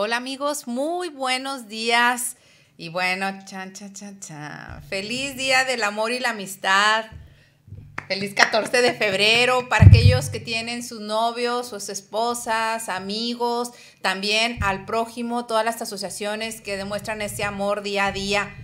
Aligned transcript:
Hola 0.00 0.18
amigos, 0.18 0.68
muy 0.68 1.08
buenos 1.08 1.66
días. 1.66 2.36
Y 2.76 2.88
bueno, 2.88 3.26
chan, 3.46 3.72
chan, 3.72 3.92
chan, 3.94 4.20
chan. 4.20 4.80
Feliz 4.84 5.36
día 5.36 5.64
del 5.64 5.82
amor 5.82 6.12
y 6.12 6.20
la 6.20 6.30
amistad. 6.30 7.06
Feliz 8.06 8.32
14 8.32 8.80
de 8.80 8.92
febrero 8.94 9.68
para 9.68 9.86
aquellos 9.86 10.28
que 10.28 10.38
tienen 10.38 10.84
sus 10.84 11.00
novios, 11.00 11.66
sus 11.66 11.88
esposas, 11.88 12.88
amigos, 12.88 13.72
también 14.00 14.62
al 14.62 14.84
prójimo, 14.84 15.46
todas 15.46 15.64
las 15.64 15.82
asociaciones 15.82 16.60
que 16.60 16.76
demuestran 16.76 17.20
ese 17.20 17.42
amor 17.42 17.82
día 17.82 18.06
a 18.06 18.12
día, 18.12 18.54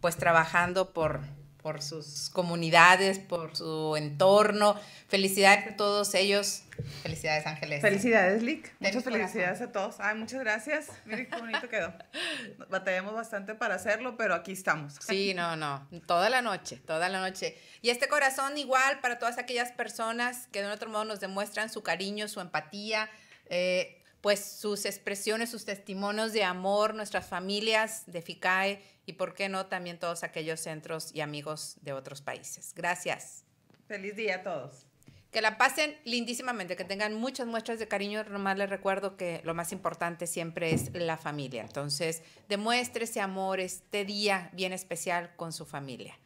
pues 0.00 0.16
trabajando 0.16 0.92
por, 0.92 1.22
por 1.64 1.80
sus 1.80 2.28
comunidades, 2.28 3.18
por 3.18 3.56
su 3.56 3.96
entorno. 3.96 4.78
Felicidades 5.08 5.72
a 5.72 5.76
todos 5.76 6.14
ellos. 6.14 6.64
Felicidades, 7.02 7.46
Ángeles. 7.46 7.80
Felicidades, 7.80 8.42
Lick. 8.42 8.74
Muchas 8.80 9.02
felicidades 9.02 9.62
a 9.62 9.72
todos. 9.72 9.96
Ay, 9.98 10.14
muchas 10.14 10.40
gracias. 10.40 10.88
Miren 11.06 11.24
qué 11.24 11.38
bonito 11.38 11.66
quedó. 11.70 11.94
Batallamos 12.68 13.14
bastante 13.14 13.54
para 13.54 13.76
hacerlo, 13.76 14.18
pero 14.18 14.34
aquí 14.34 14.52
estamos. 14.52 14.96
Sí, 15.00 15.32
no, 15.32 15.56
no. 15.56 15.88
Toda 16.06 16.28
la 16.28 16.42
noche, 16.42 16.82
toda 16.86 17.08
la 17.08 17.18
noche. 17.18 17.56
Y 17.80 17.88
este 17.88 18.08
corazón 18.08 18.58
igual 18.58 19.00
para 19.00 19.18
todas 19.18 19.38
aquellas 19.38 19.72
personas 19.72 20.48
que 20.48 20.60
de 20.60 20.66
un 20.66 20.72
otro 20.72 20.90
modo 20.90 21.06
nos 21.06 21.20
demuestran 21.20 21.70
su 21.70 21.82
cariño, 21.82 22.28
su 22.28 22.42
empatía, 22.42 23.08
eh, 23.46 24.02
pues 24.20 24.44
sus 24.44 24.84
expresiones, 24.84 25.48
sus 25.48 25.64
testimonios 25.64 26.34
de 26.34 26.44
amor, 26.44 26.94
nuestras 26.94 27.26
familias 27.26 28.02
de 28.04 28.20
FICAE 28.20 28.82
y, 29.06 29.14
por 29.14 29.34
qué 29.34 29.48
no, 29.48 29.66
también 29.66 29.98
todos 29.98 30.22
aquellos 30.22 30.60
centros 30.60 31.10
y 31.14 31.20
amigos 31.20 31.76
de 31.82 31.92
otros 31.92 32.22
países. 32.22 32.72
Gracias. 32.74 33.44
Feliz 33.86 34.16
día 34.16 34.36
a 34.36 34.42
todos. 34.42 34.86
Que 35.30 35.40
la 35.40 35.58
pasen 35.58 35.98
lindísimamente, 36.04 36.76
que 36.76 36.84
tengan 36.84 37.14
muchas 37.14 37.46
muestras 37.46 37.78
de 37.80 37.88
cariño. 37.88 38.22
Nomás 38.24 38.56
les 38.56 38.70
recuerdo 38.70 39.16
que 39.16 39.40
lo 39.44 39.52
más 39.52 39.72
importante 39.72 40.26
siempre 40.26 40.72
es 40.72 40.94
la 40.94 41.16
familia. 41.16 41.62
Entonces, 41.62 42.22
demuestre 42.48 43.04
ese 43.04 43.20
amor 43.20 43.58
este 43.58 44.04
día 44.04 44.50
bien 44.52 44.72
especial 44.72 45.34
con 45.36 45.52
su 45.52 45.66
familia. 45.66 46.16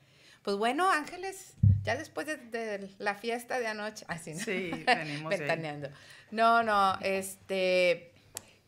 Pues 0.43 0.57
bueno, 0.57 0.91
Ángeles, 0.91 1.55
ya 1.83 1.97
después 1.97 2.27
de, 2.27 2.91
la 2.99 3.15
fiesta 3.15 3.59
de 3.59 3.67
anoche, 3.67 4.05
así, 4.09 4.35
¿no? 4.35 4.41
Sí, 4.41 4.71
venimos 4.87 5.31
Ventaneando. 5.31 5.89
No, 6.31 6.63
no, 6.63 6.99
este, 7.01 8.13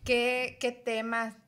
¿qué, 0.05 0.57
¿qué? 0.61 0.73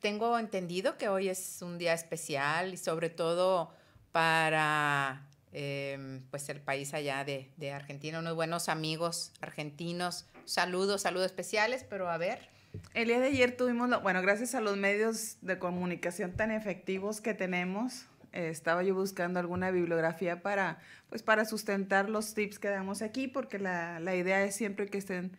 Tengo 0.01 0.39
entendido 0.39 0.97
que 0.99 1.09
hoy 1.09 1.29
es 1.29 1.63
un 1.63 1.79
día 1.79 1.93
especial 1.93 2.75
y 2.75 2.77
sobre 2.77 3.11
todo 3.11 3.73
para 4.13 5.27
em, 5.53 6.23
pues 6.31 6.49
el 6.49 6.61
país 6.61 6.95
allá 6.95 7.25
de, 7.25 7.73
Argentina, 7.73 8.19
unos 8.19 8.35
buenos 8.35 8.69
amigos 8.69 9.33
argentinos. 9.41 10.27
Saludos, 10.45 11.03
saludos 11.03 11.27
especiales, 11.27 11.85
pero 11.89 12.09
a 12.09 12.19
ver. 12.19 12.51
El 12.95 13.09
día 13.09 13.21
de 13.21 13.27
ayer 13.27 13.57
tuvimos, 13.57 14.03
bueno, 14.03 14.23
gracias 14.23 14.55
a 14.55 14.61
los 14.61 14.77
medios 14.77 15.37
de 15.43 15.59
comunicación 15.59 16.33
tan 16.33 16.51
efectivos 16.51 17.21
que 17.21 17.35
tenemos, 17.35 18.07
estaba 18.33 18.83
yo 18.83 18.95
buscando 18.95 19.41
alguna 19.41 19.71
bibliografía 19.71 20.41
para, 20.41 20.79
pues, 21.11 21.23
para 21.23 21.45
sustentar 21.45 22.09
los 22.09 22.33
tips 22.33 22.59
que 22.59 22.69
damos 22.69 23.03
aquí, 23.03 23.29
porque 23.29 23.59
la, 23.59 24.01
la 24.01 24.17
idea 24.17 24.43
es 24.43 24.55
siempre 24.55 24.87
que 24.87 24.97
estén 24.97 25.37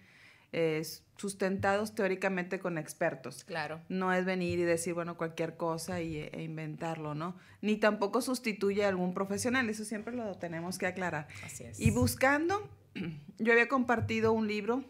eh, 0.54 0.82
sustentados 1.18 1.96
teóricamente 1.96 2.60
con 2.60 2.78
expertos. 2.78 3.44
Claro. 3.44 3.82
No 3.90 4.14
es 4.14 4.26
venir 4.26 4.60
y 4.60 4.64
decir, 4.64 4.94
bueno, 4.94 5.18
cualquier 5.18 5.58
cosa 5.58 6.02
y, 6.02 6.18
e 6.18 6.44
inventarlo, 6.44 7.16
¿no? 7.16 7.36
Ni 7.62 7.78
tampoco 7.78 8.22
sustituye 8.22 8.86
a 8.86 8.90
algún 8.90 9.14
profesional, 9.14 9.70
eso 9.70 9.84
siempre 9.84 10.16
lo 10.16 10.36
tenemos 10.36 10.78
que 10.78 10.88
aclarar. 10.88 11.28
Así 11.46 11.64
es. 11.64 11.80
Y 11.80 11.92
buscando, 11.92 12.70
yo 13.40 13.52
había 13.52 13.68
compartido 13.68 14.32
un 14.32 14.48
libro 14.48 14.84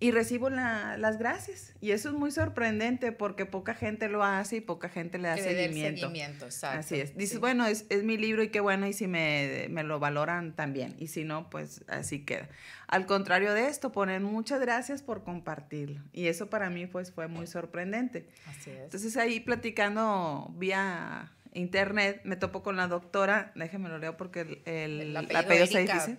y 0.00 0.12
recibo 0.12 0.48
las 0.48 1.18
gracias. 1.18 1.74
Y 1.80 1.90
eso 1.90 2.10
es 2.10 2.14
muy 2.14 2.30
sorprendente 2.30 3.10
porque 3.10 3.46
poca 3.46 3.74
gente 3.74 4.08
lo 4.08 4.22
hace 4.22 4.56
y 4.56 4.60
poca 4.60 4.88
gente 4.88 5.18
le 5.18 5.28
da 5.28 5.36
seguimiento. 5.36 6.08
seguimiento 6.08 6.46
Así 6.62 7.00
es. 7.00 7.16
Dices, 7.16 7.40
bueno, 7.40 7.66
es, 7.66 7.84
es, 7.88 8.04
mi 8.04 8.16
libro 8.16 8.44
y 8.44 8.48
qué 8.48 8.60
bueno, 8.60 8.86
y 8.86 8.92
si 8.92 9.08
me, 9.08 9.66
me, 9.70 9.82
lo 9.82 9.98
valoran 9.98 10.54
también. 10.54 10.94
Y 10.98 11.08
si 11.08 11.24
no, 11.24 11.50
pues 11.50 11.84
así 11.88 12.24
queda. 12.24 12.48
Al 12.86 13.06
contrario 13.06 13.52
de 13.54 13.66
esto, 13.66 13.90
ponen 13.90 14.22
muchas 14.22 14.60
gracias 14.60 15.02
por 15.02 15.24
compartirlo. 15.24 16.00
Y 16.12 16.28
eso 16.28 16.48
para 16.48 16.70
mí 16.70 16.86
pues 16.86 17.10
fue 17.10 17.26
muy 17.26 17.48
sorprendente. 17.48 18.28
Así 18.46 18.70
es. 18.70 18.84
Entonces 18.84 19.16
ahí 19.16 19.40
platicando 19.40 20.54
vía 20.56 21.32
internet, 21.54 22.20
me 22.22 22.36
topo 22.36 22.62
con 22.62 22.76
la 22.76 22.86
doctora, 22.86 23.50
déjeme 23.56 23.88
lo 23.88 23.98
leo 23.98 24.16
porque 24.16 24.62
el, 24.64 25.10
el, 25.10 25.16
apellido, 25.16 25.66
se 25.66 25.80
dice. 25.82 26.18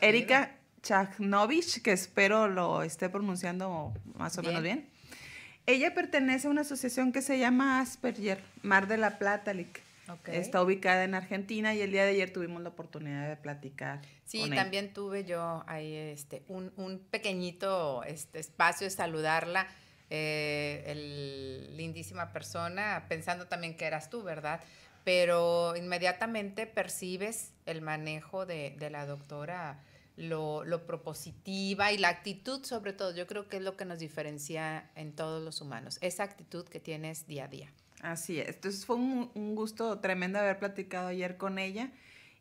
Erika 0.00 0.56
Chagnovich, 0.86 1.82
que 1.82 1.92
espero 1.92 2.46
lo 2.46 2.82
esté 2.82 3.08
pronunciando 3.08 3.92
más 4.14 4.38
o 4.38 4.42
menos 4.42 4.62
bien. 4.62 4.88
Ella 5.66 5.94
pertenece 5.94 6.46
a 6.46 6.50
una 6.50 6.60
asociación 6.60 7.10
que 7.10 7.22
se 7.22 7.40
llama 7.40 7.80
Asperger, 7.80 8.40
Mar 8.62 8.86
de 8.86 8.96
la 8.98 9.18
Plata, 9.18 9.52
Está 10.28 10.62
ubicada 10.62 11.02
en 11.02 11.16
Argentina 11.16 11.74
y 11.74 11.80
el 11.80 11.90
día 11.90 12.04
de 12.04 12.10
ayer 12.10 12.32
tuvimos 12.32 12.62
la 12.62 12.68
oportunidad 12.68 13.28
de 13.28 13.36
platicar. 13.36 14.00
Sí, 14.24 14.48
también 14.50 14.92
tuve 14.92 15.24
yo 15.24 15.64
ahí 15.66 15.92
este, 15.92 16.44
un, 16.46 16.72
un 16.76 17.00
pequeñito 17.00 18.04
este, 18.04 18.38
espacio 18.38 18.84
de 18.84 18.90
saludarla. 18.92 19.66
Eh, 20.08 20.84
el, 20.86 21.76
lindísima 21.76 22.32
persona, 22.32 23.06
pensando 23.08 23.48
también 23.48 23.76
que 23.76 23.86
eras 23.86 24.08
tú, 24.08 24.22
¿verdad? 24.22 24.60
Pero 25.02 25.74
inmediatamente 25.74 26.68
percibes 26.68 27.50
el 27.66 27.82
manejo 27.82 28.46
de, 28.46 28.76
de 28.78 28.90
la 28.90 29.04
doctora 29.04 29.80
lo, 30.16 30.64
lo, 30.64 30.86
propositiva 30.86 31.92
y 31.92 31.98
la 31.98 32.08
actitud 32.08 32.64
sobre 32.64 32.92
todo. 32.92 33.14
Yo 33.14 33.26
creo 33.26 33.48
que 33.48 33.58
es 33.58 33.62
lo 33.62 33.76
que 33.76 33.84
nos 33.84 33.98
diferencia 33.98 34.90
en 34.94 35.12
todos 35.12 35.42
los 35.42 35.60
humanos, 35.60 35.98
esa 36.00 36.22
actitud 36.24 36.66
que 36.66 36.80
tienes 36.80 37.26
día 37.26 37.44
a 37.44 37.48
día. 37.48 37.72
Así 38.00 38.40
es. 38.40 38.48
Entonces 38.48 38.86
fue 38.86 38.96
un, 38.96 39.30
un 39.34 39.54
gusto 39.54 39.98
tremendo 40.00 40.38
haber 40.38 40.58
platicado 40.58 41.08
ayer 41.08 41.36
con 41.36 41.58
ella. 41.58 41.90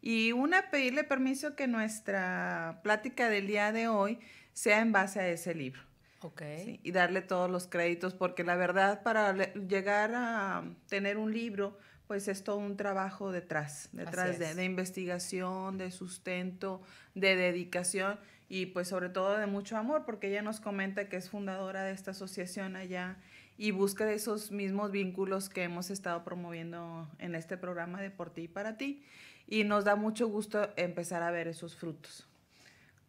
Y 0.01 0.33
una, 0.33 0.69
pedirle 0.69 1.03
permiso 1.03 1.55
que 1.55 1.67
nuestra 1.67 2.79
plática 2.83 3.29
del 3.29 3.47
día 3.47 3.71
de 3.71 3.87
hoy 3.87 4.19
sea 4.53 4.79
en 4.81 4.91
base 4.91 5.19
a 5.19 5.27
ese 5.27 5.55
libro. 5.55 5.81
Ok. 6.21 6.41
y 6.81 6.91
darle 6.91 7.21
todos 7.21 7.51
los 7.51 7.67
créditos, 7.67 8.15
porque 8.15 8.43
la 8.43 8.55
verdad, 8.55 9.03
para 9.03 9.53
llegar 9.53 10.11
a 10.15 10.63
tener 10.87 11.17
un 11.17 11.31
libro, 11.31 11.77
pues 12.07 12.27
es 12.27 12.43
todo 12.43 12.57
un 12.57 12.77
trabajo 12.77 13.31
detrás, 13.31 13.89
detrás 13.91 14.37
de, 14.37 14.53
de, 14.53 14.63
investigación, 14.63 15.77
de 15.77 15.91
sustento, 15.91 16.81
de 17.15 17.35
dedicación 17.35 18.19
y 18.47 18.67
pues 18.67 18.87
sobre 18.87 19.09
todo 19.09 19.37
de 19.37 19.47
mucho 19.47 19.77
amor, 19.77 20.05
porque 20.05 20.27
ella 20.27 20.41
nos 20.41 20.59
comenta 20.59 21.09
que 21.09 21.17
es 21.17 21.29
fundadora 21.29 21.83
de 21.83 21.91
esta 21.91 22.11
asociación 22.11 22.75
allá 22.75 23.17
y 23.57 23.71
busca 23.71 24.05
de 24.05 24.15
esos 24.15 24.51
mismos 24.51 24.91
vínculos 24.91 25.49
que 25.49 25.63
hemos 25.63 25.89
estado 25.89 26.23
promoviendo 26.23 27.09
en 27.19 27.35
este 27.35 27.57
programa 27.57 28.01
de 28.01 28.11
Por 28.11 28.29
ti 28.29 28.43
y 28.43 28.47
para 28.47 28.77
ti. 28.77 29.03
Y 29.47 29.63
nos 29.63 29.85
da 29.85 29.95
mucho 29.95 30.27
gusto 30.27 30.69
empezar 30.75 31.23
a 31.23 31.31
ver 31.31 31.47
esos 31.47 31.75
frutos. 31.75 32.27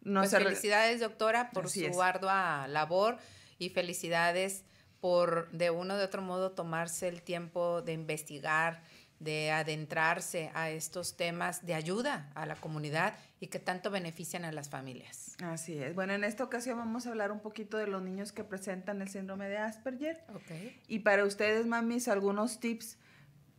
pues 0.03 0.31
felicidades, 0.31 1.01
doctora, 1.01 1.49
por 1.51 1.69
su 1.69 2.01
ardua 2.01 2.67
labor 2.67 3.17
y 3.59 3.69
felicidades 3.69 4.63
por 5.07 5.49
de 5.51 5.69
uno 5.69 5.95
de 5.95 6.03
otro 6.03 6.21
modo 6.21 6.51
tomarse 6.51 7.07
el 7.07 7.21
tiempo 7.21 7.81
de 7.81 7.93
investigar, 7.93 8.81
de 9.21 9.51
adentrarse 9.51 10.51
a 10.53 10.69
estos 10.69 11.15
temas 11.15 11.65
de 11.65 11.75
ayuda 11.75 12.29
a 12.35 12.45
la 12.45 12.57
comunidad 12.57 13.13
y 13.39 13.47
que 13.47 13.57
tanto 13.57 13.89
benefician 13.89 14.43
a 14.43 14.51
las 14.51 14.67
familias. 14.67 15.37
Así 15.41 15.81
es. 15.81 15.95
Bueno, 15.95 16.11
en 16.11 16.25
esta 16.25 16.43
ocasión 16.43 16.77
vamos 16.77 17.07
a 17.07 17.11
hablar 17.11 17.31
un 17.31 17.39
poquito 17.39 17.77
de 17.77 17.87
los 17.87 18.01
niños 18.01 18.33
que 18.33 18.43
presentan 18.43 19.01
el 19.01 19.07
síndrome 19.07 19.47
de 19.47 19.57
Asperger. 19.59 20.25
Okay. 20.35 20.77
Y 20.89 20.99
para 20.99 21.23
ustedes, 21.23 21.65
mamis, 21.65 22.09
algunos 22.09 22.59
tips, 22.59 22.97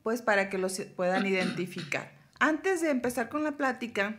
pues 0.02 0.20
para 0.20 0.50
que 0.50 0.58
los 0.58 0.78
puedan 0.96 1.26
identificar. 1.26 2.12
Antes 2.40 2.82
de 2.82 2.90
empezar 2.90 3.30
con 3.30 3.42
la 3.42 3.52
plática, 3.52 4.16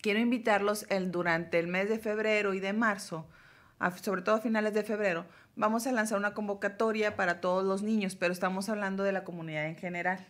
quiero 0.00 0.18
invitarlos 0.18 0.86
el, 0.88 1.12
durante 1.12 1.58
el 1.58 1.66
mes 1.66 1.90
de 1.90 1.98
febrero 1.98 2.54
y 2.54 2.60
de 2.60 2.72
marzo, 2.72 3.28
sobre 4.00 4.22
todo 4.22 4.36
a 4.36 4.40
finales 4.40 4.72
de 4.72 4.82
febrero, 4.82 5.26
vamos 5.56 5.86
a 5.86 5.92
lanzar 5.92 6.18
una 6.18 6.34
convocatoria 6.34 7.16
para 7.16 7.40
todos 7.40 7.64
los 7.64 7.82
niños, 7.82 8.16
pero 8.16 8.32
estamos 8.32 8.68
hablando 8.68 9.02
de 9.02 9.12
la 9.12 9.24
comunidad 9.24 9.66
en 9.66 9.76
general. 9.76 10.26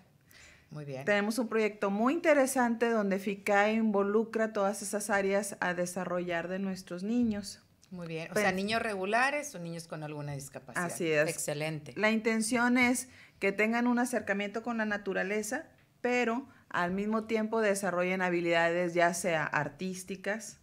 Muy 0.71 0.85
bien. 0.85 1.05
Tenemos 1.05 1.39
un 1.39 1.49
proyecto 1.49 1.91
muy 1.91 2.15
interesante 2.15 2.89
donde 2.89 3.19
FICAE 3.19 3.75
involucra 3.75 4.53
todas 4.53 4.81
esas 4.81 5.11
áreas 5.11 5.57
a 5.61 5.75
desarrollar 5.75 6.49
de 6.49 6.59
nuestros 6.59 7.03
niños. 7.03 7.63
Muy 7.91 8.07
bien. 8.07 8.29
O 8.33 8.35
sea, 8.35 8.53
niños 8.53 8.81
regulares 8.81 9.55
o 9.55 9.59
niños 9.59 9.87
con 9.87 10.03
alguna 10.03 10.33
discapacidad. 10.33 10.87
Así 10.87 11.11
es. 11.11 11.29
Excelente. 11.29 11.93
La 11.95 12.11
intención 12.11 12.79
es 12.79 13.09
que 13.39 13.53
tengan 13.53 13.87
un 13.87 13.99
acercamiento 13.99 14.63
con 14.63 14.79
la 14.79 14.87
naturaleza, 14.87 15.67
pero 16.01 16.49
al 16.71 16.93
mismo 16.93 17.25
tiempo 17.25 17.61
desarrollen 17.61 18.23
habilidades 18.23 18.95
ya 18.95 19.13
sea 19.13 19.45
artísticas, 19.45 20.59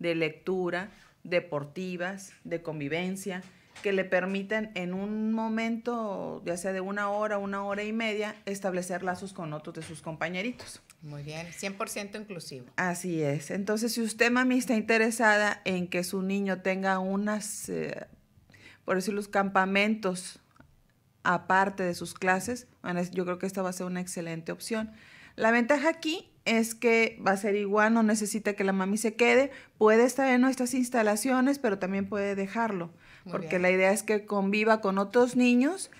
de 0.00 0.16
lectura, 0.16 0.90
deportivas, 1.22 2.32
de 2.42 2.62
convivencia, 2.62 3.44
que 3.82 3.92
le 3.92 4.04
permiten 4.04 4.70
en 4.74 4.94
un 4.94 5.32
momento, 5.32 6.42
ya 6.46 6.56
sea 6.56 6.72
de 6.72 6.80
una 6.80 7.10
hora, 7.10 7.38
una 7.38 7.64
hora 7.64 7.82
y 7.82 7.92
media, 7.92 8.36
establecer 8.46 9.02
lazos 9.02 9.32
con 9.32 9.52
otros 9.52 9.74
de 9.76 9.82
sus 9.82 10.00
compañeritos. 10.00 10.80
Muy 11.02 11.22
bien, 11.22 11.48
100% 11.48 12.20
inclusivo. 12.20 12.66
Así 12.76 13.22
es. 13.22 13.50
Entonces, 13.50 13.92
si 13.92 14.00
usted, 14.00 14.30
mami, 14.30 14.58
está 14.58 14.74
interesada 14.74 15.60
en 15.64 15.88
que 15.88 16.04
su 16.04 16.22
niño 16.22 16.62
tenga 16.62 17.00
unas, 17.00 17.68
eh, 17.68 18.06
por 18.84 18.96
decir, 18.96 19.12
los 19.12 19.28
campamentos 19.28 20.38
aparte 21.24 21.82
de 21.82 21.94
sus 21.94 22.14
clases, 22.14 22.68
bueno, 22.82 23.02
yo 23.02 23.24
creo 23.24 23.38
que 23.38 23.46
esta 23.46 23.62
va 23.62 23.70
a 23.70 23.72
ser 23.72 23.86
una 23.86 24.00
excelente 24.00 24.52
opción. 24.52 24.92
La 25.36 25.50
ventaja 25.50 25.88
aquí 25.88 26.30
es 26.44 26.74
que 26.74 27.20
va 27.24 27.32
a 27.32 27.36
ser 27.36 27.54
igual, 27.54 27.94
no 27.94 28.02
necesita 28.02 28.54
que 28.54 28.64
la 28.64 28.72
mami 28.72 28.96
se 28.96 29.14
quede, 29.14 29.50
puede 29.78 30.04
estar 30.04 30.28
en 30.28 30.40
nuestras 30.40 30.74
instalaciones, 30.74 31.58
pero 31.58 31.78
también 31.78 32.08
puede 32.08 32.34
dejarlo, 32.34 32.92
porque 33.30 33.58
la 33.58 33.70
idea 33.70 33.92
es 33.92 34.02
que 34.02 34.26
conviva 34.26 34.80
con 34.80 34.98
otros 34.98 35.36
niños, 35.36 35.90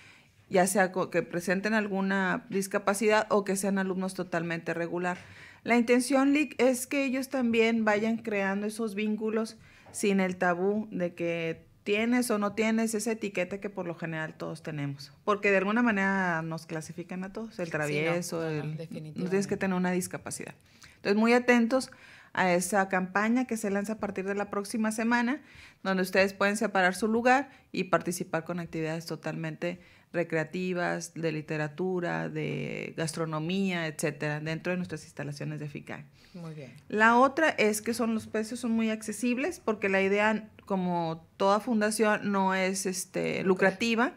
ya 0.48 0.66
sea 0.66 0.92
que 1.10 1.22
presenten 1.22 1.74
alguna 1.74 2.44
discapacidad 2.50 3.26
o 3.30 3.44
que 3.44 3.56
sean 3.56 3.78
alumnos 3.78 4.14
totalmente 4.14 4.74
regular. 4.74 5.18
La 5.64 5.76
intención, 5.76 6.32
Lick, 6.32 6.60
es 6.60 6.86
que 6.86 7.04
ellos 7.04 7.28
también 7.28 7.84
vayan 7.84 8.18
creando 8.18 8.66
esos 8.66 8.94
vínculos 8.94 9.56
sin 9.92 10.20
el 10.20 10.36
tabú 10.36 10.88
de 10.90 11.14
que 11.14 11.64
tienes 11.84 12.30
o 12.30 12.38
no 12.38 12.52
tienes 12.52 12.94
esa 12.94 13.12
etiqueta 13.12 13.60
que 13.60 13.70
por 13.70 13.86
lo 13.86 13.94
general 13.94 14.34
todos 14.34 14.62
tenemos. 14.62 15.12
Porque 15.24 15.50
de 15.50 15.58
alguna 15.58 15.82
manera 15.82 16.42
nos 16.42 16.66
clasifican 16.66 17.24
a 17.24 17.32
todos, 17.32 17.58
el 17.58 17.70
travieso, 17.70 18.46
el, 18.46 18.76
no 19.16 19.28
tienes 19.28 19.46
que 19.46 19.56
tener 19.56 19.76
una 19.76 19.90
discapacidad. 19.90 20.54
Entonces, 20.96 21.16
muy 21.16 21.32
atentos 21.32 21.90
a 22.32 22.52
esa 22.52 22.88
campaña 22.88 23.46
que 23.46 23.56
se 23.56 23.70
lanza 23.70 23.94
a 23.94 23.98
partir 23.98 24.24
de 24.24 24.34
la 24.34 24.50
próxima 24.50 24.92
semana, 24.92 25.42
donde 25.82 26.02
ustedes 26.02 26.32
pueden 26.32 26.56
separar 26.56 26.94
su 26.94 27.08
lugar 27.08 27.50
y 27.72 27.84
participar 27.84 28.44
con 28.44 28.58
actividades 28.58 29.06
totalmente 29.06 29.80
recreativas, 30.12 31.14
de 31.14 31.32
literatura, 31.32 32.28
de 32.28 32.94
gastronomía, 32.96 33.86
etcétera, 33.86 34.40
dentro 34.40 34.72
de 34.72 34.76
nuestras 34.76 35.04
instalaciones 35.04 35.58
de 35.58 35.68
FICAE. 35.68 36.04
Muy 36.34 36.54
bien. 36.54 36.72
La 36.88 37.16
otra 37.16 37.48
es 37.50 37.82
que 37.82 37.94
son 37.94 38.14
los 38.14 38.26
precios 38.26 38.60
son 38.60 38.72
muy 38.72 38.90
accesibles 38.90 39.60
porque 39.60 39.88
la 39.88 40.02
idea, 40.02 40.48
como 40.64 41.26
toda 41.36 41.60
fundación, 41.60 42.30
no 42.30 42.54
es 42.54 42.86
este, 42.86 43.42
lucrativa, 43.42 44.12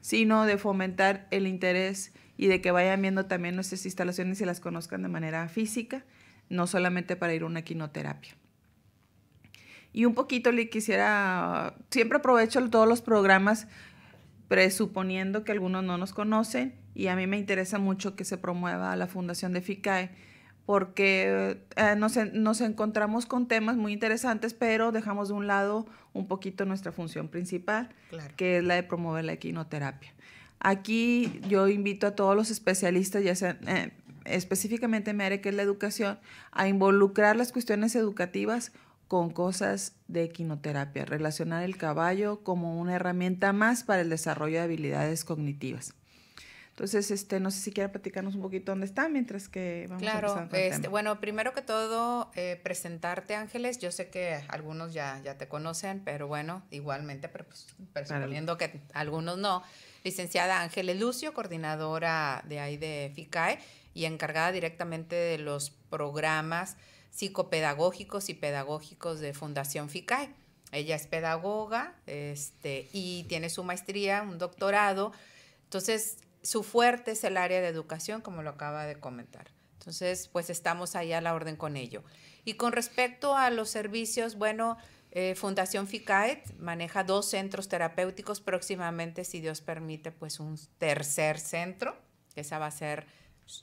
sino 0.00 0.44
de 0.44 0.58
fomentar 0.58 1.26
el 1.30 1.46
interés 1.46 2.12
y 2.36 2.46
de 2.46 2.60
que 2.60 2.70
vayan 2.70 3.00
viendo 3.00 3.26
también 3.26 3.54
nuestras 3.54 3.84
instalaciones 3.84 4.40
y 4.40 4.44
las 4.44 4.60
conozcan 4.60 5.02
de 5.02 5.08
manera 5.08 5.48
física, 5.48 6.04
no 6.52 6.66
solamente 6.66 7.16
para 7.16 7.34
ir 7.34 7.42
a 7.42 7.46
una 7.46 7.62
quinoterapia. 7.62 8.36
Y 9.92 10.04
un 10.04 10.14
poquito 10.14 10.52
le 10.52 10.70
quisiera, 10.70 11.74
siempre 11.90 12.18
aprovecho 12.18 12.70
todos 12.70 12.88
los 12.88 13.02
programas 13.02 13.66
presuponiendo 14.48 15.44
que 15.44 15.52
algunos 15.52 15.82
no 15.82 15.98
nos 15.98 16.12
conocen 16.12 16.74
y 16.94 17.08
a 17.08 17.16
mí 17.16 17.26
me 17.26 17.38
interesa 17.38 17.78
mucho 17.78 18.16
que 18.16 18.24
se 18.24 18.36
promueva 18.38 18.94
la 18.96 19.06
Fundación 19.06 19.52
de 19.52 19.62
FICAE 19.62 20.10
porque 20.66 21.58
eh, 21.76 21.96
nos, 21.96 22.60
encontramos 22.60 23.26
con 23.26 23.48
temas 23.48 23.76
muy 23.76 23.92
interesantes, 23.92 24.54
pero 24.54 24.92
dejamos 24.92 25.28
de 25.28 25.34
un 25.34 25.46
lado 25.46 25.86
un 26.12 26.28
poquito 26.28 26.64
nuestra 26.64 26.92
función 26.92 27.28
principal, 27.28 27.88
que 28.36 28.58
es 28.58 28.64
la 28.64 28.74
de 28.74 28.82
promover 28.82 29.24
la 29.24 29.32
equinoterapia. 29.32 30.12
Aquí 30.60 31.40
yo 31.48 31.66
invito 31.66 32.06
a 32.06 32.12
todos 32.12 32.36
los 32.36 32.50
especialistas, 32.50 33.24
ya 33.24 33.34
sean 33.34 33.58
eh, 33.66 33.90
específicamente 34.24 35.10
en 35.10 35.16
mi 35.16 35.24
área 35.24 35.40
que 35.40 35.48
es 35.48 35.54
la 35.54 35.62
educación, 35.62 36.18
a 36.50 36.68
involucrar 36.68 37.36
las 37.36 37.52
cuestiones 37.52 37.94
educativas 37.96 38.72
con 39.08 39.30
cosas 39.30 39.92
de 40.08 40.24
equinoterapia, 40.24 41.04
relacionar 41.04 41.64
el 41.64 41.76
caballo 41.76 42.42
como 42.42 42.80
una 42.80 42.94
herramienta 42.94 43.52
más 43.52 43.84
para 43.84 44.00
el 44.00 44.08
desarrollo 44.08 44.56
de 44.56 44.62
habilidades 44.62 45.24
cognitivas. 45.24 45.94
Entonces, 46.70 47.10
este, 47.10 47.38
no 47.38 47.50
sé 47.50 47.60
si 47.60 47.72
quiere 47.72 47.90
platicarnos 47.90 48.34
un 48.34 48.40
poquito 48.40 48.72
dónde 48.72 48.86
está 48.86 49.10
mientras 49.10 49.50
que 49.50 49.86
vamos 49.90 50.02
a 50.02 50.14
empezar 50.14 50.48
con 50.48 50.58
este, 50.58 50.88
Bueno, 50.88 51.20
primero 51.20 51.52
que 51.52 51.60
todo, 51.60 52.30
eh, 52.34 52.58
presentarte, 52.62 53.34
Ángeles. 53.34 53.78
Yo 53.78 53.92
sé 53.92 54.08
que 54.08 54.42
algunos 54.48 54.94
ya, 54.94 55.20
ya 55.22 55.36
te 55.36 55.46
conocen, 55.46 56.00
pero 56.02 56.28
bueno, 56.28 56.62
igualmente, 56.70 57.28
pero 57.28 57.44
pues, 57.44 57.66
presuponiendo 57.92 58.56
que 58.56 58.80
algunos 58.94 59.36
no. 59.36 59.62
Licenciada 60.04 60.62
Ángeles 60.62 60.98
Lucio, 60.98 61.34
coordinadora 61.34 62.42
de 62.48 62.60
ahí 62.60 62.78
de 62.78 63.12
FICAE 63.14 63.58
y 63.94 64.04
encargada 64.04 64.52
directamente 64.52 65.16
de 65.16 65.38
los 65.38 65.70
programas 65.90 66.76
psicopedagógicos 67.10 68.28
y 68.28 68.34
pedagógicos 68.34 69.20
de 69.20 69.34
Fundación 69.34 69.90
FICAE. 69.90 70.30
Ella 70.72 70.96
es 70.96 71.06
pedagoga 71.06 71.94
este, 72.06 72.88
y 72.92 73.24
tiene 73.24 73.50
su 73.50 73.62
maestría, 73.62 74.22
un 74.22 74.38
doctorado. 74.38 75.12
Entonces, 75.64 76.18
su 76.42 76.62
fuerte 76.62 77.10
es 77.10 77.22
el 77.24 77.36
área 77.36 77.60
de 77.60 77.68
educación, 77.68 78.22
como 78.22 78.42
lo 78.42 78.50
acaba 78.50 78.86
de 78.86 78.96
comentar. 78.96 79.50
Entonces, 79.74 80.28
pues 80.28 80.48
estamos 80.48 80.96
ahí 80.96 81.12
a 81.12 81.20
la 81.20 81.34
orden 81.34 81.56
con 81.56 81.76
ello. 81.76 82.02
Y 82.44 82.54
con 82.54 82.72
respecto 82.72 83.36
a 83.36 83.50
los 83.50 83.68
servicios, 83.68 84.36
bueno, 84.36 84.78
eh, 85.10 85.34
Fundación 85.34 85.86
FICAE 85.86 86.42
maneja 86.58 87.04
dos 87.04 87.28
centros 87.28 87.68
terapéuticos 87.68 88.40
próximamente, 88.40 89.24
si 89.24 89.40
Dios 89.40 89.60
permite, 89.60 90.10
pues 90.10 90.40
un 90.40 90.58
tercer 90.78 91.38
centro. 91.38 91.96
Esa 92.34 92.58
va 92.58 92.66
a 92.66 92.70
ser 92.70 93.06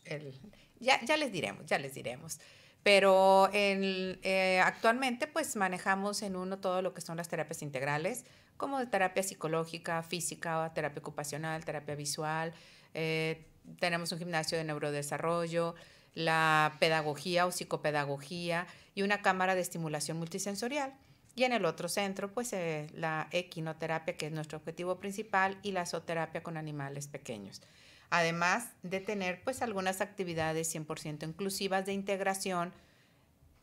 el... 0.06 0.40
Ya, 0.80 1.04
ya 1.04 1.18
les 1.18 1.32
diremos, 1.32 1.66
ya 1.66 1.78
les 1.78 1.94
diremos. 1.94 2.40
Pero 2.84 3.50
eh, 3.52 4.62
actualmente 4.64 5.28
pues 5.28 5.56
manejamos 5.56 6.22
en 6.22 6.36
uno 6.36 6.60
todo 6.60 6.82
lo 6.82 6.94
que 6.94 7.02
son 7.02 7.18
las 7.18 7.28
terapias 7.28 7.62
integrales, 7.62 8.26
como 8.58 8.80
de 8.80 8.88
terapia 8.88 9.24
psicológica, 9.24 10.02
física, 10.04 10.72
terapia 10.74 11.02
ocupacional, 11.02 11.66
terapia 11.66 11.96
visual. 11.96 12.54
Eh, 12.94 13.46
tenemos 13.80 14.12
un 14.12 14.20
gimnasio 14.20 14.58
de 14.58 14.64
neurodesarrollo, 14.64 15.76
la 16.14 16.78
pedagogía 16.80 17.46
o 17.46 17.52
psicopedagogía 17.52 18.66
y 18.96 19.02
una 19.02 19.22
cámara 19.22 19.56
de 19.56 19.62
estimulación 19.62 20.18
multisensorial. 20.18 20.94
Y 21.36 21.44
en 21.44 21.54
el 21.54 21.66
otro 21.66 21.88
centro, 21.88 22.32
pues 22.34 22.52
eh, 22.54 22.88
la 22.94 23.28
equinoterapia, 23.32 24.18
que 24.18 24.26
es 24.26 24.32
nuestro 24.32 24.58
objetivo 24.58 25.00
principal, 25.00 25.58
y 25.64 25.72
la 25.72 25.86
zooterapia 25.86 26.44
con 26.44 26.58
animales 26.58 27.08
pequeños 27.08 27.62
además 28.10 28.72
de 28.84 29.00
tener 29.00 29.44
pues 29.44 29.62
algunas 29.62 30.02
actividades 30.02 30.74
100% 30.74 31.24
inclusivas 31.28 31.86
de 31.86 31.94
integración, 31.94 32.74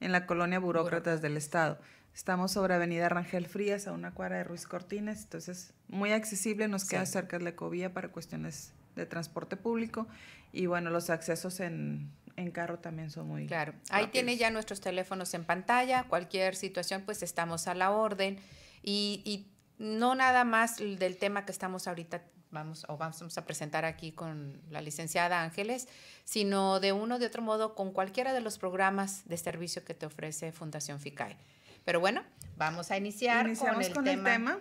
en 0.00 0.12
la 0.12 0.26
colonia 0.26 0.58
Burócratas 0.58 1.22
del 1.22 1.36
Estado. 1.36 1.78
Estamos 2.14 2.52
sobre 2.52 2.74
Avenida 2.74 3.08
Rangel 3.08 3.46
Frías, 3.46 3.86
a 3.86 3.92
una 3.92 4.12
cuadra 4.12 4.38
de 4.38 4.44
Ruiz 4.44 4.66
Cortines, 4.66 5.22
entonces 5.22 5.72
muy 5.88 6.12
accesible, 6.12 6.68
nos 6.68 6.84
queda 6.84 7.06
cerca 7.06 7.38
de 7.38 7.44
la 7.44 7.50
ecovía 7.50 7.92
para 7.92 8.08
cuestiones 8.08 8.72
de 8.96 9.06
transporte 9.06 9.56
público 9.56 10.06
y 10.52 10.66
bueno, 10.66 10.90
los 10.90 11.08
accesos 11.08 11.60
en 11.60 12.10
en 12.36 12.50
carro 12.50 12.78
también 12.78 13.10
son 13.10 13.28
muy... 13.28 13.46
Claro, 13.46 13.74
ahí 13.90 14.08
tiene 14.08 14.36
ya 14.36 14.50
nuestros 14.50 14.80
teléfonos 14.80 15.34
en 15.34 15.44
pantalla, 15.44 16.04
cualquier 16.04 16.56
situación 16.56 17.02
pues 17.04 17.22
estamos 17.22 17.66
a 17.68 17.74
la 17.74 17.90
orden 17.90 18.38
y, 18.82 19.22
y 19.24 19.52
no 19.78 20.14
nada 20.14 20.44
más 20.44 20.78
del 20.78 21.16
tema 21.16 21.44
que 21.44 21.52
estamos 21.52 21.88
ahorita 21.88 22.22
vamos 22.52 22.84
o 22.88 22.96
vamos 22.96 23.36
a 23.36 23.44
presentar 23.44 23.84
aquí 23.84 24.12
con 24.12 24.60
la 24.70 24.80
licenciada 24.80 25.42
Ángeles, 25.42 25.88
sino 26.24 26.78
de 26.78 26.92
uno 26.92 27.18
de 27.18 27.26
otro 27.26 27.42
modo 27.42 27.74
con 27.74 27.92
cualquiera 27.92 28.32
de 28.32 28.40
los 28.40 28.58
programas 28.58 29.26
de 29.28 29.36
servicio 29.36 29.84
que 29.84 29.94
te 29.94 30.06
ofrece 30.06 30.52
Fundación 30.52 31.00
FICAE. 31.00 31.36
Pero 31.84 31.98
bueno, 31.98 32.22
vamos 32.56 32.90
a 32.90 32.96
iniciar 32.96 33.44
con, 33.56 33.82
el, 33.82 33.92
tema. 33.92 34.10
el 34.10 34.22
tema. 34.22 34.58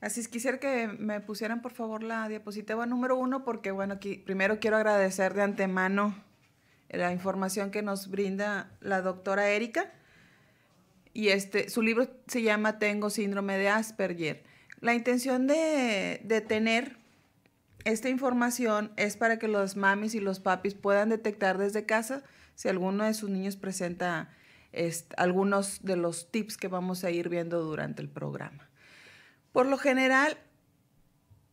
Así 0.00 0.20
es, 0.20 0.28
quisiera 0.28 0.58
que 0.58 0.86
me 0.86 1.20
pusieran 1.20 1.60
por 1.60 1.72
favor 1.72 2.02
la 2.02 2.28
diapositiva 2.28 2.86
número 2.86 3.16
uno, 3.16 3.44
porque 3.44 3.72
bueno, 3.72 3.94
aquí 3.94 4.14
primero 4.14 4.60
quiero 4.60 4.76
agradecer 4.76 5.34
de 5.34 5.42
antemano 5.42 6.14
la 6.90 7.12
información 7.12 7.70
que 7.70 7.82
nos 7.82 8.08
brinda 8.08 8.70
la 8.80 9.02
doctora 9.02 9.50
Erika. 9.50 9.92
Y 11.12 11.28
este, 11.28 11.68
su 11.68 11.82
libro 11.82 12.08
se 12.26 12.42
llama 12.42 12.78
Tengo 12.78 13.10
síndrome 13.10 13.58
de 13.58 13.68
Asperger. 13.68 14.44
La 14.80 14.94
intención 14.94 15.46
de, 15.46 16.20
de 16.24 16.40
tener 16.40 16.98
esta 17.84 18.08
información 18.08 18.92
es 18.96 19.16
para 19.16 19.38
que 19.38 19.48
los 19.48 19.76
mamis 19.76 20.14
y 20.14 20.20
los 20.20 20.40
papis 20.40 20.74
puedan 20.74 21.08
detectar 21.08 21.58
desde 21.58 21.86
casa 21.86 22.22
si 22.54 22.68
alguno 22.68 23.04
de 23.04 23.14
sus 23.14 23.30
niños 23.30 23.56
presenta 23.56 24.30
algunos 25.16 25.82
de 25.82 25.96
los 25.96 26.30
tips 26.30 26.56
que 26.56 26.68
vamos 26.68 27.04
a 27.04 27.10
ir 27.10 27.28
viendo 27.28 27.62
durante 27.62 28.02
el 28.02 28.08
programa. 28.08 28.68
Por 29.52 29.66
lo 29.66 29.78
general, 29.78 30.38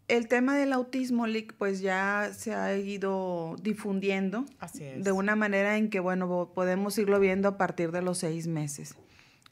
el 0.08 0.28
tema 0.28 0.56
del 0.56 0.74
autismo, 0.74 1.26
pues 1.58 1.82
ya 1.82 2.32
se 2.34 2.54
ha 2.54 2.78
ido 2.78 3.56
difundiendo 3.62 4.46
de 4.98 5.12
una 5.12 5.36
manera 5.36 5.78
en 5.78 5.90
que, 5.90 6.00
bueno, 6.00 6.52
podemos 6.54 6.98
irlo 6.98 7.20
viendo 7.20 7.48
a 7.48 7.58
partir 7.58 7.92
de 7.92 8.02
los 8.02 8.20
seis 8.20 8.48
meses. 8.48 8.96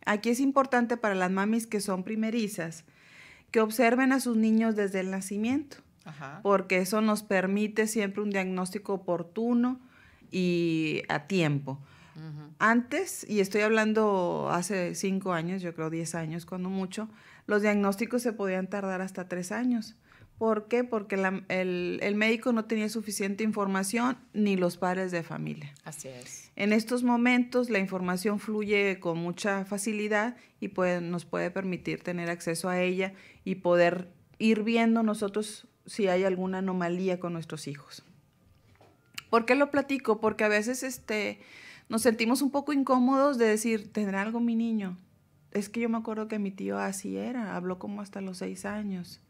Aquí 0.05 0.29
es 0.29 0.39
importante 0.39 0.98
para 0.98 1.15
las 1.15 1.31
mamis 1.31 1.65
que 1.65 1.79
son 1.79 2.03
primerizas 2.03 2.83
que 3.51 3.62
observen 3.62 4.12
a 4.12 4.19
sus 4.19 4.36
niños 4.36 4.75
desde 4.75 5.00
el 5.00 5.12
nacimiento, 5.12 5.77
porque 6.41 6.79
eso 6.79 7.01
nos 7.01 7.24
permite 7.24 7.88
siempre 7.88 8.22
un 8.22 8.29
diagnóstico 8.29 8.93
oportuno 8.93 9.79
y 10.31 11.03
a 11.10 11.27
tiempo. 11.27 11.79
Antes, 12.60 13.25
y 13.27 13.39
estoy 13.39 13.62
hablando 13.62 14.50
hace 14.51 14.93
cinco 14.95 15.33
años, 15.33 15.62
yo 15.62 15.74
creo 15.74 15.89
diez 15.89 16.13
años, 16.15 16.45
cuando 16.45 16.69
mucho, 16.69 17.10
los 17.48 17.62
diagnósticos 17.62 18.22
se 18.22 18.33
podían 18.33 18.67
tardar 18.67 19.01
hasta 19.01 19.27
tres 19.27 19.51
años. 19.51 19.95
¿Por 20.44 20.68
qué? 20.68 20.84
Porque 20.84 21.16
el, 21.16 22.00
el, 22.02 22.16
médico 22.16 22.52
no 22.52 22.66
tenía 22.66 22.90
suficiente 22.90 23.46
información 23.46 24.18
ni 24.34 24.58
los 24.58 24.76
padres 24.76 25.10
de 25.10 25.24
familia. 25.24 25.74
Así 25.86 26.10
es. 26.10 26.52
En 26.58 26.74
estos 26.74 27.02
momentos 27.02 27.70
la 27.70 27.80
información 27.80 28.40
fluye 28.42 29.00
con 29.00 29.20
mucha 29.20 29.64
facilidad 29.64 30.36
y 30.60 30.68
puede, 30.68 31.00
nos 31.00 31.24
puede 31.24 31.50
permitir 31.50 32.04
tener 32.04 32.30
acceso 32.30 32.68
a 32.68 32.82
ella 32.82 33.14
y 33.46 33.56
poder 33.56 34.10
ir 34.38 34.64
viendo 34.64 35.02
nosotros 35.02 35.66
si 35.86 36.10
hay 36.10 36.26
alguna 36.26 36.58
anomalía 36.58 37.22
con 37.22 37.32
nuestros 37.32 37.66
hijos. 37.70 38.04
¿Por 39.30 39.46
qué 39.46 39.56
lo 39.56 39.72
platico? 39.72 40.20
Porque 40.20 40.44
a 40.44 40.50
veces 40.50 40.84
este, 40.84 41.40
nos 41.88 42.02
sentimos 42.02 42.42
un 42.42 42.52
poco 42.52 42.74
incómodos 42.74 43.38
de 43.38 43.46
decir, 43.46 43.94
¿tendrá 43.94 44.22
algo 44.22 44.42
mi 44.42 44.58
niño? 44.58 44.98
Es 45.52 45.70
que 45.70 45.80
yo 45.80 45.88
me 45.88 46.00
acuerdo 46.00 46.28
que 46.28 46.38
mi 46.38 46.52
tío 46.52 46.80
así 46.80 47.16
era, 47.16 47.56
habló 47.56 47.80
como 47.80 48.02
hasta 48.02 48.20
los 48.20 48.40
seis 48.40 48.66
años. 48.66 49.22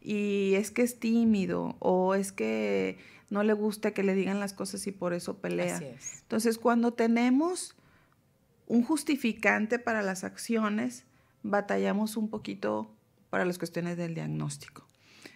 Y 0.00 0.54
es 0.54 0.70
que 0.70 0.82
es 0.82 0.98
tímido 1.00 1.76
o 1.80 2.14
es 2.14 2.32
que 2.32 2.98
no 3.30 3.42
le 3.42 3.52
gusta 3.52 3.92
que 3.92 4.02
le 4.02 4.14
digan 4.14 4.40
las 4.40 4.52
cosas 4.52 4.86
y 4.86 4.92
por 4.92 5.12
eso 5.12 5.38
pelea. 5.38 5.80
Entonces, 6.22 6.58
cuando 6.58 6.92
tenemos 6.92 7.74
un 8.66 8.82
justificante 8.84 9.78
para 9.78 10.02
las 10.02 10.24
acciones, 10.24 11.04
batallamos 11.42 12.16
un 12.16 12.28
poquito 12.28 12.94
para 13.30 13.44
las 13.44 13.58
cuestiones 13.58 13.96
del 13.96 14.14
diagnóstico. 14.14 14.86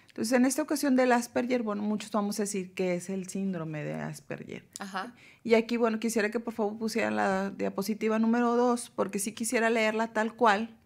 Entonces, 0.08 0.32
en 0.34 0.44
esta 0.44 0.60
ocasión 0.60 0.94
del 0.94 1.10
Asperger, 1.12 1.62
bueno, 1.62 1.82
muchos 1.82 2.10
vamos 2.10 2.38
a 2.38 2.42
decir 2.42 2.74
que 2.74 2.94
es 2.94 3.08
el 3.08 3.28
síndrome 3.28 3.82
de 3.82 3.94
Asperger. 3.94 4.62
Ajá. 4.78 5.14
Y 5.42 5.54
aquí, 5.54 5.78
bueno, 5.78 6.00
quisiera 6.00 6.30
que 6.30 6.38
por 6.38 6.52
favor 6.52 6.78
pusieran 6.78 7.16
la 7.16 7.50
diapositiva 7.50 8.18
número 8.18 8.54
dos, 8.54 8.90
porque 8.94 9.18
sí 9.18 9.32
quisiera 9.32 9.70
leerla 9.70 10.12
tal 10.12 10.34
cual, 10.34 10.76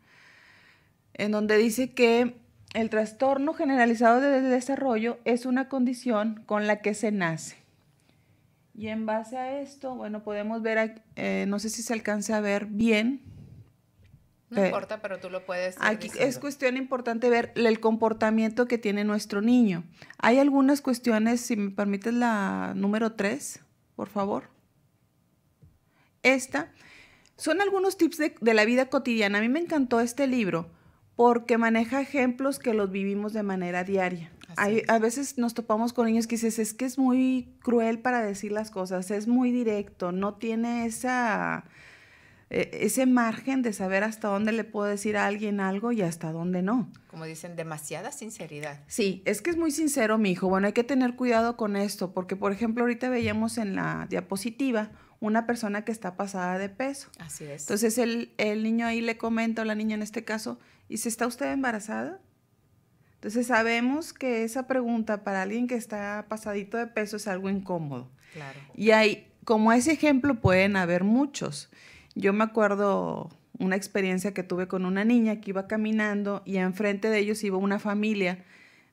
en 1.14 1.33
donde 1.33 1.56
dice 1.56 1.92
que 1.92 2.37
el 2.76 2.90
trastorno 2.90 3.54
generalizado 3.54 4.21
del 4.21 4.50
desarrollo 4.50 5.18
es 5.25 5.47
una 5.47 5.68
condición 5.68 6.42
con 6.45 6.66
la 6.66 6.83
que 6.83 6.92
se 6.92 7.11
nace. 7.11 7.56
Y 8.75 8.88
en 8.88 9.06
base 9.06 9.38
a 9.38 9.61
esto, 9.62 9.95
bueno, 9.95 10.23
podemos 10.23 10.61
ver, 10.61 11.02
eh, 11.16 11.47
no 11.49 11.59
sé 11.59 11.71
si 11.71 11.83
se 11.83 11.95
alcanza 11.95 12.37
a 12.37 12.40
ver 12.40 12.66
bien, 12.66 13.23
no 14.49 14.64
importa, 14.64 15.02
pero 15.02 15.18
tú 15.18 15.28
lo 15.28 15.45
puedes. 15.45 15.76
Aquí 15.80 16.09
es 16.21 16.38
cuestión 16.38 16.76
importante 16.76 17.28
ver 17.30 17.52
el 17.56 17.80
comportamiento 17.80 18.68
que 18.68 18.78
tiene 18.78 19.02
nuestro 19.02 19.40
niño. 19.40 19.83
Hay 20.18 20.38
algunas 20.38 20.83
cuestiones, 20.83 21.40
si 21.40 21.56
me 21.56 21.71
permites 21.71 22.14
la 22.14 22.73
número 22.76 23.14
tres, 23.14 23.61
por 23.97 24.09
favor. 24.09 24.50
Esta. 26.23 26.71
Son 27.37 27.61
algunos 27.61 27.97
tips 27.97 28.18
de, 28.18 28.54
la 28.54 28.64
vida 28.64 28.87
cotidiana. 28.87 29.38
A 29.38 29.40
mí 29.40 29.49
me 29.49 29.59
encantó 29.59 30.00
este 30.00 30.28
libro 30.28 30.71
porque 31.16 31.58
maneja 31.58 32.00
ejemplos 32.00 32.58
que 32.58 32.75
los 32.75 32.90
vivimos 32.90 33.32
de 33.32 33.42
manera 33.42 33.85
diaria. 33.85 34.30
Hay, 34.56 34.82
a 34.88 34.99
veces 34.99 35.38
nos 35.38 35.54
topamos 35.54 35.92
con 35.92 36.06
niños 36.06 36.26
que 36.26 36.37
dices, 36.37 36.58
es 36.58 36.73
que 36.73 36.85
es 36.85 36.99
muy 36.99 37.49
cruel 37.62 37.99
para 37.99 38.23
decir 38.23 38.52
las 38.52 38.70
cosas, 38.70 39.11
es 39.11 39.26
muy 39.26 39.50
directo, 39.50 40.12
no 40.12 40.35
tiene 40.35 40.87
esa 40.87 41.64
e, 42.49 42.70
ese 42.82 43.06
margen 43.06 43.62
de 43.62 43.73
saber 43.73 44.04
hasta 44.04 44.28
dónde 44.28 44.52
le 44.52 44.64
puedo 44.64 44.87
decir 44.87 45.16
a 45.16 45.26
alguien 45.26 45.61
algo 45.61 45.90
y 45.92 46.02
hasta 46.02 46.32
dónde 46.32 46.62
no. 46.62 46.90
Como 47.08 47.25
dicen, 47.25 47.56
demasiada 47.56 48.12
sinceridad. 48.12 48.80
Sí, 48.87 49.23
es 49.25 49.42
que 49.42 49.50
es 49.50 49.56
muy 49.56 49.70
sincero, 49.70 50.18
mi 50.18 50.30
hijo. 50.30 50.49
Bueno, 50.49 50.68
hay 50.68 50.73
que 50.73 50.85
tener 50.85 51.16
cuidado 51.16 51.56
con 51.56 51.76
esto, 51.76 52.12
porque 52.12 52.37
por 52.37 52.52
ejemplo, 52.52 52.85
ahorita 52.85 53.08
veíamos 53.08 53.58
en 53.58 53.75
la 53.75 54.06
diapositiva 54.08 54.90
una 55.20 55.46
persona 55.46 55.85
que 55.85 55.92
está 55.92 56.16
pasada 56.16 56.58
de 56.58 56.68
peso. 56.68 57.08
Así 57.18 57.44
es. 57.44 57.62
Entonces 57.62 57.99
el, 57.99 58.32
el 58.38 58.62
niño 58.62 58.87
ahí 58.87 59.00
le 59.00 59.16
comenta, 59.16 59.62
o 59.62 59.64
la 59.64 59.75
niña 59.75 59.94
en 59.94 60.02
este 60.02 60.25
caso, 60.25 60.58
¿y 60.88 60.99
si 60.99 61.08
está 61.08 61.26
usted 61.26 61.52
embarazada? 61.52 62.20
Entonces 63.14 63.46
sabemos 63.46 64.12
que 64.12 64.44
esa 64.44 64.66
pregunta 64.66 65.25
para 65.25 65.42
alguien 65.42 65.66
que 65.66 65.75
está 65.75 66.26
pasadito 66.28 66.76
de 66.76 66.87
peso 66.87 67.16
es 67.16 67.26
algo 67.26 67.49
incómodo. 67.49 68.11
Claro. 68.32 68.61
Y 68.75 68.90
hay, 68.90 69.32
como 69.44 69.73
ese 69.73 69.92
ejemplo 69.92 70.40
pueden 70.40 70.76
haber 70.76 71.02
muchos. 71.02 71.70
Yo 72.14 72.32
me 72.32 72.44
acuerdo 72.44 73.30
una 73.58 73.76
experiencia 73.76 74.35
que 74.35 74.42
tuve 74.42 74.68
con 74.68 74.85
una 74.85 75.04
niña 75.04 75.40
que 75.40 75.50
iba 75.50 75.66
caminando 75.66 76.42
y 76.44 76.58
enfrente 76.58 77.08
de 77.08 77.18
ellos 77.18 77.42
iba 77.42 77.56
una 77.56 77.78
familia 77.78 78.44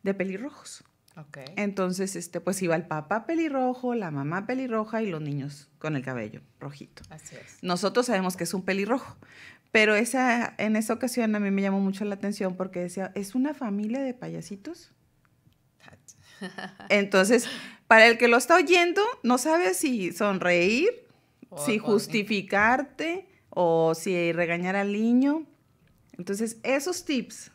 de 0.04 0.14
pelirrojos. 0.14 0.84
Okay. 1.16 1.46
Entonces, 1.58 2.16
este, 2.16 2.42
pues 2.42 2.62
iba 2.64 2.76
el 2.76 2.88
papá 2.88 3.26
pelirrojo, 3.26 3.94
la 3.94 4.10
mamá 4.10 4.48
pelirroja 4.48 5.04
y 5.04 5.08
los 5.08 5.22
niños 5.22 5.70
con 5.78 5.96
el 5.96 6.04
cabello 6.04 6.42
rojito. 6.60 7.04
Así 7.10 7.36
es. 7.36 7.60
Nosotros 7.62 8.08
sabemos 8.08 8.36
que 8.36 8.46
es 8.46 8.54
un 8.54 8.64
pelirrojo, 8.64 9.16
pero 9.72 9.94
esa, 9.94 10.56
en 10.58 10.76
esa 10.76 10.94
ocasión 10.94 11.36
a 11.36 11.40
mí 11.40 11.52
me 11.52 11.62
llamó 11.62 11.80
mucho 11.80 12.04
la 12.06 12.16
atención 12.16 12.56
porque 12.56 12.80
decía, 12.80 13.12
¿es 13.14 13.36
una 13.36 13.54
familia 13.54 14.02
de 14.02 14.16
payasitos? 14.16 14.92
Entonces, 16.90 17.48
para 17.88 18.08
el 18.08 18.18
que 18.18 18.28
lo 18.28 18.38
está 18.38 18.56
oyendo, 18.56 19.02
no 19.22 19.38
sabe 19.38 19.76
si 19.76 20.12
sonreír 20.12 21.04
si 21.58 21.78
justificarte 21.78 23.28
o 23.50 23.94
si 23.96 24.32
regañar 24.32 24.76
al 24.76 24.94
niño. 24.94 25.46
Entonces, 26.18 26.58
esos 26.64 27.06
tips 27.06 27.52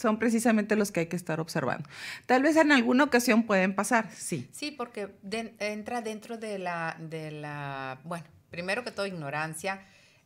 son 0.00 0.18
precisamente 0.18 0.76
los 0.76 0.90
que 0.90 1.00
hay 1.00 1.06
que 1.06 1.16
estar 1.16 1.40
observando. 1.40 1.88
Tal 2.26 2.42
vez 2.42 2.56
en 2.56 2.72
alguna 2.72 3.04
ocasión 3.04 3.44
pueden 3.44 3.74
pasar, 3.74 4.10
sí. 4.14 4.48
Sí, 4.52 4.70
porque 4.70 5.10
entra 5.58 6.00
dentro 6.00 6.38
de 6.38 6.58
la, 6.58 6.96
de 6.98 7.30
la, 7.30 8.00
bueno, 8.04 8.24
primero 8.50 8.82
que 8.82 8.90
todo 8.90 9.06
ignorancia 9.06 9.82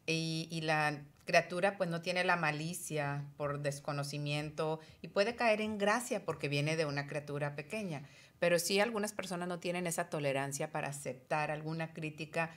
y, 0.07 0.49
y 0.51 0.61
la 0.63 1.01
criatura 1.25 1.77
pues 1.77 1.89
no 1.91 2.03
tiene 2.03 2.23
la 2.25 2.37
malicia 2.37 3.25
por 3.37 3.61
desconocimiento 3.61 4.81
y 5.03 5.09
puede 5.09 5.35
caer 5.37 5.61
en 5.61 5.79
gracia 5.79 6.25
porque 6.25 6.49
viene 6.49 6.77
de 6.77 6.85
una 6.85 7.07
criatura 7.07 7.57
pequeña. 7.57 8.03
Pero 8.39 8.59
sí 8.59 8.81
algunas 8.81 9.13
personas 9.13 9.49
no 9.49 9.59
tienen 9.59 9.87
esa 9.87 10.11
tolerancia 10.11 10.71
para 10.71 10.89
aceptar 10.89 11.51
alguna 11.51 11.93
crítica 11.93 12.51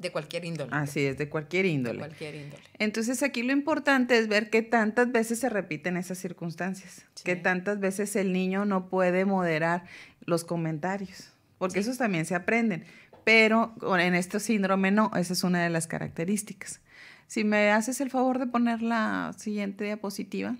de 0.00 0.10
cualquier 0.10 0.46
índole. 0.46 0.70
Así 0.72 1.00
es, 1.00 1.18
de 1.18 1.28
cualquier 1.28 1.66
índole. 1.66 1.98
De 1.98 2.06
cualquier 2.06 2.34
índole. 2.34 2.62
Entonces 2.78 3.22
aquí 3.22 3.42
lo 3.42 3.52
importante 3.52 4.18
es 4.18 4.28
ver 4.28 4.48
qué 4.48 4.62
tantas 4.62 5.12
veces 5.12 5.38
se 5.38 5.50
repiten 5.50 5.98
esas 5.98 6.18
circunstancias, 6.18 7.04
qué 7.22 7.36
tantas 7.36 7.80
veces 7.80 8.16
el 8.16 8.32
niño 8.32 8.64
no 8.64 8.88
puede 8.88 9.26
moderar 9.26 9.84
los 10.24 10.44
comentarios, 10.44 11.32
porque 11.58 11.80
esos 11.80 11.98
también 11.98 12.24
se 12.24 12.34
aprenden, 12.34 12.84
pero 13.24 13.74
en 13.98 14.14
este 14.14 14.40
síndrome 14.40 14.90
no, 14.90 15.10
esa 15.14 15.34
es 15.34 15.44
una 15.44 15.62
de 15.62 15.68
las 15.68 15.86
características. 15.86 16.80
Si 17.26 17.44
me 17.44 17.70
haces 17.70 18.00
el 18.00 18.10
favor 18.10 18.38
de 18.38 18.46
poner 18.46 18.80
la 18.82 19.34
siguiente 19.36 19.84
diapositiva. 19.84 20.56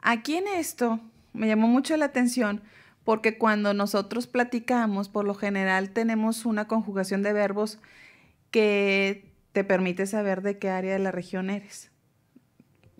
Aquí 0.00 0.36
en 0.36 0.48
esto 0.48 1.00
me 1.34 1.46
llamó 1.46 1.68
mucho 1.68 1.96
la 1.98 2.06
atención 2.06 2.62
porque 3.06 3.38
cuando 3.38 3.72
nosotros 3.72 4.26
platicamos, 4.26 5.08
por 5.08 5.24
lo 5.24 5.34
general 5.34 5.90
tenemos 5.90 6.44
una 6.44 6.66
conjugación 6.66 7.22
de 7.22 7.32
verbos 7.32 7.78
que 8.50 9.32
te 9.52 9.62
permite 9.62 10.06
saber 10.06 10.42
de 10.42 10.58
qué 10.58 10.70
área 10.70 10.94
de 10.94 10.98
la 10.98 11.12
región 11.12 11.48
eres. 11.48 11.92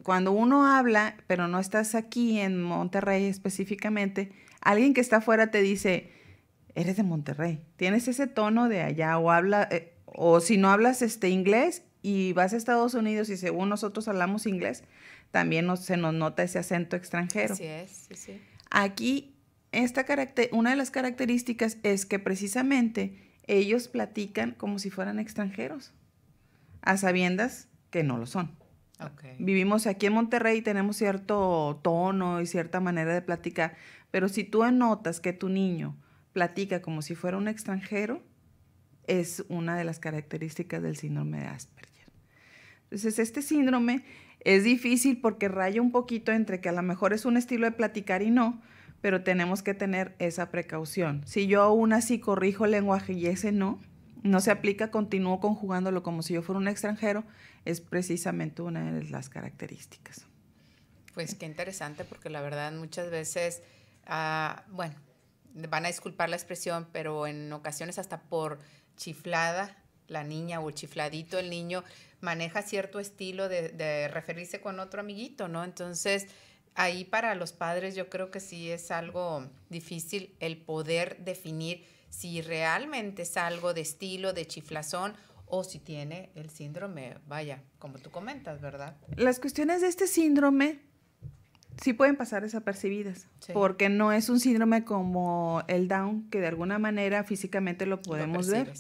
Cuando 0.05 0.31
uno 0.31 0.65
habla, 0.65 1.17
pero 1.27 1.49
no 1.49 1.59
estás 1.59 1.97
aquí 1.97 2.39
en 2.39 2.63
Monterrey 2.63 3.25
específicamente, 3.25 4.31
alguien 4.61 4.95
que 4.95 5.01
está 5.01 5.17
afuera 5.17 5.51
te 5.51 5.61
dice, 5.61 6.13
eres 6.77 6.97
de 6.97 7.03
Monterrey, 7.03 7.65
tienes 7.75 8.07
ese 8.07 8.29
tono 8.29 8.69
de 8.69 8.83
allá 8.83 9.19
o 9.19 9.33
habla, 9.33 9.67
eh, 9.73 9.93
o 10.05 10.39
si 10.39 10.57
no 10.57 10.71
hablas 10.71 11.03
este 11.03 11.31
inglés 11.31 11.83
y 12.03 12.33
vas 12.33 12.53
a 12.53 12.57
Estados 12.59 12.95
Unidos 12.95 13.29
y 13.29 13.37
según 13.37 13.71
nosotros 13.71 14.07
hablamos 14.07 14.47
inglés, 14.47 14.85
también 15.33 15.77
se 15.77 15.97
nos 15.97 16.15
nota 16.15 16.45
ese 16.45 16.61
acento 16.61 16.95
extranjero. 16.95 17.55
Así 17.55 17.65
es, 17.65 18.07
sí, 18.09 18.15
sí. 18.15 18.41
Aquí 18.71 19.36
esta 19.73 20.07
una 20.53 20.71
de 20.71 20.77
las 20.77 20.91
características 20.91 21.79
es 21.83 22.07
que 22.07 22.19
precisamente 22.19 23.35
ellos 23.47 23.89
platican 23.89 24.53
como 24.53 24.79
si 24.79 24.91
fueran 24.91 25.19
extranjeros, 25.19 25.93
a 26.83 26.97
sabiendas 26.97 27.69
que 27.91 28.03
no 28.03 28.19
lo 28.19 28.27
son. 28.27 28.57
Vivimos 29.39 29.87
aquí 29.87 30.07
en 30.07 30.15
Monterrey 30.15 30.59
y 30.59 30.63
tenemos 30.63 30.97
cierto 30.97 31.81
tono 31.83 32.41
y 32.41 32.47
cierta 32.47 32.81
manera 32.81 33.13
de 33.13 33.21
platicar, 33.21 33.77
pero 34.11 34.29
si 34.29 34.45
tú 34.45 34.65
notas 34.71 35.21
que 35.21 35.33
tu 35.33 35.49
niño 35.49 35.97
platica 36.33 36.81
como 36.81 37.03
si 37.03 37.15
fuera 37.15 37.37
un 37.37 37.49
extranjero, 37.49 38.23
es 39.07 39.45
una 39.49 39.77
de 39.77 39.85
las 39.85 39.99
características 39.99 40.83
del 40.83 40.97
síndrome 40.97 41.41
de 41.41 41.47
Asperger. 41.47 42.09
Entonces, 42.85 43.19
este 43.19 43.43
síndrome 43.43 44.05
es 44.41 44.65
difícil 44.65 45.21
porque 45.21 45.49
raya 45.49 45.83
un 45.83 45.93
poquito 45.93 46.33
entre 46.33 46.61
que 46.61 46.69
a 46.69 46.73
lo 46.73 46.83
mejor 46.83 47.13
es 47.13 47.25
un 47.25 47.37
estilo 47.37 47.67
de 47.67 47.73
platicar 47.73 48.23
y 48.23 48.31
no, 48.31 48.63
pero 49.07 49.23
tenemos 49.23 49.63
que 49.63 49.73
tener 49.73 50.17
esa 50.19 50.51
precaución. 50.51 51.23
Si 51.29 51.47
yo 51.47 51.63
aún 51.63 51.93
así 51.93 52.19
corrijo 52.19 52.65
el 52.65 52.73
lenguaje 52.73 53.13
y 53.13 53.27
ese 53.27 53.53
no, 53.53 53.81
no 54.25 54.41
se 54.41 54.51
aplica, 54.51 54.91
continúo 54.91 55.39
conjugándolo 55.39 56.03
como 56.03 56.25
si 56.25 56.35
yo 56.35 56.43
fuera 56.43 56.59
un 56.59 56.67
extranjero, 56.67 57.23
es 57.65 57.81
precisamente 57.81 58.63
una 58.63 58.91
de 58.91 59.05
las 59.05 59.29
características. 59.29 60.27
Pues 61.15 61.37
qué 61.37 61.47
interesante, 61.47 62.03
porque 62.03 62.31
la 62.31 62.41
verdad 62.41 62.73
muchas 62.73 63.09
veces, 63.09 63.63
ah, 64.09 64.65
bueno, 64.71 64.97
van 65.55 65.85
a 65.85 65.87
disculpar 65.87 66.29
la 66.29 66.35
expresión, 66.35 66.89
pero 66.91 67.29
en 67.29 67.53
ocasiones 67.53 68.01
hasta 68.01 68.23
por 68.23 68.59
chiflada 68.97 69.77
la 70.09 70.25
niña 70.25 70.59
o 70.59 70.69
chifladito 70.73 71.39
el 71.39 71.49
niño 71.49 71.85
maneja 72.21 72.61
cierto 72.63 72.99
estilo 72.99 73.49
de 73.49 74.09
referirse 74.13 74.61
con 74.61 74.81
otro 74.81 74.99
amiguito, 74.99 75.47
¿no? 75.47 75.63
Entonces, 75.63 76.27
ahí 76.77 77.05
para 77.05 77.35
los 77.35 77.53
padres 77.53 77.95
yo 77.95 78.09
creo 78.09 78.31
que 78.31 78.41
sí 78.41 78.71
es 78.71 78.91
algo 78.91 79.49
difícil 79.69 80.35
el 80.41 80.59
poder 80.59 81.19
definir 81.25 81.85
si 82.09 82.41
realmente 82.41 83.23
es 83.23 83.37
algo 83.37 83.75
de 83.75 83.81
estilo, 83.81 84.33
de 84.33 84.47
chiflazón 84.47 85.15
o 85.47 85.65
si 85.65 85.79
tiene 85.79 86.31
el 86.35 86.51
síndrome, 86.51 87.19
vaya, 87.27 87.63
como 87.79 87.99
tú 87.99 88.11
comentas, 88.11 88.61
¿verdad? 88.61 88.97
Las 89.17 89.39
cuestiones 89.39 89.81
de 89.81 89.89
este 89.89 90.07
síndrome 90.07 90.81
sí 91.81 91.93
pueden 91.93 92.17
pasar 92.17 92.43
desapercibidas, 92.43 93.29
porque 93.53 93.89
no 93.89 94.13
es 94.13 94.29
un 94.29 94.41
síndrome 94.41 94.85
como 94.85 95.63
el 95.69 95.89
Down, 95.89 96.29
que 96.31 96.41
de 96.41 96.49
alguna 96.49 96.79
manera 96.79 97.23
físicamente 97.25 97.87
lo 97.87 98.03
podemos 98.03 98.49
ver. 98.49 98.73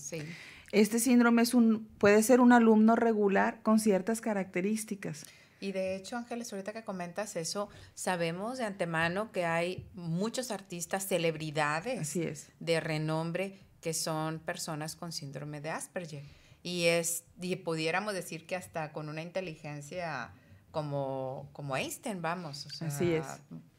Este 0.73 0.99
síndrome 0.99 1.43
es 1.43 1.55
un, 1.55 1.87
puede 1.99 2.23
ser 2.23 2.41
un 2.41 2.53
alumno 2.53 2.97
regular 2.97 3.63
con 3.63 3.79
ciertas 3.79 4.21
características. 4.21 5.25
Y 5.61 5.73
de 5.73 5.97
hecho, 5.97 6.17
Ángeles, 6.17 6.53
ahorita 6.53 6.73
que 6.73 6.85
comentas 6.85 7.37
eso, 7.37 7.69
sabemos 7.95 8.59
de 8.59 8.65
antemano 8.65 9.33
que 9.33 9.45
hay 9.45 9.89
muchos 9.95 10.51
artistas, 10.51 11.07
celebridades 11.07 12.19
de 12.61 12.81
renombre 12.81 13.61
que 13.81 13.95
son 13.95 14.39
personas 14.41 14.97
con 14.97 15.13
síndrome 15.13 15.61
de 15.61 15.71
Asperger. 15.71 16.25
Y, 16.63 16.87
es, 16.87 17.25
y 17.41 17.57
pudiéramos 17.57 18.13
decir 18.13 18.47
que 18.47 18.57
hasta 18.57 18.93
con 18.93 19.09
una 19.09 19.23
inteligencia 19.23 20.33
como, 20.73 21.49
como 21.53 21.77
Einstein, 21.77 22.21
vamos. 22.21 22.67
Así 22.83 23.15
es. 23.15 23.27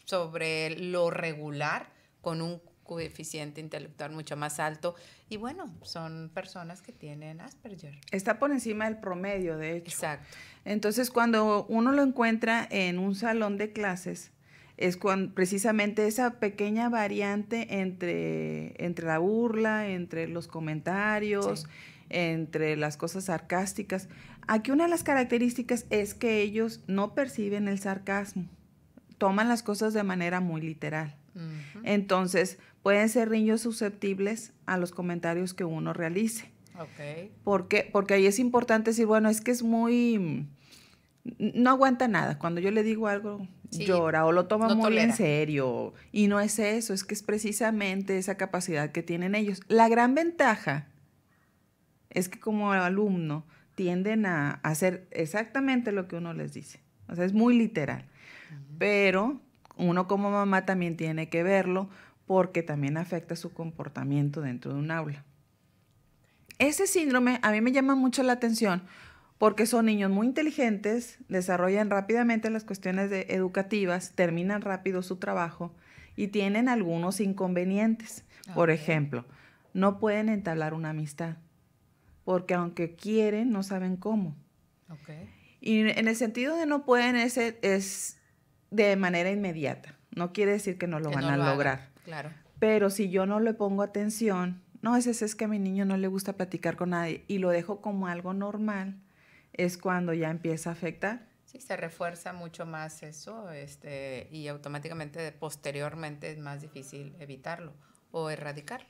Sobre 0.05 0.71
lo 0.71 1.09
regular, 1.11 1.91
con 2.21 2.41
un 2.41 2.61
coeficiente 2.87 3.61
intelectual 3.61 4.11
mucho 4.11 4.35
más 4.35 4.59
alto. 4.59 4.95
Y 5.29 5.37
bueno, 5.37 5.71
son 5.83 6.31
personas 6.33 6.81
que 6.81 6.91
tienen 6.91 7.41
Asperger. 7.41 7.99
Está 8.11 8.39
por 8.39 8.51
encima 8.51 8.85
del 8.85 8.97
promedio, 8.97 9.57
de 9.57 9.77
hecho. 9.77 9.91
Exacto. 9.91 10.25
Entonces, 10.65 11.11
cuando 11.11 11.67
uno 11.69 11.91
lo 11.91 12.01
encuentra 12.01 12.67
en 12.71 12.97
un 12.97 13.13
salón 13.13 13.57
de 13.59 13.71
clases, 13.71 14.31
es 14.77 14.95
cuando 14.95 15.33
precisamente 15.33 16.07
esa 16.07 16.39
pequeña 16.39 16.89
variante 16.89 17.79
entre, 17.81 18.73
entre 18.83 19.07
la 19.07 19.17
burla, 19.17 19.89
entre 19.89 20.27
los 20.27 20.47
comentarios, 20.47 21.67
entre 22.09 22.77
las 22.77 22.95
cosas 22.95 23.25
sarcásticas. 23.25 24.07
Aquí 24.47 24.71
una 24.71 24.85
de 24.85 24.89
las 24.89 25.03
características 25.03 25.85
es 25.89 26.13
que 26.13 26.41
ellos 26.41 26.81
no 26.87 27.15
perciben 27.15 27.67
el 27.67 27.79
sarcasmo, 27.79 28.45
toman 29.17 29.49
las 29.49 29.63
cosas 29.63 29.93
de 29.93 30.03
manera 30.03 30.39
muy 30.39 30.61
literal. 30.61 31.15
Entonces, 31.83 32.57
pueden 32.87 33.09
ser 33.09 33.29
niños 33.29 33.59
susceptibles 33.59 34.53
a 34.65 34.77
los 34.77 34.93
comentarios 34.93 35.53
que 35.53 35.65
uno 35.65 35.91
realice. 35.91 36.49
Okay. 36.79 37.33
¿Por 37.43 37.67
Porque 37.91 38.13
ahí 38.13 38.25
es 38.27 38.39
importante 38.39 38.91
decir, 38.91 39.05
bueno, 39.05 39.27
es 39.27 39.41
que 39.41 39.51
es 39.51 39.61
muy... 39.61 40.47
No 41.37 41.71
aguanta 41.71 42.07
nada. 42.07 42.39
Cuando 42.39 42.61
yo 42.61 42.71
le 42.71 42.83
digo 42.83 43.09
algo, 43.09 43.45
llora 43.71 44.25
o 44.25 44.31
lo 44.31 44.45
toma 44.45 44.73
muy 44.73 44.97
en 44.99 45.11
serio. 45.11 45.93
Y 46.13 46.29
no 46.29 46.39
es 46.39 46.59
eso, 46.59 46.93
es 46.93 47.03
que 47.03 47.13
es 47.13 47.23
precisamente 47.23 48.17
esa 48.17 48.37
capacidad 48.37 48.93
que 48.93 49.03
tienen 49.03 49.35
ellos. 49.35 49.59
La 49.67 49.89
gran 49.89 50.15
ventaja 50.15 50.87
es 52.09 52.29
que 52.29 52.39
como 52.39 52.71
alumno 52.71 53.45
tienden 53.75 54.25
a 54.25 54.61
hacer 54.63 55.09
exactamente 55.11 55.91
lo 55.91 56.07
que 56.07 56.15
uno 56.15 56.31
les 56.33 56.53
dice. 56.53 56.79
O 57.09 57.15
sea, 57.15 57.25
es 57.25 57.33
muy 57.33 57.57
literal. 57.57 58.05
Pero 58.77 59.41
uno 59.75 60.07
como 60.07 60.31
mamá 60.31 60.65
también 60.65 60.95
tiene 60.95 61.27
que 61.27 61.43
verlo 61.43 61.89
porque 62.27 62.61
también 62.61 62.97
afecta 62.97 63.35
su 63.35 63.53
comportamiento 63.53 64.41
dentro 64.41 64.73
de 64.73 64.79
un 64.79 64.91
aula. 64.91 65.25
Ese 66.59 66.85
síndrome 66.85 67.39
a 67.41 67.51
mí 67.51 67.61
me 67.61 67.71
llama 67.71 67.95
mucho 67.95 68.21
la 68.21 68.33
atención 68.33 68.83
porque 69.37 69.65
son 69.65 69.85
niños 69.85 70.11
muy 70.11 70.27
inteligentes, 70.27 71.19
desarrollan 71.29 71.89
rápidamente 71.89 72.49
las 72.49 72.63
cuestiones 72.63 73.11
educativas, 73.11 74.13
terminan 74.13 74.61
rápido 74.61 75.01
su 75.01 75.17
trabajo 75.17 75.73
y 76.15 76.27
tienen 76.27 76.69
algunos 76.69 77.19
inconvenientes. 77.19 78.25
Por 78.53 78.71
ejemplo, 78.71 79.25
no 79.73 79.99
pueden 79.99 80.29
entablar 80.29 80.73
una 80.73 80.89
amistad 80.89 81.37
porque 82.27 82.55
aunque 82.55 82.93
quieren, 82.93 83.51
no 83.51 83.63
saben 83.63 83.95
cómo. 83.95 84.35
Y 85.61 85.79
en 85.79 86.09
el 86.09 86.15
sentido 86.17 86.57
de 86.57 86.65
no 86.65 86.83
pueden, 86.83 87.15
ese 87.15 87.57
es 87.61 88.19
de 88.69 88.97
manera 88.97 89.31
inmediata. 89.31 89.95
No 90.13 90.33
quiere 90.33 90.51
decir 90.51 90.77
que 90.77 90.87
no 90.87 90.99
lo 90.99 91.09
van 91.09 91.23
a 91.23 91.37
lograr. 91.37 91.87
Claro. 92.07 92.31
Pero 92.57 92.89
si 92.89 93.09
yo 93.09 93.25
no 93.25 93.41
le 93.41 93.53
pongo 93.53 93.83
atención, 93.83 94.63
no, 94.81 94.95
ese 94.95 95.11
es 95.11 95.35
que 95.35 95.43
a 95.43 95.49
mi 95.49 95.59
niño 95.59 95.83
no 95.83 95.97
le 95.97 96.07
gusta 96.07 96.37
platicar 96.37 96.77
con 96.77 96.91
nadie 96.91 97.25
y 97.27 97.39
lo 97.39 97.49
dejo 97.49 97.81
como 97.81 98.07
algo 98.07 98.33
normal, 98.33 98.95
es 99.51 99.77
cuando 99.77 100.13
ya 100.13 100.29
empieza 100.29 100.69
a 100.69 100.73
afectar. 100.73 101.27
Sí, 101.43 101.59
se 101.59 101.75
refuerza 101.75 102.31
mucho 102.31 102.65
más 102.65 103.03
eso 103.03 103.51
este, 103.51 104.29
y 104.31 104.47
automáticamente 104.47 105.33
posteriormente 105.33 106.31
es 106.31 106.37
más 106.37 106.61
difícil 106.61 107.13
evitarlo 107.19 107.73
o 108.11 108.29
erradicarlo. 108.29 108.87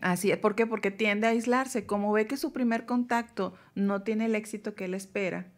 Así 0.00 0.30
es, 0.30 0.38
¿por 0.38 0.54
qué? 0.54 0.64
Porque 0.64 0.92
tiende 0.92 1.26
a 1.26 1.30
aislarse. 1.30 1.86
Como 1.86 2.12
ve 2.12 2.28
que 2.28 2.36
su 2.36 2.52
primer 2.52 2.86
contacto 2.86 3.56
no 3.74 4.02
tiene 4.02 4.26
el 4.26 4.36
éxito 4.36 4.76
que 4.76 4.84
él 4.84 4.94
espera, 4.94 5.48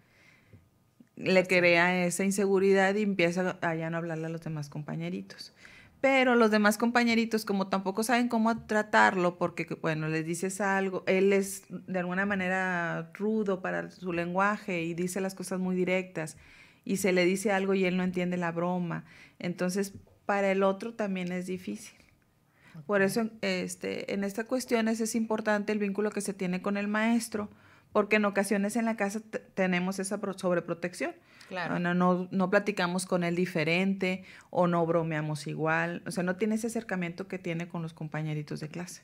le 1.16 1.46
crea 1.46 2.06
esa 2.06 2.24
inseguridad 2.24 2.94
y 2.94 3.02
empieza 3.02 3.58
a 3.60 3.74
ya 3.74 3.90
no 3.90 3.98
hablarle 3.98 4.28
a 4.28 4.30
los 4.30 4.40
demás 4.40 4.70
compañeritos. 4.70 5.52
Pero 6.00 6.36
los 6.36 6.50
demás 6.50 6.78
compañeritos, 6.78 7.44
como 7.44 7.68
tampoco 7.68 8.02
saben 8.02 8.28
cómo 8.28 8.66
tratarlo, 8.66 9.38
porque, 9.38 9.66
bueno, 9.80 10.08
les 10.08 10.26
dices 10.26 10.60
algo, 10.60 11.02
él 11.06 11.32
es 11.32 11.64
de 11.68 11.98
alguna 11.98 12.26
manera 12.26 13.10
rudo 13.14 13.62
para 13.62 13.90
su 13.90 14.12
lenguaje 14.12 14.82
y 14.82 14.94
dice 14.94 15.20
las 15.20 15.34
cosas 15.34 15.58
muy 15.58 15.74
directas, 15.74 16.36
y 16.84 16.98
se 16.98 17.12
le 17.12 17.24
dice 17.24 17.50
algo 17.50 17.74
y 17.74 17.84
él 17.84 17.96
no 17.96 18.04
entiende 18.04 18.36
la 18.36 18.52
broma. 18.52 19.04
Entonces, 19.38 19.94
para 20.26 20.52
el 20.52 20.62
otro 20.62 20.94
también 20.94 21.32
es 21.32 21.46
difícil. 21.46 21.96
Por 22.86 23.02
eso, 23.02 23.30
este, 23.40 24.12
en 24.12 24.22
esta 24.22 24.44
cuestión 24.44 24.88
es 24.88 25.14
importante 25.14 25.72
el 25.72 25.78
vínculo 25.78 26.10
que 26.10 26.20
se 26.20 26.34
tiene 26.34 26.62
con 26.62 26.76
el 26.76 26.88
maestro, 26.88 27.48
porque 27.92 28.16
en 28.16 28.26
ocasiones 28.26 28.76
en 28.76 28.84
la 28.84 28.96
casa 28.96 29.20
tenemos 29.54 29.98
esa 29.98 30.20
sobreprotección. 30.36 31.12
Claro. 31.48 31.78
No, 31.78 31.94
no, 31.94 32.28
no, 32.30 32.50
platicamos 32.50 33.06
con 33.06 33.22
él 33.22 33.36
diferente 33.36 34.24
o 34.50 34.66
no 34.66 34.84
bromeamos 34.84 35.46
igual. 35.46 36.02
O 36.06 36.10
sea, 36.10 36.22
no 36.22 36.36
tiene 36.36 36.56
ese 36.56 36.66
acercamiento 36.66 37.28
que 37.28 37.38
tiene 37.38 37.68
con 37.68 37.82
los 37.82 37.92
compañeritos 37.92 38.60
de 38.60 38.68
clase. 38.68 39.02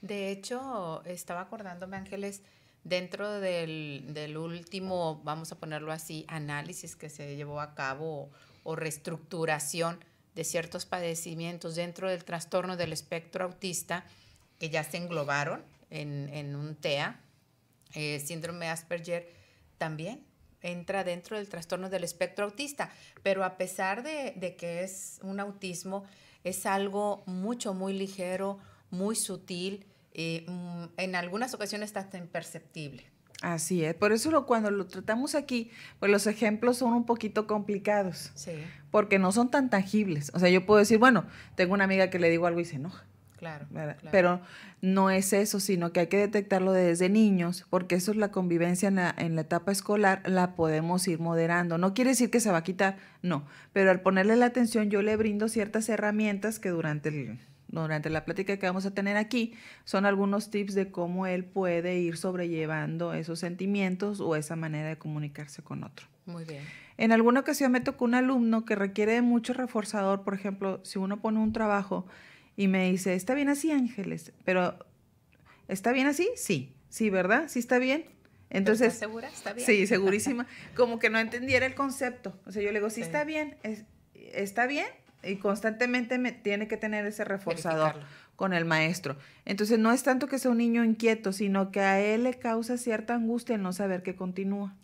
De 0.00 0.30
hecho, 0.30 1.02
estaba 1.04 1.42
acordándome, 1.42 1.96
Ángeles, 1.96 2.42
dentro 2.82 3.40
del, 3.40 4.06
del 4.08 4.36
último, 4.36 5.20
vamos 5.24 5.52
a 5.52 5.58
ponerlo 5.58 5.92
así, 5.92 6.24
análisis 6.28 6.96
que 6.96 7.08
se 7.08 7.36
llevó 7.36 7.60
a 7.60 7.74
cabo 7.74 8.30
o 8.64 8.76
reestructuración 8.76 9.98
de 10.34 10.44
ciertos 10.44 10.84
padecimientos 10.84 11.76
dentro 11.76 12.10
del 12.10 12.24
trastorno 12.24 12.76
del 12.76 12.92
espectro 12.92 13.44
autista 13.44 14.04
que 14.58 14.68
ya 14.68 14.82
se 14.82 14.96
englobaron 14.96 15.62
en, 15.90 16.28
en 16.30 16.56
un 16.56 16.74
TEA, 16.74 17.20
eh, 17.94 18.18
síndrome 18.18 18.68
Asperger 18.68 19.32
también 19.78 20.24
entra 20.64 21.04
dentro 21.04 21.36
del 21.36 21.48
trastorno 21.48 21.88
del 21.90 22.02
espectro 22.02 22.46
autista, 22.46 22.90
pero 23.22 23.44
a 23.44 23.56
pesar 23.56 24.02
de, 24.02 24.32
de, 24.36 24.56
que 24.56 24.82
es 24.82 25.20
un 25.22 25.38
autismo, 25.38 26.04
es 26.42 26.66
algo 26.66 27.22
mucho, 27.26 27.74
muy 27.74 27.92
ligero, 27.92 28.58
muy 28.90 29.14
sutil, 29.14 29.86
y 30.12 30.44
mm, 30.48 30.84
en 30.96 31.16
algunas 31.16 31.54
ocasiones 31.54 31.94
hasta 31.96 32.18
imperceptible. 32.18 33.04
Así 33.42 33.84
es, 33.84 33.94
por 33.94 34.12
eso 34.12 34.46
cuando 34.46 34.70
lo 34.70 34.86
tratamos 34.86 35.34
aquí, 35.34 35.70
pues 35.98 36.10
los 36.10 36.26
ejemplos 36.26 36.78
son 36.78 36.94
un 36.94 37.04
poquito 37.04 37.46
complicados, 37.46 38.30
sí. 38.34 38.52
porque 38.90 39.18
no 39.18 39.32
son 39.32 39.50
tan 39.50 39.68
tangibles. 39.68 40.30
O 40.34 40.38
sea, 40.38 40.48
yo 40.48 40.64
puedo 40.64 40.78
decir, 40.78 40.98
bueno, 40.98 41.26
tengo 41.54 41.74
una 41.74 41.84
amiga 41.84 42.08
que 42.08 42.18
le 42.18 42.30
digo 42.30 42.46
algo 42.46 42.60
y 42.60 42.64
se 42.64 42.76
enoja. 42.76 43.04
Claro, 43.44 43.66
Pero 44.10 44.40
no 44.80 45.10
es 45.10 45.34
eso, 45.34 45.60
sino 45.60 45.92
que 45.92 46.00
hay 46.00 46.06
que 46.06 46.16
detectarlo 46.16 46.72
desde 46.72 47.10
niños, 47.10 47.66
porque 47.68 47.94
eso 47.96 48.10
es 48.10 48.16
la 48.16 48.30
convivencia 48.30 48.88
en 48.88 48.94
la, 48.94 49.14
en 49.18 49.34
la 49.34 49.42
etapa 49.42 49.70
escolar, 49.70 50.22
la 50.24 50.54
podemos 50.54 51.06
ir 51.08 51.18
moderando. 51.18 51.76
No 51.76 51.92
quiere 51.92 52.10
decir 52.10 52.30
que 52.30 52.40
se 52.40 52.50
va 52.50 52.58
a 52.58 52.64
quitar, 52.64 52.96
no, 53.20 53.44
pero 53.74 53.90
al 53.90 54.00
ponerle 54.00 54.36
la 54.36 54.46
atención 54.46 54.88
yo 54.88 55.02
le 55.02 55.16
brindo 55.16 55.48
ciertas 55.48 55.90
herramientas 55.90 56.58
que 56.58 56.70
durante 56.70 57.10
el 57.10 57.38
durante 57.68 58.08
la 58.08 58.24
plática 58.24 58.56
que 58.56 58.66
vamos 58.66 58.86
a 58.86 58.92
tener 58.92 59.16
aquí, 59.16 59.54
son 59.84 60.06
algunos 60.06 60.50
tips 60.50 60.74
de 60.74 60.90
cómo 60.90 61.26
él 61.26 61.44
puede 61.44 61.98
ir 61.98 62.16
sobrellevando 62.16 63.14
esos 63.14 63.40
sentimientos 63.40 64.20
o 64.20 64.36
esa 64.36 64.56
manera 64.56 64.88
de 64.88 64.96
comunicarse 64.96 65.60
con 65.62 65.82
otro. 65.84 66.06
Muy 66.26 66.44
bien. 66.44 66.62
En 66.96 67.10
alguna 67.10 67.40
ocasión 67.40 67.72
me 67.72 67.80
tocó 67.80 68.04
un 68.04 68.14
alumno 68.14 68.64
que 68.64 68.76
requiere 68.76 69.20
mucho 69.20 69.52
reforzador, 69.52 70.22
por 70.22 70.34
ejemplo, 70.34 70.80
si 70.84 70.98
uno 70.98 71.20
pone 71.20 71.40
un 71.40 71.52
trabajo 71.52 72.06
y 72.56 72.68
me 72.68 72.90
dice, 72.90 73.14
está 73.14 73.34
bien 73.34 73.48
así, 73.48 73.70
Ángeles, 73.70 74.32
pero 74.44 74.78
¿está 75.68 75.92
bien 75.92 76.06
así? 76.06 76.28
Sí, 76.36 76.74
sí, 76.88 77.10
¿verdad? 77.10 77.48
Sí 77.48 77.58
está 77.58 77.78
bien. 77.78 78.06
Entonces, 78.50 78.88
¿Estás 78.94 79.00
segura? 79.00 79.28
¿Está 79.28 79.52
bien? 79.52 79.66
Sí, 79.66 79.86
segurísima. 79.86 80.46
Como 80.76 80.98
que 80.98 81.10
no 81.10 81.18
entendiera 81.18 81.66
el 81.66 81.74
concepto. 81.74 82.38
O 82.46 82.52
sea, 82.52 82.62
yo 82.62 82.70
le 82.70 82.78
digo, 82.78 82.90
sí, 82.90 83.00
está 83.00 83.24
bien, 83.24 83.56
está 84.14 84.66
bien, 84.66 84.86
y 85.22 85.36
constantemente 85.36 86.18
me 86.18 86.32
tiene 86.32 86.68
que 86.68 86.76
tener 86.76 87.04
ese 87.06 87.24
reforzador 87.24 87.96
con 88.36 88.52
el 88.52 88.64
maestro. 88.64 89.16
Entonces 89.44 89.78
no 89.78 89.92
es 89.92 90.02
tanto 90.02 90.26
que 90.26 90.38
sea 90.38 90.50
un 90.50 90.58
niño 90.58 90.84
inquieto, 90.84 91.32
sino 91.32 91.70
que 91.70 91.80
a 91.80 92.00
él 92.00 92.24
le 92.24 92.34
causa 92.34 92.76
cierta 92.76 93.14
angustia 93.14 93.56
el 93.56 93.62
no 93.62 93.72
saber 93.72 94.02
que 94.02 94.16
continúa. 94.16 94.74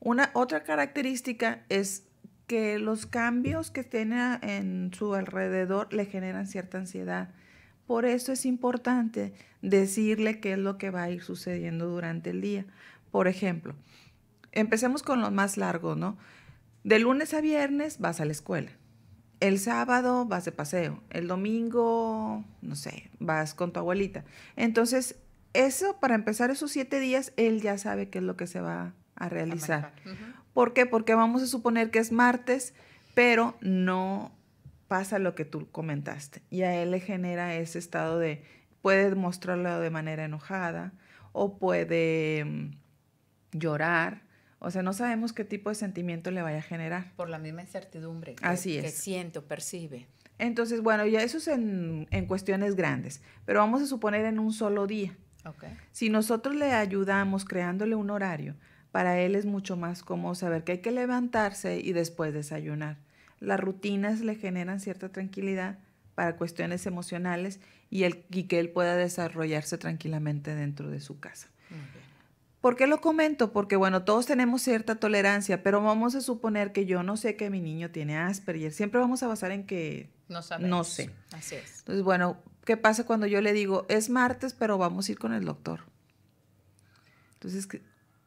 Una 0.00 0.30
otra 0.34 0.64
característica 0.64 1.64
es 1.68 2.04
que 2.46 2.78
los 2.78 3.06
cambios 3.06 3.70
que 3.70 3.84
tiene 3.84 4.38
en 4.42 4.90
su 4.92 5.14
alrededor 5.14 5.92
le 5.92 6.06
generan 6.06 6.46
cierta 6.46 6.78
ansiedad. 6.78 7.30
Por 7.86 8.04
eso 8.04 8.32
es 8.32 8.46
importante 8.46 9.32
decirle 9.62 10.40
qué 10.40 10.52
es 10.52 10.58
lo 10.58 10.78
que 10.78 10.90
va 10.90 11.04
a 11.04 11.10
ir 11.10 11.22
sucediendo 11.22 11.86
durante 11.86 12.30
el 12.30 12.40
día. 12.40 12.66
Por 13.10 13.28
ejemplo, 13.28 13.74
empecemos 14.52 15.02
con 15.02 15.20
lo 15.20 15.30
más 15.30 15.56
largo, 15.56 15.94
¿no? 15.94 16.16
De 16.82 16.98
lunes 16.98 17.34
a 17.34 17.40
viernes 17.40 17.98
vas 17.98 18.20
a 18.20 18.24
la 18.24 18.32
escuela 18.32 18.70
el 19.46 19.58
sábado 19.58 20.24
vas 20.24 20.44
de 20.44 20.52
paseo, 20.52 21.02
el 21.10 21.28
domingo, 21.28 22.44
no 22.62 22.76
sé, 22.76 23.10
vas 23.18 23.54
con 23.54 23.72
tu 23.72 23.80
abuelita. 23.80 24.24
Entonces, 24.56 25.16
eso, 25.52 25.98
para 26.00 26.14
empezar 26.14 26.50
esos 26.50 26.70
siete 26.70 26.98
días, 26.98 27.32
él 27.36 27.60
ya 27.60 27.78
sabe 27.78 28.08
qué 28.08 28.18
es 28.18 28.24
lo 28.24 28.36
que 28.36 28.46
se 28.46 28.60
va 28.60 28.94
a 29.16 29.28
realizar. 29.28 29.92
¿Por 30.54 30.72
qué? 30.72 30.86
Porque 30.86 31.14
vamos 31.14 31.42
a 31.42 31.46
suponer 31.46 31.90
que 31.90 31.98
es 31.98 32.12
martes, 32.12 32.72
pero 33.14 33.56
no 33.60 34.32
pasa 34.88 35.18
lo 35.18 35.34
que 35.34 35.44
tú 35.44 35.68
comentaste. 35.70 36.40
Y 36.50 36.62
a 36.62 36.80
él 36.80 36.92
le 36.92 37.00
genera 37.00 37.54
ese 37.54 37.78
estado 37.78 38.18
de, 38.18 38.42
puede 38.80 39.14
mostrarlo 39.14 39.80
de 39.80 39.90
manera 39.90 40.24
enojada 40.24 40.92
o 41.32 41.58
puede 41.58 42.44
mm, 42.44 42.70
llorar 43.52 44.24
o 44.64 44.70
sea, 44.70 44.82
no 44.82 44.94
sabemos 44.94 45.34
qué 45.34 45.44
tipo 45.44 45.68
de 45.68 45.74
sentimiento 45.74 46.30
le 46.30 46.40
vaya 46.40 46.58
a 46.58 46.62
generar. 46.62 47.12
Por 47.16 47.28
la 47.28 47.38
misma 47.38 47.60
incertidumbre 47.60 48.34
que, 48.34 48.46
Así 48.46 48.80
que 48.80 48.88
siento, 48.88 49.44
percibe. 49.44 50.06
Entonces, 50.38 50.80
bueno, 50.80 51.04
ya 51.04 51.22
eso 51.22 51.36
es 51.36 51.48
en, 51.48 52.06
cuestiones 52.26 52.74
grandes, 52.74 53.20
pero 53.44 53.60
vamos 53.60 53.82
a 53.82 53.86
suponer 53.86 54.24
en 54.24 54.38
un 54.38 54.54
solo 54.54 54.86
día. 54.86 55.14
Okay. 55.44 55.76
Si 55.92 56.08
nosotros 56.08 56.56
le 56.56 56.72
ayudamos 56.72 57.44
creándole 57.44 57.94
un 57.94 58.08
horario, 58.08 58.56
para 58.94 59.18
él 59.18 59.34
es 59.34 59.44
mucho 59.44 59.76
más 59.76 60.04
cómodo 60.04 60.36
saber 60.36 60.62
que 60.62 60.70
hay 60.70 60.78
que 60.78 60.92
levantarse 60.92 61.80
y 61.80 61.92
después 61.92 62.32
desayunar. 62.32 62.96
Las 63.40 63.58
rutinas 63.58 64.20
le 64.20 64.36
generan 64.36 64.78
cierta 64.78 65.08
tranquilidad 65.08 65.80
para 66.14 66.36
cuestiones 66.36 66.86
emocionales 66.86 67.58
y, 67.90 68.04
el, 68.04 68.24
y 68.30 68.44
que 68.44 68.60
él 68.60 68.70
pueda 68.70 68.94
desarrollarse 68.94 69.78
tranquilamente 69.78 70.54
dentro 70.54 70.90
de 70.90 71.00
su 71.00 71.18
casa. 71.18 71.48
¿Por 72.60 72.76
qué 72.76 72.86
lo 72.86 73.00
comento? 73.00 73.50
Porque 73.50 73.74
bueno, 73.74 74.04
todos 74.04 74.26
tenemos 74.26 74.62
cierta 74.62 74.94
tolerancia, 74.94 75.64
pero 75.64 75.82
vamos 75.82 76.14
a 76.14 76.20
suponer 76.20 76.70
que 76.70 76.86
yo 76.86 77.02
no 77.02 77.16
sé 77.16 77.34
que 77.34 77.50
mi 77.50 77.60
niño 77.60 77.90
tiene 77.90 78.16
Asperger. 78.16 78.72
Siempre 78.72 79.00
vamos 79.00 79.24
a 79.24 79.26
basar 79.26 79.50
en 79.50 79.66
que 79.66 80.08
no, 80.28 80.40
sabemos. 80.40 80.70
no 80.70 80.84
sé. 80.84 81.10
Así 81.32 81.56
es. 81.56 81.80
Entonces, 81.80 82.04
bueno, 82.04 82.36
¿qué 82.64 82.76
pasa 82.76 83.04
cuando 83.04 83.26
yo 83.26 83.40
le 83.40 83.52
digo, 83.52 83.86
es 83.88 84.08
martes, 84.08 84.54
pero 84.54 84.78
vamos 84.78 85.08
a 85.08 85.12
ir 85.12 85.18
con 85.18 85.32
el 85.32 85.44
doctor? 85.44 85.80
Entonces 87.32 87.66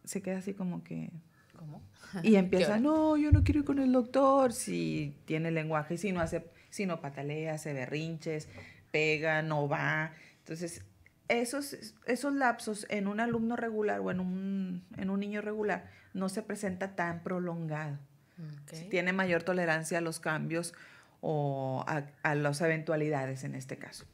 se 0.07 0.21
queda 0.21 0.37
así 0.37 0.53
como 0.53 0.83
que... 0.83 1.11
¿Cómo? 1.57 1.81
Y 2.23 2.35
empieza, 2.35 2.79
no, 2.79 3.17
yo 3.17 3.31
no 3.31 3.43
quiero 3.43 3.59
ir 3.59 3.65
con 3.65 3.79
el 3.79 3.91
doctor, 3.91 4.53
si 4.53 5.15
tiene 5.25 5.51
lenguaje, 5.51 5.97
si 5.97 6.11
no 6.11 6.21
hace, 6.21 6.45
si 6.69 6.85
no 6.85 7.01
patalea, 7.01 7.55
hace 7.55 7.73
berrinches, 7.73 8.47
pega, 8.91 9.41
no 9.41 9.67
va. 9.67 10.13
Entonces, 10.39 10.83
esos, 11.27 11.75
esos 12.05 12.33
lapsos 12.33 12.85
en 12.89 13.07
un 13.07 13.19
alumno 13.19 13.55
regular 13.55 13.99
o 13.99 14.11
en 14.11 14.19
un, 14.19 14.85
en 14.95 15.09
un 15.09 15.19
niño 15.19 15.41
regular 15.41 15.89
no 16.13 16.29
se 16.29 16.41
presenta 16.41 16.95
tan 16.95 17.21
prolongado. 17.23 17.97
tiene 18.89 19.13
mayor 19.13 19.43
tolerancia 19.43 19.97
a 19.97 20.01
los 20.01 20.19
cambios 20.19 20.73
o 21.21 21.83
a, 21.87 22.03
a, 22.23 22.35
las 22.35 22.61
eventualidades 22.61 23.43
en 23.43 23.55
este 23.55 23.77
caso. 23.77 24.05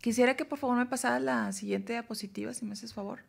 Quisiera 0.00 0.34
que 0.34 0.44
por 0.44 0.58
favor 0.58 0.76
me 0.76 0.86
pasara 0.86 1.20
la 1.20 1.52
siguiente 1.52 1.92
diapositiva, 1.92 2.54
si 2.54 2.64
me 2.64 2.72
haces 2.72 2.94
favor. 2.94 3.20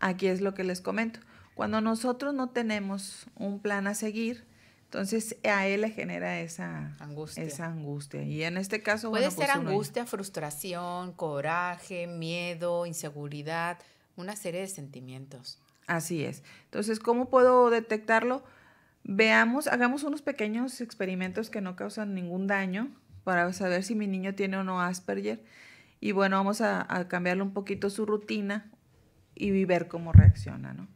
Aquí 0.00 0.26
es 0.26 0.40
lo 0.40 0.54
que 0.54 0.64
les 0.64 0.80
comento. 0.80 1.20
Cuando 1.54 1.80
nosotros 1.80 2.34
no 2.34 2.48
tenemos 2.48 3.26
un 3.36 3.60
plan 3.60 3.86
a 3.86 3.94
seguir, 3.94 4.46
entonces 4.84 5.36
a 5.44 5.66
él 5.66 5.82
le 5.82 5.90
genera 5.90 6.40
esa 6.40 6.96
angustia. 6.98 7.44
Esa 7.44 7.66
angustia. 7.66 8.22
Y 8.22 8.42
en 8.42 8.56
este 8.56 8.82
caso... 8.82 9.10
Puede 9.10 9.30
pues, 9.30 9.34
ser 9.34 9.50
angustia, 9.50 10.06
frustración, 10.06 11.12
coraje, 11.12 12.06
miedo, 12.06 12.86
inseguridad, 12.86 13.78
una 14.16 14.36
serie 14.36 14.62
de 14.62 14.66
sentimientos. 14.66 15.60
Así 15.86 16.24
es. 16.24 16.42
Entonces, 16.64 16.98
¿cómo 16.98 17.28
puedo 17.28 17.68
detectarlo? 17.68 18.42
Veamos, 19.04 19.66
hagamos 19.66 20.02
unos 20.02 20.22
pequeños 20.22 20.80
experimentos 20.80 21.50
que 21.50 21.60
no 21.60 21.76
causan 21.76 22.14
ningún 22.14 22.46
daño 22.46 22.90
para 23.22 23.52
saber 23.52 23.84
si 23.84 23.94
mi 23.94 24.06
niño 24.06 24.34
tiene 24.34 24.56
o 24.56 24.64
no 24.64 24.80
Asperger. 24.80 25.44
Y 26.00 26.12
bueno, 26.12 26.36
vamos 26.36 26.62
a, 26.62 26.86
a 26.88 27.06
cambiarle 27.06 27.42
un 27.42 27.52
poquito 27.52 27.90
su 27.90 28.06
rutina 28.06 28.72
y 29.34 29.64
ver 29.64 29.88
cómo 29.88 30.12
reacciona, 30.12 30.72
¿no? 30.72 30.88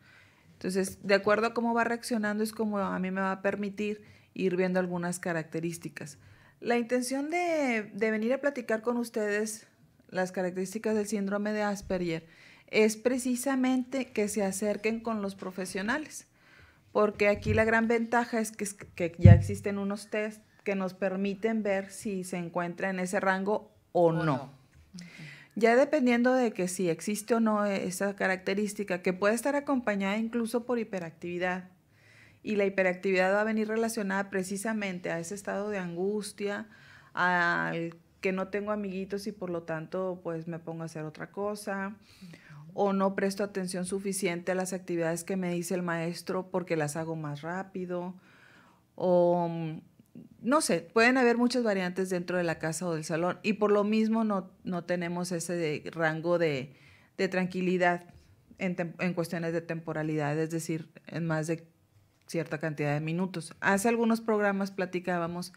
Entonces, 0.54 1.06
de 1.06 1.14
acuerdo 1.14 1.48
a 1.48 1.54
cómo 1.54 1.74
va 1.74 1.84
reaccionando, 1.84 2.42
es 2.42 2.52
como 2.52 2.78
a 2.78 2.98
mí 2.98 3.10
me 3.10 3.20
va 3.20 3.32
a 3.32 3.42
permitir 3.42 4.02
ir 4.32 4.56
viendo 4.56 4.80
algunas 4.80 5.18
características. 5.18 6.18
La 6.60 6.78
intención 6.78 7.30
de, 7.30 7.90
venir 7.94 8.32
a 8.32 8.40
platicar 8.40 8.80
con 8.80 8.96
ustedes 8.96 9.66
las 10.08 10.32
características 10.32 10.94
del 10.94 11.06
síndrome 11.06 11.52
de 11.52 11.62
Asperger 11.62 12.26
es 12.68 12.96
precisamente 12.96 14.12
que 14.12 14.28
se 14.28 14.42
acerquen 14.42 15.00
con 15.00 15.20
los 15.20 15.34
profesionales, 15.34 16.26
porque 16.92 17.28
aquí 17.28 17.52
la 17.52 17.64
gran 17.64 17.86
ventaja 17.86 18.40
es 18.40 18.52
que, 18.52 18.66
que 18.94 19.14
ya 19.18 19.32
existen 19.32 19.78
unos 19.78 20.08
test 20.08 20.42
que 20.64 20.74
nos 20.74 20.94
permiten 20.94 21.62
ver 21.62 21.90
si 21.90 22.24
se 22.24 22.38
encuentra 22.38 22.88
en 22.88 23.00
ese 23.00 23.20
rango 23.20 23.70
o, 23.92 24.12
no. 24.12 24.50
Ya 25.56 25.76
dependiendo 25.76 26.34
de 26.34 26.52
que 26.52 26.66
si 26.66 26.88
existe 26.88 27.34
o 27.34 27.40
no 27.40 27.64
esa 27.64 28.16
característica, 28.16 29.02
que 29.02 29.12
puede 29.12 29.34
estar 29.34 29.54
acompañada 29.54 30.16
incluso 30.16 30.64
por 30.64 30.78
hiperactividad. 30.78 31.70
Y 32.42 32.56
la 32.56 32.66
hiperactividad 32.66 33.32
va 33.32 33.40
a 33.40 33.44
venir 33.44 33.68
relacionada 33.68 34.30
precisamente 34.30 35.10
a 35.10 35.18
ese 35.18 35.34
estado 35.34 35.70
de 35.70 35.78
angustia, 35.78 36.66
al 37.14 37.96
que 38.20 38.32
no 38.32 38.48
tengo 38.48 38.72
amiguitos 38.72 39.26
y 39.26 39.32
por 39.32 39.50
lo 39.50 39.62
tanto 39.62 40.20
pues 40.22 40.48
me 40.48 40.58
pongo 40.58 40.82
a 40.82 40.86
hacer 40.86 41.04
otra 41.04 41.30
cosa, 41.30 41.94
o 42.72 42.92
no 42.92 43.14
presto 43.14 43.44
atención 43.44 43.86
suficiente 43.86 44.52
a 44.52 44.54
las 44.54 44.72
actividades 44.72 45.24
que 45.24 45.36
me 45.36 45.52
dice 45.52 45.74
el 45.74 45.82
maestro 45.82 46.50
porque 46.50 46.76
las 46.76 46.96
hago 46.96 47.16
más 47.16 47.42
rápido, 47.42 48.14
o 48.96 49.48
no 50.40 50.60
sé, 50.60 50.80
pueden 50.80 51.16
haber 51.16 51.38
muchas 51.38 51.62
variantes 51.62 52.10
dentro 52.10 52.36
de 52.36 52.44
la 52.44 52.58
casa 52.58 52.86
o 52.86 52.94
del 52.94 53.04
salón 53.04 53.38
y 53.42 53.54
por 53.54 53.72
lo 53.72 53.82
mismo 53.82 54.24
no, 54.24 54.50
no 54.62 54.84
tenemos 54.84 55.32
ese 55.32 55.82
rango 55.92 56.38
de, 56.38 56.76
tranquilidad 57.30 58.04
en, 58.58 58.94
en, 58.98 59.14
cuestiones 59.14 59.52
de 59.52 59.62
temporalidad, 59.62 60.38
es 60.38 60.50
decir, 60.50 60.90
en 61.06 61.26
más 61.26 61.46
de 61.46 61.66
cierta 62.26 62.58
cantidad 62.58 62.92
de 62.92 63.00
minutos. 63.00 63.54
Hace 63.60 63.88
algunos 63.88 64.20
programas 64.20 64.70
platicábamos 64.70 65.52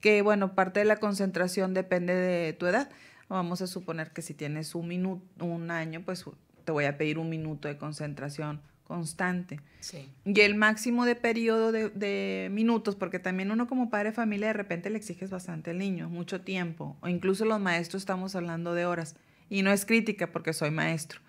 que, 0.00 0.22
bueno, 0.22 0.54
parte 0.54 0.80
de 0.80 0.86
la 0.86 0.96
concentración 0.96 1.74
depende 1.74 2.14
de 2.14 2.52
tu 2.52 2.66
edad. 2.66 2.90
Vamos 3.28 3.62
a 3.62 3.66
suponer 3.66 4.12
que 4.12 4.22
si 4.22 4.34
tienes 4.34 4.74
un 4.74 4.88
minuto, 4.88 5.44
un 5.44 5.70
año, 5.70 6.02
pues 6.04 6.24
te 6.64 6.72
voy 6.72 6.84
a 6.84 6.98
pedir 6.98 7.18
un 7.18 7.28
minuto 7.28 7.68
de 7.68 7.76
concentración 7.76 8.60
constante. 8.86 9.60
Y 10.24 10.40
el 10.40 10.54
máximo 10.54 11.04
de 11.04 11.16
periodo 11.16 11.72
de, 11.72 12.48
minutos, 12.50 12.96
porque 12.96 13.18
también 13.18 13.50
uno 13.50 13.66
como 13.66 13.90
padre 13.90 14.10
de 14.10 14.14
familia 14.14 14.48
de 14.48 14.52
repente 14.52 14.90
le 14.90 14.98
exiges 14.98 15.30
bastante 15.30 15.70
al 15.70 15.78
niño, 15.78 16.08
mucho 16.08 16.40
tiempo, 16.40 16.96
o 17.00 17.08
incluso 17.08 17.44
los 17.44 17.60
maestros 17.60 18.02
estamos 18.02 18.34
hablando 18.34 18.74
de 18.74 18.86
horas. 18.86 19.16
Y 19.48 19.62
no 19.62 19.70
es 19.70 19.84
crítica 19.84 20.32
porque 20.32 20.52
soy 20.52 20.70
maestro, 20.70 21.20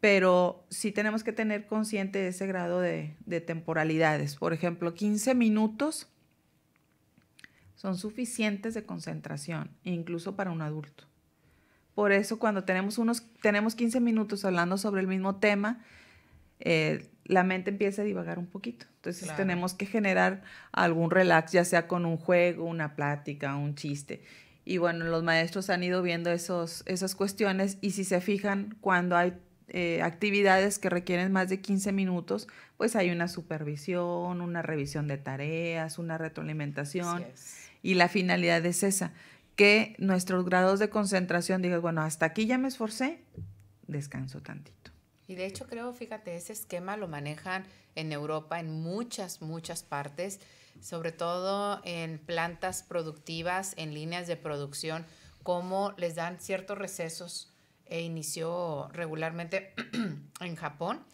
pero 0.00 0.64
sí 0.68 0.92
tenemos 0.92 1.24
que 1.24 1.32
tener 1.32 1.66
consciente 1.66 2.26
ese 2.26 2.46
grado 2.46 2.80
de, 2.80 3.14
temporalidades. 3.46 4.36
Por 4.36 4.52
ejemplo, 4.52 4.94
15 4.94 5.34
minutos 5.34 6.08
son 7.74 7.96
suficientes 7.96 8.74
de 8.74 8.84
concentración, 8.84 9.70
incluso 9.82 10.36
para 10.36 10.50
un 10.50 10.62
adulto. 10.62 11.04
Por 11.94 12.12
eso 12.12 12.38
cuando 12.38 12.64
tenemos, 12.64 12.98
unos, 12.98 13.24
tenemos 13.40 13.74
15 13.74 14.00
minutos 14.00 14.44
hablando 14.44 14.78
sobre 14.78 15.00
el 15.00 15.06
mismo 15.06 15.36
tema, 15.36 15.80
eh, 16.64 17.08
la 17.24 17.44
mente 17.44 17.70
empieza 17.70 18.02
a 18.02 18.04
divagar 18.04 18.38
un 18.38 18.46
poquito. 18.46 18.86
Entonces 18.96 19.34
tenemos 19.36 19.74
que 19.74 19.86
generar 19.86 20.42
algún 20.72 21.10
relax, 21.10 21.52
ya 21.52 21.64
sea 21.64 21.86
con 21.86 22.06
un 22.06 22.16
juego, 22.16 22.64
una 22.64 22.96
plática, 22.96 23.54
un 23.56 23.74
chiste. 23.74 24.22
Y 24.64 24.78
bueno, 24.78 25.04
los 25.04 25.22
maestros 25.22 25.68
han 25.70 25.82
ido 25.82 26.02
viendo 26.02 26.30
esos, 26.30 26.82
esas 26.86 27.14
cuestiones 27.14 27.78
y 27.80 27.90
si 27.90 28.04
se 28.04 28.20
fijan, 28.20 28.76
cuando 28.80 29.16
hay 29.16 29.34
eh, 29.68 30.02
actividades 30.02 30.78
que 30.78 30.88
requieren 30.88 31.32
más 31.32 31.50
de 31.50 31.60
15 31.60 31.92
minutos, 31.92 32.48
pues 32.78 32.96
hay 32.96 33.10
una 33.10 33.28
supervisión, 33.28 34.40
una 34.40 34.62
revisión 34.62 35.06
de 35.06 35.18
tareas, 35.18 35.98
una 35.98 36.16
retroalimentación. 36.16 37.24
Y 37.82 37.94
la 37.94 38.08
finalidad 38.08 38.64
es 38.64 38.82
esa, 38.82 39.12
que 39.56 39.96
nuestros 39.98 40.46
grados 40.46 40.78
de 40.78 40.88
concentración 40.88 41.60
digan, 41.60 41.82
bueno, 41.82 42.00
hasta 42.00 42.24
aquí 42.26 42.46
ya 42.46 42.56
me 42.56 42.68
esforcé, 42.68 43.20
descanso 43.86 44.40
tantito. 44.40 44.93
Y 45.26 45.36
de 45.36 45.46
hecho 45.46 45.66
creo, 45.66 45.92
fíjate, 45.92 46.36
ese 46.36 46.52
esquema 46.52 46.96
lo 46.96 47.08
manejan 47.08 47.64
en 47.94 48.12
Europa 48.12 48.60
en 48.60 48.82
muchas, 48.82 49.40
muchas 49.40 49.82
partes, 49.82 50.40
sobre 50.80 51.12
todo 51.12 51.80
en 51.84 52.18
plantas 52.18 52.82
productivas, 52.82 53.74
en 53.76 53.94
líneas 53.94 54.26
de 54.26 54.36
producción, 54.36 55.06
como 55.42 55.92
les 55.96 56.14
dan 56.14 56.40
ciertos 56.40 56.78
recesos. 56.78 57.50
E 57.86 58.00
inició 58.00 58.88
regularmente 58.92 59.74
en 60.40 60.56
Japón, 60.56 61.04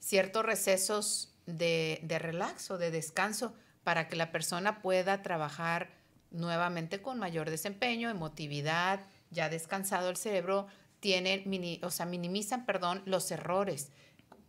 ciertos 0.00 0.44
recesos 0.44 1.34
de, 1.46 2.00
de 2.02 2.18
relax 2.18 2.68
de 2.76 2.90
descanso 2.90 3.54
para 3.84 4.08
que 4.08 4.16
la 4.16 4.32
persona 4.32 4.82
pueda 4.82 5.22
trabajar 5.22 5.90
nuevamente 6.30 7.00
con 7.00 7.18
mayor 7.18 7.50
desempeño, 7.50 8.10
emotividad, 8.10 9.00
ya 9.30 9.48
descansado 9.48 10.10
el 10.10 10.16
cerebro, 10.16 10.66
tienen, 11.00 11.42
mini, 11.46 11.80
o 11.82 11.90
sea, 11.90 12.06
minimizan, 12.06 12.66
perdón, 12.66 13.02
los 13.06 13.30
errores. 13.30 13.90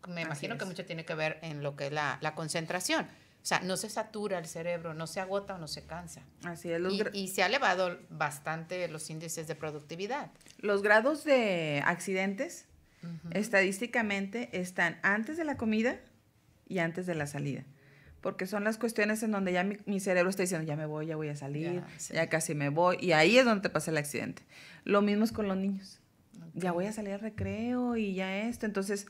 Me 0.07 0.21
imagino 0.21 0.57
que 0.57 0.65
mucho 0.65 0.85
tiene 0.85 1.05
que 1.05 1.13
ver 1.13 1.39
en 1.41 1.62
lo 1.62 1.75
que 1.75 1.88
es 1.88 1.91
la, 1.91 2.33
concentración. 2.35 3.05
O 3.05 3.45
sea, 3.49 3.62
no 3.62 3.77
se 3.77 3.89
satura 3.89 4.38
el 4.38 4.47
cerebro, 4.47 4.93
no 4.93 5.07
se 5.07 5.19
agota 5.19 5.55
o 5.55 5.57
no 5.57 5.67
se 5.67 5.85
cansa. 5.85 6.21
Así 6.43 6.71
es. 6.71 6.81
y, 7.13 7.27
se 7.29 7.43
ha 7.43 7.47
elevado 7.47 7.97
bastante 8.09 8.88
los 8.89 9.09
índices 9.09 9.47
de 9.47 9.55
productividad. 9.55 10.31
Los 10.59 10.81
grados 10.81 11.23
de 11.23 11.81
accidentes, 11.85 12.65
estadísticamente, 13.31 14.49
están 14.59 14.99
antes 15.03 15.38
de 15.38 15.45
la 15.45 15.57
comida 15.57 15.99
y 16.67 16.79
antes 16.79 17.05
de 17.05 17.15
la 17.15 17.27
salida. 17.27 17.63
Porque 18.21 18.45
son 18.45 18.65
las 18.65 18.77
cuestiones 18.77 19.23
en 19.23 19.31
donde 19.31 19.53
ya 19.53 19.63
mi, 19.63 19.99
cerebro 20.01 20.29
está 20.29 20.43
diciendo, 20.43 20.67
ya 20.67 20.75
me 20.75 20.85
voy, 20.85 21.05
ya 21.05 21.15
voy 21.15 21.29
a 21.29 21.35
salir, 21.38 21.81
ya 22.12 22.27
casi 22.27 22.55
me 22.55 22.67
voy. 22.67 22.97
Y 22.99 23.13
ahí 23.13 23.38
es 23.38 23.45
donde 23.45 23.62
te 23.62 23.69
pasa 23.69 23.91
el 23.91 23.97
accidente. 23.97 24.43
Lo 24.83 25.01
mismo 25.01 25.23
es 25.23 25.31
con 25.31 25.47
los 25.47 25.55
niños 25.55 25.99
ya 26.53 26.71
voy 26.71 26.85
a 26.85 26.93
salir 26.93 27.13
al 27.13 27.19
recreo 27.19 27.95
y 27.95 28.13
ya 28.13 28.38
esto. 28.43 28.65
Entonces, 28.65 29.07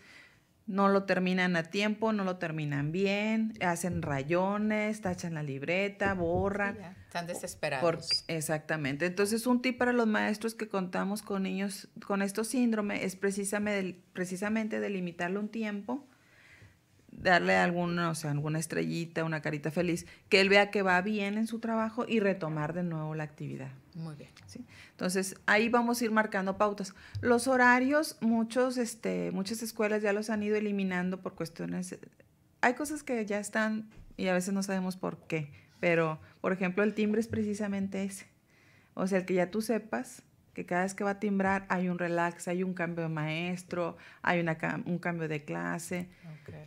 no 0.69 0.87
lo 0.87 1.03
terminan 1.05 1.55
a 1.55 1.63
tiempo, 1.63 2.13
no 2.13 2.23
lo 2.23 2.37
terminan 2.37 2.91
bien, 2.91 3.53
hacen 3.59 4.03
rayones, 4.03 5.01
tachan 5.01 5.33
la 5.33 5.41
libreta, 5.41 6.13
borran. 6.13 6.77
están 7.07 7.25
desesperados. 7.25 8.23
exactamente. 8.27 9.07
Entonces, 9.07 9.47
un 9.47 9.61
tip 9.61 9.77
para 9.79 9.93
los 9.93 10.05
maestros 10.05 10.53
que 10.53 10.67
contamos 10.67 11.21
con 11.23 11.43
niños 11.43 11.89
con 12.05 12.21
estos 12.21 12.49
síndromes 12.49 13.03
es 13.03 13.15
precisamente, 13.15 13.99
precisamente 14.13 14.79
delimitarle 14.79 15.39
un 15.39 15.49
tiempo 15.49 16.08
darle 17.21 17.55
alguna, 17.55 18.09
o 18.09 18.15
sea, 18.15 18.31
alguna 18.31 18.59
estrellita, 18.59 19.23
una 19.23 19.41
carita 19.41 19.71
feliz, 19.71 20.05
que 20.29 20.41
él 20.41 20.49
vea 20.49 20.71
que 20.71 20.81
va 20.81 21.01
bien 21.01 21.37
en 21.37 21.47
su 21.47 21.59
trabajo 21.59 22.05
y 22.07 22.19
retomar 22.19 22.73
de 22.73 22.83
nuevo 22.83 23.15
la 23.15 23.23
actividad. 23.23 23.71
Muy 23.95 24.15
bien. 24.15 24.29
¿sí? 24.47 24.65
Entonces, 24.91 25.35
ahí 25.45 25.69
vamos 25.69 26.01
a 26.01 26.05
ir 26.05 26.11
marcando 26.11 26.57
pautas. 26.57 26.93
Los 27.21 27.47
horarios, 27.47 28.17
muchos, 28.21 28.77
este, 28.77 29.31
muchas 29.31 29.61
escuelas 29.61 30.01
ya 30.01 30.13
los 30.13 30.29
han 30.29 30.43
ido 30.43 30.55
eliminando 30.55 31.21
por 31.21 31.35
cuestiones. 31.35 31.97
Hay 32.61 32.73
cosas 32.73 33.03
que 33.03 33.25
ya 33.25 33.39
están 33.39 33.89
y 34.17 34.27
a 34.27 34.33
veces 34.33 34.53
no 34.53 34.63
sabemos 34.63 34.97
por 34.97 35.17
qué, 35.27 35.51
pero, 35.79 36.19
por 36.41 36.51
ejemplo, 36.51 36.83
el 36.83 36.93
timbre 36.93 37.21
es 37.21 37.27
precisamente 37.27 38.03
ese. 38.03 38.27
O 38.93 39.07
sea, 39.07 39.19
el 39.19 39.25
que 39.25 39.35
ya 39.35 39.49
tú 39.49 39.61
sepas 39.61 40.23
que 40.53 40.65
cada 40.65 40.83
vez 40.83 40.93
que 40.93 41.03
va 41.03 41.11
a 41.11 41.19
timbrar 41.19 41.65
hay 41.69 41.89
un 41.89 41.99
relax, 41.99 42.47
hay 42.47 42.63
un 42.63 42.73
cambio 42.73 43.03
de 43.03 43.09
maestro, 43.09 43.97
hay 44.21 44.39
una, 44.39 44.57
un 44.85 44.97
cambio 44.99 45.27
de 45.27 45.43
clase. 45.43 46.09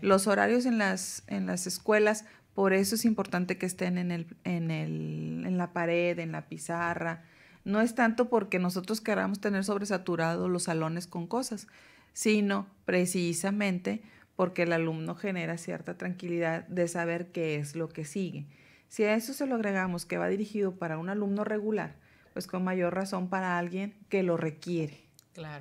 Los 0.00 0.26
horarios 0.26 0.66
en 0.66 0.78
las, 0.78 1.24
en 1.26 1.46
las 1.46 1.66
escuelas, 1.66 2.24
por 2.54 2.72
eso 2.72 2.94
es 2.94 3.04
importante 3.04 3.58
que 3.58 3.66
estén 3.66 3.98
en, 3.98 4.10
el, 4.10 4.26
en, 4.44 4.70
el, 4.70 5.44
en 5.46 5.58
la 5.58 5.72
pared, 5.72 6.18
en 6.18 6.32
la 6.32 6.48
pizarra. 6.48 7.24
No 7.64 7.80
es 7.80 7.94
tanto 7.94 8.28
porque 8.28 8.58
nosotros 8.58 9.00
queramos 9.00 9.40
tener 9.40 9.64
sobresaturados 9.64 10.50
los 10.50 10.64
salones 10.64 11.06
con 11.06 11.26
cosas, 11.26 11.66
sino 12.12 12.66
precisamente 12.84 14.02
porque 14.36 14.62
el 14.62 14.72
alumno 14.72 15.14
genera 15.14 15.58
cierta 15.58 15.96
tranquilidad 15.96 16.66
de 16.68 16.88
saber 16.88 17.30
qué 17.32 17.56
es 17.56 17.76
lo 17.76 17.88
que 17.88 18.04
sigue. 18.04 18.46
Si 18.88 19.04
a 19.04 19.14
eso 19.14 19.32
se 19.32 19.46
lo 19.46 19.54
agregamos 19.54 20.04
que 20.04 20.18
va 20.18 20.28
dirigido 20.28 20.76
para 20.76 20.98
un 20.98 21.08
alumno 21.08 21.44
regular, 21.44 21.96
pues 22.32 22.46
con 22.46 22.64
mayor 22.64 22.94
razón 22.94 23.28
para 23.28 23.58
alguien 23.58 23.94
que 24.08 24.22
lo 24.22 24.36
requiere, 24.36 25.00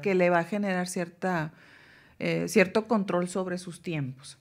que 0.01 0.15
le 0.15 0.29
va 0.29 0.39
a 0.39 0.43
generar 0.43 0.87
cierta, 0.87 1.53
eh, 2.19 2.47
cierto 2.47 2.87
control 2.87 3.27
sobre 3.27 3.57
sus 3.57 3.81
tiempos. 3.81 4.37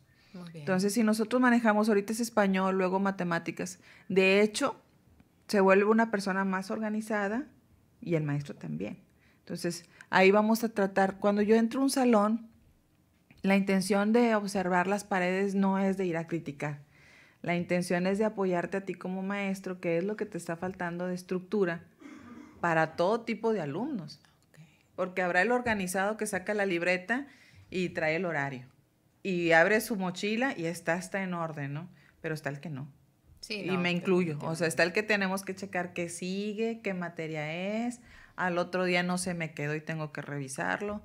Entonces, 0.54 0.94
si 0.94 1.02
nosotros 1.02 1.42
manejamos 1.42 1.88
ahorita 1.88 2.12
es 2.12 2.20
español, 2.20 2.78
luego 2.78 3.00
matemáticas, 3.00 3.80
de 4.08 4.42
hecho, 4.42 4.76
se 5.48 5.60
vuelve 5.60 5.86
una 5.86 6.10
persona 6.10 6.44
más 6.44 6.70
organizada 6.70 7.46
y 8.00 8.14
el 8.14 8.22
maestro 8.22 8.54
también. 8.54 8.98
Entonces, 9.40 9.84
ahí 10.08 10.30
vamos 10.30 10.62
a 10.62 10.68
tratar, 10.68 11.18
cuando 11.18 11.42
yo 11.42 11.56
entro 11.56 11.80
a 11.80 11.84
un 11.84 11.90
salón, 11.90 12.48
la 13.42 13.56
intención 13.56 14.12
de 14.12 14.34
observar 14.36 14.86
las 14.86 15.02
paredes 15.02 15.54
no 15.54 15.78
es 15.78 15.96
de 15.96 16.06
ir 16.06 16.16
a 16.16 16.28
criticar. 16.28 16.78
La 17.42 17.56
intención 17.56 18.06
es 18.06 18.18
de 18.18 18.26
apoyarte 18.26 18.76
a 18.76 18.84
ti 18.84 18.94
como 18.94 19.22
maestro, 19.22 19.80
que 19.80 19.98
es 19.98 20.04
lo 20.04 20.16
que 20.16 20.26
te 20.26 20.38
está 20.38 20.56
faltando 20.56 21.06
de 21.06 21.14
estructura, 21.14 21.84
para 22.60 22.96
todo 22.96 23.22
tipo 23.22 23.52
de 23.52 23.60
alumnos. 23.60 24.20
Porque 24.96 25.22
habrá 25.22 25.42
el 25.42 25.50
organizado 25.52 26.16
que 26.16 26.26
saca 26.26 26.54
la 26.54 26.66
libreta 26.66 27.26
y 27.70 27.90
trae 27.90 28.16
el 28.16 28.24
horario. 28.24 28.66
Y 29.22 29.52
abre 29.52 29.80
su 29.80 29.96
mochila 29.96 30.54
y 30.56 30.66
está, 30.66 30.96
está 30.96 31.22
en 31.22 31.34
orden, 31.34 31.72
¿no? 31.72 31.88
Pero 32.20 32.34
está 32.34 32.50
el 32.50 32.60
que 32.60 32.70
no. 32.70 32.88
Sí, 33.40 33.62
y 33.64 33.76
me 33.76 33.90
incluyo. 33.90 34.38
O 34.42 34.54
sea, 34.54 34.66
está 34.66 34.82
el 34.82 34.92
que 34.92 35.02
tenemos 35.02 35.42
que 35.42 35.54
checar 35.54 35.92
qué 35.92 36.08
sigue, 36.08 36.80
qué 36.82 36.94
materia 36.94 37.86
es. 37.86 38.00
Al 38.36 38.58
otro 38.58 38.84
día 38.84 39.02
no 39.02 39.18
se 39.18 39.34
me 39.34 39.52
quedó 39.52 39.74
y 39.74 39.80
tengo 39.80 40.12
que 40.12 40.20
revisarlo. 40.22 41.02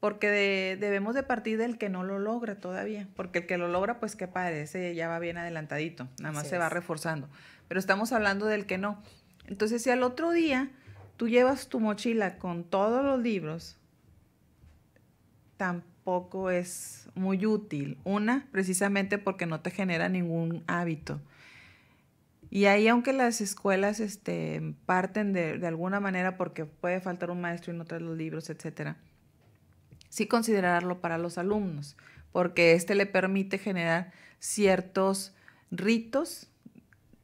Porque 0.00 0.76
debemos 0.78 1.14
de 1.14 1.22
partir 1.22 1.56
del 1.56 1.78
que 1.78 1.88
no 1.88 2.02
lo 2.04 2.18
logra 2.18 2.56
todavía. 2.56 3.08
Porque 3.14 3.40
el 3.40 3.46
que 3.46 3.58
lo 3.58 3.68
logra, 3.68 4.00
pues 4.00 4.16
qué 4.16 4.28
padre, 4.28 4.62
ese 4.62 4.94
ya 4.94 5.08
va 5.08 5.18
bien 5.18 5.38
adelantadito. 5.38 6.08
Nada 6.20 6.32
más 6.32 6.48
se 6.48 6.58
va 6.58 6.68
reforzando. 6.68 7.28
Pero 7.68 7.80
estamos 7.80 8.12
hablando 8.12 8.46
del 8.46 8.66
que 8.66 8.78
no. 8.78 9.02
Entonces, 9.46 9.82
si 9.82 9.90
al 9.90 10.02
otro 10.02 10.30
día 10.30 10.70
tú 11.16 11.28
llevas 11.28 11.68
tu 11.68 11.80
mochila 11.80 12.38
con 12.38 12.64
todos 12.64 13.04
los 13.04 13.20
libros, 13.20 13.76
tampoco 15.56 16.50
es 16.50 17.08
muy 17.14 17.46
útil. 17.46 17.98
Una, 18.04 18.46
precisamente 18.52 19.18
porque 19.18 19.46
no 19.46 19.60
te 19.60 19.70
genera 19.70 20.08
ningún 20.08 20.62
hábito. 20.66 21.20
Y 22.50 22.66
ahí, 22.66 22.86
aunque 22.86 23.12
las 23.12 23.40
escuelas 23.40 24.00
este, 24.00 24.74
parten 24.86 25.32
de, 25.32 25.58
de, 25.58 25.66
alguna 25.66 25.98
manera 25.98 26.36
porque 26.36 26.66
puede 26.66 27.00
faltar 27.00 27.30
un 27.30 27.40
maestro 27.40 27.72
y 27.72 27.76
no 27.76 27.84
traer 27.84 28.02
los 28.02 28.16
libros, 28.16 28.48
etcétera, 28.48 28.96
sí 30.08 30.28
considerarlo 30.28 31.00
para 31.00 31.18
los 31.18 31.38
alumnos, 31.38 31.96
porque 32.30 32.74
este 32.74 32.94
le 32.94 33.06
permite 33.06 33.58
generar 33.58 34.12
ciertos 34.38 35.34
ritos 35.72 36.48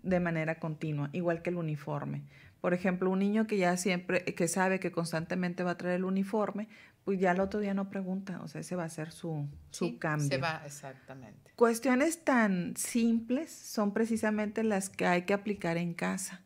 de 0.03 0.19
manera 0.19 0.59
continua, 0.59 1.11
igual 1.13 1.43
que 1.43 1.51
el 1.51 1.57
uniforme. 1.57 2.23
Por 2.61 2.75
ejemplo, 2.75 3.11
un 3.11 3.19
niño 3.19 3.47
que 3.47 3.57
ya 3.57 3.77
siempre, 3.77 4.25
que 4.25 4.49
sabe 4.49 4.81
que 4.81 4.93
constantemente 4.93 5.63
va 5.63 5.73
a 5.73 5.77
traer 5.77 5.97
el 5.97 6.05
uniforme, 6.05 6.69
pues 7.05 7.19
ya 7.19 7.33
el 7.33 7.41
otro 7.41 7.61
día 7.61 7.73
no 7.75 7.89
pregunta, 7.89 8.41
o 8.43 8.49
sea, 8.49 8.61
ese 8.61 8.77
va 8.77 8.85
a 8.85 8.89
ser 8.89 9.11
su, 9.11 9.49
su 9.71 9.99
cambio. 9.99 10.29
Se 10.29 10.39
va, 10.39 10.63
exactamente. 10.67 11.53
Cuestiones 11.57 12.25
tan 12.25 12.77
simples 12.77 13.51
son 13.51 13.93
precisamente 13.93 14.63
las 14.63 14.91
que 14.91 15.07
hay 15.07 15.23
que 15.23 15.33
aplicar 15.33 15.79
en 15.79 15.95
casa. 15.95 16.43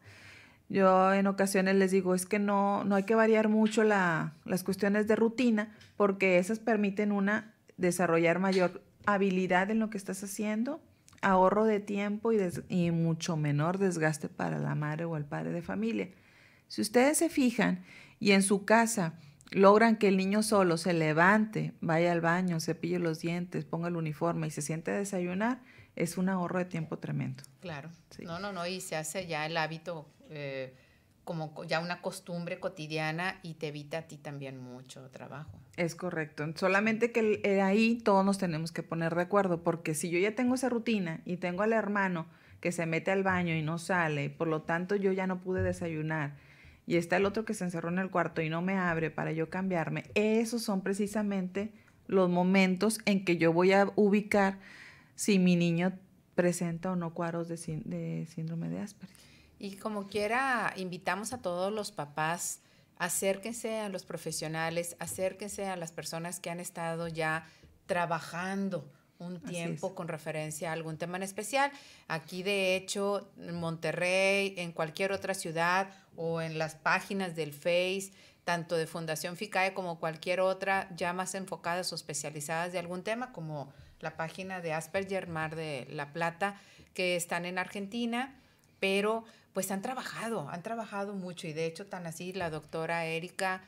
Yo 0.68 1.12
en 1.12 1.26
ocasiones 1.26 1.76
les 1.76 1.90
digo, 1.90 2.14
es 2.14 2.26
que 2.26 2.38
no, 2.38 2.84
no 2.84 2.94
hay 2.94 3.02
que 3.02 3.14
variar 3.14 3.48
mucho 3.48 3.84
la, 3.84 4.34
las 4.44 4.64
cuestiones 4.64 5.06
de 5.06 5.16
rutina, 5.16 5.74
porque 5.96 6.38
esas 6.38 6.58
permiten 6.58 7.12
una 7.12 7.52
desarrollar 7.76 8.38
mayor 8.38 8.82
habilidad 9.06 9.70
en 9.70 9.80
lo 9.80 9.90
que 9.90 9.98
estás 9.98 10.22
haciendo 10.22 10.80
ahorro 11.24 11.64
de 11.64 11.80
tiempo 11.80 12.32
y, 12.32 12.90
mucho 12.90 13.36
menor 13.36 13.78
desgaste 13.78 14.28
para 14.28 14.58
la 14.58 14.74
madre 14.74 15.04
o 15.04 15.16
el 15.16 15.24
padre 15.24 15.50
de 15.50 15.62
familia. 15.62 16.10
Si 16.68 16.80
ustedes 16.80 17.18
se 17.18 17.28
fijan 17.28 17.84
y 18.20 18.32
en 18.32 18.42
su 18.42 18.64
casa 18.64 19.18
logran 19.50 19.96
que 19.96 20.08
el 20.08 20.16
niño 20.16 20.42
solo 20.42 20.76
se 20.76 20.92
levante, 20.92 21.72
vaya 21.80 22.12
al 22.12 22.20
baño, 22.20 22.60
cepille 22.60 22.98
los 22.98 23.20
dientes, 23.20 23.64
ponga 23.64 23.88
el 23.88 23.96
uniforme 23.96 24.48
y 24.48 24.50
se 24.50 24.62
siente 24.62 24.90
a 24.90 24.96
desayunar, 24.96 25.62
es 25.96 26.18
un 26.18 26.28
ahorro 26.28 26.58
de 26.58 26.64
tiempo 26.64 26.98
tremendo. 26.98 27.42
Claro. 27.60 27.90
No, 28.22 28.38
no, 28.38 28.52
no, 28.52 28.66
y 28.66 28.80
se 28.80 28.96
hace 28.96 29.26
ya 29.26 29.46
el 29.46 29.56
hábito 29.56 30.08
eh, 30.30 30.74
como 31.24 31.64
ya 31.64 31.80
una 31.80 32.02
costumbre 32.02 32.60
cotidiana 32.60 33.38
y 33.42 33.54
te 33.54 33.68
evita 33.68 33.98
a 33.98 34.02
ti 34.02 34.18
también 34.18 34.58
mucho 34.58 35.08
trabajo. 35.10 35.58
Es 35.76 35.94
correcto. 35.94 36.44
Solamente 36.54 37.10
que 37.10 37.40
eh, 37.42 37.60
ahí 37.60 37.96
todos 37.96 38.24
nos 38.24 38.38
tenemos 38.38 38.70
que 38.70 38.82
poner 38.82 39.14
de 39.14 39.22
acuerdo, 39.22 39.62
porque 39.62 39.94
si 39.94 40.08
yo 40.10 40.18
ya 40.18 40.34
tengo 40.34 40.54
esa 40.54 40.68
rutina 40.68 41.20
y 41.24 41.36
tengo 41.36 41.62
al 41.62 41.72
hermano 41.72 42.26
que 42.60 42.72
se 42.72 42.86
mete 42.86 43.10
al 43.10 43.22
baño 43.22 43.54
y 43.54 43.62
no 43.62 43.78
sale, 43.78 44.30
por 44.30 44.48
lo 44.48 44.62
tanto 44.62 44.96
yo 44.96 45.12
ya 45.12 45.26
no 45.26 45.40
pude 45.40 45.62
desayunar, 45.62 46.36
y 46.86 46.96
está 46.96 47.16
el 47.16 47.26
otro 47.26 47.44
que 47.44 47.54
se 47.54 47.64
encerró 47.64 47.88
en 47.88 47.98
el 47.98 48.10
cuarto 48.10 48.40
y 48.40 48.48
no 48.48 48.62
me 48.62 48.76
abre 48.76 49.10
para 49.10 49.32
yo 49.32 49.50
cambiarme, 49.50 50.04
esos 50.14 50.62
son 50.62 50.82
precisamente 50.82 51.72
los 52.06 52.30
momentos 52.30 53.00
en 53.06 53.24
que 53.24 53.36
yo 53.36 53.52
voy 53.52 53.72
a 53.72 53.90
ubicar 53.96 54.58
si 55.14 55.38
mi 55.38 55.56
niño 55.56 55.92
presenta 56.34 56.92
o 56.92 56.96
no 56.96 57.14
cuadros 57.14 57.48
de, 57.48 57.56
de 57.84 58.26
síndrome 58.26 58.68
de 58.68 58.80
Asperger. 58.80 59.16
Y 59.58 59.76
como 59.76 60.08
quiera, 60.08 60.74
invitamos 60.76 61.32
a 61.32 61.40
todos 61.40 61.72
los 61.72 61.90
papás, 61.92 62.60
acérquense 62.98 63.80
a 63.80 63.88
los 63.88 64.04
profesionales, 64.04 64.96
acérquense 64.98 65.66
a 65.66 65.76
las 65.76 65.92
personas 65.92 66.40
que 66.40 66.50
han 66.50 66.60
estado 66.60 67.08
ya 67.08 67.46
trabajando 67.86 68.90
un 69.18 69.40
tiempo 69.40 69.94
con 69.94 70.08
referencia 70.08 70.70
a 70.70 70.72
algún 70.72 70.96
tema 70.96 71.16
en 71.16 71.22
especial. 71.22 71.70
Aquí, 72.08 72.42
de 72.42 72.76
hecho, 72.76 73.28
en 73.38 73.54
Monterrey, 73.54 74.54
en 74.56 74.72
cualquier 74.72 75.12
otra 75.12 75.34
ciudad 75.34 75.88
o 76.16 76.40
en 76.40 76.58
las 76.58 76.74
páginas 76.74 77.36
del 77.36 77.52
Face, 77.52 78.12
tanto 78.44 78.76
de 78.76 78.86
Fundación 78.86 79.36
FICAE 79.36 79.72
como 79.72 79.98
cualquier 79.98 80.40
otra, 80.40 80.88
ya 80.96 81.12
más 81.12 81.34
enfocadas 81.34 81.92
o 81.92 81.94
especializadas 81.96 82.72
de 82.72 82.78
algún 82.78 83.02
tema, 83.02 83.32
como 83.32 83.72
la 84.00 84.16
página 84.16 84.60
de 84.60 84.72
Asperger 84.72 85.28
Mar 85.28 85.56
de 85.56 85.86
la 85.90 86.12
Plata, 86.12 86.60
que 86.92 87.16
están 87.16 87.46
en 87.46 87.58
Argentina, 87.58 88.34
pero 88.80 89.24
pues 89.54 89.70
han 89.70 89.80
trabajado, 89.80 90.50
han 90.50 90.62
trabajado 90.62 91.14
mucho 91.14 91.46
y 91.46 91.54
de 91.54 91.64
hecho 91.64 91.86
tan 91.86 92.06
así 92.06 92.32
la 92.32 92.50
doctora 92.50 93.06
Erika 93.06 93.62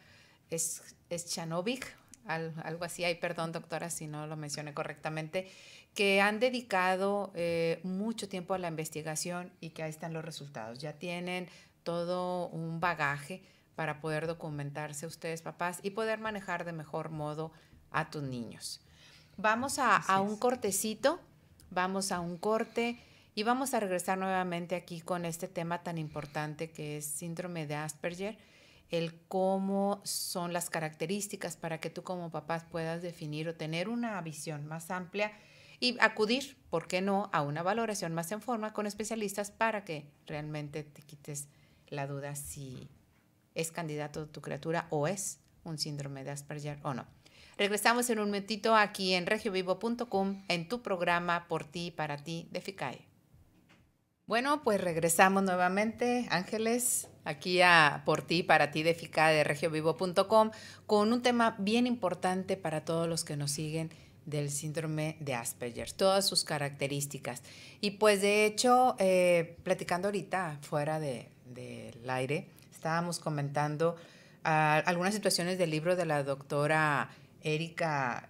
es, 0.51 0.83
es 1.09 1.27
Chanovic, 1.27 1.97
algo 2.27 2.85
así, 2.85 3.05
ay 3.05 3.15
perdón 3.15 3.53
doctora 3.53 3.89
si 3.89 4.09
no 4.09 4.27
lo 4.27 4.37
mencioné 4.37 4.75
correctamente, 4.75 5.49
que 5.95 6.21
han 6.21 6.41
dedicado 6.41 7.31
eh, 7.35 7.81
mucho 7.85 8.29
tiempo 8.29 8.53
a 8.53 8.59
la 8.59 8.69
investigación 8.69 9.53
y 9.61 9.71
que 9.71 9.85
ahí 9.85 9.91
están 9.91 10.13
los 10.13 10.25
resultados. 10.25 10.79
Ya 10.79 10.93
tienen 10.93 11.49
todo 11.85 12.49
un 12.49 12.81
bagaje 12.81 13.43
para 13.77 14.01
poder 14.01 14.27
documentarse 14.27 15.07
ustedes 15.07 15.41
papás 15.41 15.79
y 15.83 15.91
poder 15.91 16.19
manejar 16.19 16.65
de 16.65 16.73
mejor 16.73 17.11
modo 17.11 17.53
a 17.93 18.11
tus 18.11 18.25
niños. 18.25 18.81
Vamos 19.37 19.79
a, 19.79 19.97
a 19.97 20.21
un 20.21 20.37
cortecito, 20.37 21.21
vamos 21.71 22.11
a 22.11 22.21
un 22.21 22.37
corte. 22.37 22.99
Y 23.39 23.43
vamos 23.43 23.75
a 23.75 23.81
regresar 23.81 24.17
nuevamente 24.17 24.77
aquí 24.77 25.03
con 25.03 25.27
este 25.27 25.47
tema 25.47 25.83
tan 25.83 25.99
importante 25.99 26.71
que 26.71 26.97
es 26.97 27.05
síndrome 27.05 27.67
de 27.67 27.75
Asperger, 27.75 28.39
el 28.89 29.21
cómo 29.29 30.01
son 30.05 30.55
las 30.55 30.71
características 30.71 31.59
para 31.59 31.79
que 31.79 31.91
tú 31.91 32.03
como 32.03 32.31
papás 32.31 32.65
puedas 32.65 33.03
definir 33.03 33.47
o 33.47 33.55
tener 33.55 33.91
una 33.91 34.19
visión 34.23 34.65
más 34.65 34.91
amplia 34.91 35.33
y 35.81 35.99
acudir, 36.01 36.57
¿por 36.71 36.89
qué 36.89 37.03
no?, 37.03 37.29
a 37.35 37.43
una 37.43 37.63
valoración 37.63 38.15
más 38.15 38.33
en 38.33 38.41
forma 38.41 38.73
con 38.73 38.87
especialistas 38.87 39.51
para 39.51 39.85
que 39.85 40.07
realmente 40.27 40.83
te 40.83 41.03
quites 41.03 41.49
la 41.89 42.07
duda 42.07 42.37
si 42.37 42.89
es 43.55 43.71
candidato 43.71 44.29
tu 44.29 44.41
criatura 44.41 44.87
o 44.89 45.09
es 45.09 45.41
un 45.63 45.77
síndrome 45.77 46.25
de 46.25 46.31
Asperger 46.31 46.79
o 46.85 46.95
no. 46.95 47.05
Regresamos 47.59 48.09
en 48.09 48.19
un 48.19 48.29
momentito 48.29 48.75
aquí 48.75 49.13
en 49.13 49.27
regiovivo.com 49.27 50.43
en 50.49 50.69
tu 50.69 50.81
programa 50.81 51.47
Por 51.49 51.65
ti, 51.65 51.91
para 51.91 52.17
ti 52.17 52.49
de 52.51 52.63
FICAE. 52.63 53.06
Bueno, 54.27 54.65
pues 54.65 54.81
regresamos 54.81 55.45
nuevamente, 55.45 56.27
Ángeles, 56.31 57.07
aquí 57.25 57.63
a 57.63 58.03
por 58.05 58.23
ti, 58.23 58.43
para 58.43 58.73
ti 58.73 58.83
de 58.83 58.93
FICA 58.93 59.29
de 59.29 59.45
regiovivo.com, 59.45 60.51
con 60.85 61.13
un 61.13 61.23
tema 61.23 61.55
bien 61.61 61.87
importante 61.87 62.57
para 62.57 62.85
todos 62.85 63.09
los 63.09 63.23
que 63.23 63.37
nos 63.37 63.53
siguen 63.53 63.89
del 64.25 64.51
síndrome 64.51 65.17
de 65.21 65.35
Asperger, 65.35 65.93
todas 65.93 66.27
sus 66.27 66.43
características. 66.43 67.45
Y 67.81 67.93
pues 67.93 68.21
de 68.21 68.47
hecho, 68.47 68.97
eh, 68.99 69.59
platicando 69.63 70.09
ahorita 70.09 70.59
fuera 70.61 70.99
del 70.99 71.31
aire, 72.09 72.49
estábamos 72.73 73.21
comentando 73.21 73.95
ah, 74.43 74.83
algunas 74.87 75.15
situaciones 75.15 75.57
del 75.57 75.71
libro 75.71 75.95
de 75.95 76.05
la 76.05 76.25
doctora 76.25 77.11
Erika 77.43 78.29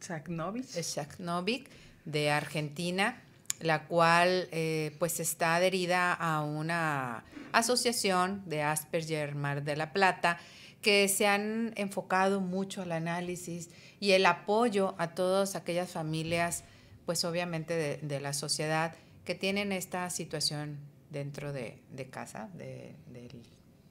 Shaknovich 0.00 1.70
de 2.04 2.30
Argentina 2.32 3.20
la 3.60 3.86
cual 3.86 4.48
eh, 4.52 4.94
pues 4.98 5.20
está 5.20 5.56
adherida 5.56 6.12
a 6.12 6.42
una 6.42 7.24
asociación 7.52 8.42
de 8.46 8.62
Asperger 8.62 9.34
Mar 9.34 9.62
de 9.62 9.76
la 9.76 9.92
Plata 9.92 10.38
que 10.82 11.08
se 11.08 11.26
han 11.26 11.72
enfocado 11.76 12.40
mucho 12.40 12.82
al 12.82 12.92
análisis 12.92 13.70
y 14.00 14.12
el 14.12 14.26
apoyo 14.26 14.94
a 14.98 15.14
todas 15.14 15.56
aquellas 15.56 15.90
familias, 15.90 16.64
pues 17.06 17.24
obviamente 17.24 17.98
de, 18.02 18.20
la 18.20 18.34
sociedad, 18.34 18.94
que 19.24 19.34
tienen 19.34 19.72
esta 19.72 20.10
situación 20.10 20.78
dentro 21.10 21.54
de, 21.54 21.80
casa, 22.10 22.50
del, 22.52 22.94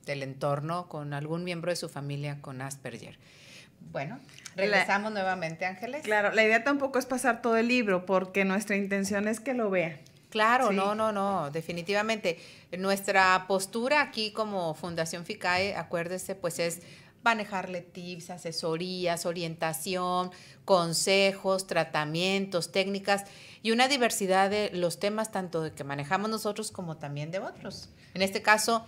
del 0.06 0.22
entorno, 0.22 0.88
con 0.88 1.14
algún 1.14 1.44
miembro 1.44 1.72
de 1.72 1.78
su 1.78 1.90
familia 1.90 2.40
con 2.42 2.62
Asperger. 2.62 3.18
Bueno, 3.92 4.20
regresamos 4.56 5.12
nuevamente, 5.12 5.66
Ángeles. 5.66 6.04
Claro, 6.04 6.32
la 6.32 6.44
idea 6.44 6.64
tampoco 6.64 7.00
es 7.00 7.06
pasar 7.06 7.42
todo 7.42 7.58
el 7.58 7.68
libro, 7.68 8.06
porque 8.06 8.46
nuestra 8.46 8.76
intención 8.76 9.28
es 9.28 9.40
que 9.40 9.54
lo 9.54 9.70
vea. 9.70 10.00
Claro, 10.30 10.72
no, 10.72 10.96
no, 10.96 11.12
no, 11.12 11.52
definitivamente. 11.52 12.40
Nuestra 12.76 13.46
postura 13.48 14.02
aquí 14.02 14.32
como 14.32 14.74
Fundación 14.74 15.26
FICAE, 15.26 15.76
acuérdese, 15.76 16.34
pues 16.34 16.58
es 16.58 16.82
manejarle 17.24 17.82
tips, 17.82 18.32
asesorías, 18.32 19.26
orientación, 19.26 20.32
consejos, 20.66 21.68
tratamientos, 21.68 22.72
técnicas 22.72 23.26
y 23.62 23.72
una 23.72 23.88
diversidad 23.88 24.50
de 24.50 24.72
los 24.74 25.00
temas 25.00 25.32
tanto 25.32 25.62
de 25.62 25.72
que 25.72 25.84
manejamos 25.84 26.30
nosotros 26.30 26.72
como 26.72 26.98
también 26.98 27.32
de 27.32 27.40
otros. 27.40 27.90
En 28.14 28.22
este 28.22 28.42
caso, 28.42 28.86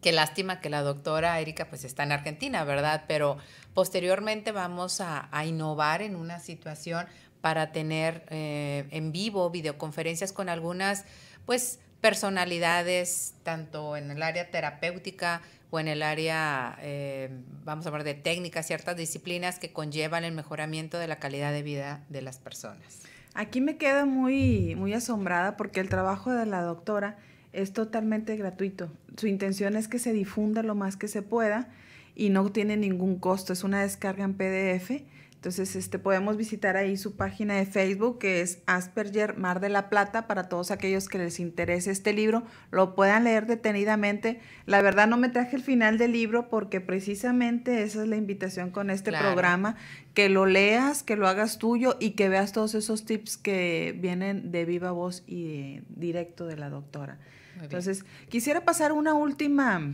Qué 0.00 0.12
lástima 0.12 0.60
que 0.60 0.70
la 0.70 0.82
doctora 0.82 1.40
Erika 1.40 1.68
pues 1.68 1.84
está 1.84 2.04
en 2.04 2.12
Argentina, 2.12 2.62
¿verdad? 2.64 3.04
Pero 3.08 3.36
posteriormente 3.74 4.52
vamos 4.52 5.00
a, 5.00 5.28
innovar 5.44 6.02
en 6.02 6.14
una 6.14 6.38
situación 6.38 7.06
para 7.40 7.72
tener 7.72 8.24
eh, 8.30 8.86
en 8.90 9.12
vivo 9.12 9.50
videoconferencias 9.50 10.32
con 10.32 10.48
algunas 10.48 11.04
pues 11.46 11.80
personalidades, 12.00 13.34
tanto 13.42 13.96
en 13.96 14.10
el 14.10 14.22
área 14.22 14.50
terapéutica 14.50 15.42
o 15.70 15.80
en 15.80 15.88
el 15.88 16.02
área, 16.02 16.78
eh, 16.80 17.28
vamos 17.64 17.84
a 17.84 17.88
hablar 17.88 18.04
de 18.04 18.14
técnicas, 18.14 18.66
ciertas 18.66 18.96
disciplinas 18.96 19.58
que 19.58 19.72
conllevan 19.72 20.24
el 20.24 20.32
mejoramiento 20.32 20.98
de 20.98 21.08
la 21.08 21.18
calidad 21.18 21.52
de 21.52 21.62
vida 21.62 22.04
de 22.08 22.22
las 22.22 22.38
personas. 22.38 23.00
Aquí 23.34 23.60
me 23.60 23.76
quedo 23.76 24.06
muy, 24.06 24.74
muy 24.76 24.94
asombrada 24.94 25.56
porque 25.56 25.80
el 25.80 25.88
trabajo 25.88 26.32
de 26.32 26.46
la 26.46 26.62
doctora 26.62 27.18
es 27.58 27.72
totalmente 27.72 28.36
gratuito. 28.36 28.90
Su 29.16 29.26
intención 29.26 29.76
es 29.76 29.88
que 29.88 29.98
se 29.98 30.12
difunda 30.12 30.62
lo 30.62 30.74
más 30.74 30.96
que 30.96 31.08
se 31.08 31.22
pueda 31.22 31.68
y 32.14 32.30
no 32.30 32.50
tiene 32.50 32.76
ningún 32.76 33.18
costo. 33.18 33.52
Es 33.52 33.64
una 33.64 33.82
descarga 33.82 34.24
en 34.24 34.34
PDF. 34.34 35.02
Entonces, 35.38 35.76
este, 35.76 36.00
podemos 36.00 36.36
visitar 36.36 36.76
ahí 36.76 36.96
su 36.96 37.14
página 37.14 37.54
de 37.54 37.64
Facebook, 37.64 38.18
que 38.18 38.40
es 38.40 38.58
Asperger 38.66 39.36
Mar 39.36 39.60
de 39.60 39.68
la 39.68 39.88
Plata, 39.88 40.26
para 40.26 40.48
todos 40.48 40.72
aquellos 40.72 41.08
que 41.08 41.18
les 41.18 41.38
interese 41.38 41.92
este 41.92 42.12
libro, 42.12 42.42
lo 42.72 42.96
puedan 42.96 43.22
leer 43.22 43.46
detenidamente. 43.46 44.40
La 44.66 44.82
verdad 44.82 45.06
no 45.06 45.16
me 45.16 45.28
traje 45.28 45.54
el 45.54 45.62
final 45.62 45.96
del 45.96 46.10
libro 46.10 46.48
porque 46.48 46.80
precisamente 46.80 47.84
esa 47.84 48.02
es 48.02 48.08
la 48.08 48.16
invitación 48.16 48.72
con 48.72 48.90
este 48.90 49.12
programa, 49.12 49.76
que 50.12 50.28
lo 50.28 50.44
leas, 50.44 51.04
que 51.04 51.14
lo 51.14 51.28
hagas 51.28 51.58
tuyo 51.58 51.96
y 52.00 52.10
que 52.10 52.28
veas 52.28 52.50
todos 52.50 52.74
esos 52.74 53.04
tips 53.04 53.36
que 53.36 53.96
vienen 53.96 54.50
de 54.50 54.64
viva 54.64 54.90
voz 54.90 55.22
y 55.28 55.82
directo 55.88 56.46
de 56.46 56.56
la 56.56 56.68
doctora. 56.68 57.20
Entonces, 57.60 58.04
quisiera 58.28 58.64
pasar 58.64 58.92
una 58.92 59.14
última 59.14 59.92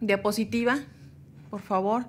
diapositiva, 0.00 0.78
por 1.50 1.60
favor. 1.60 2.06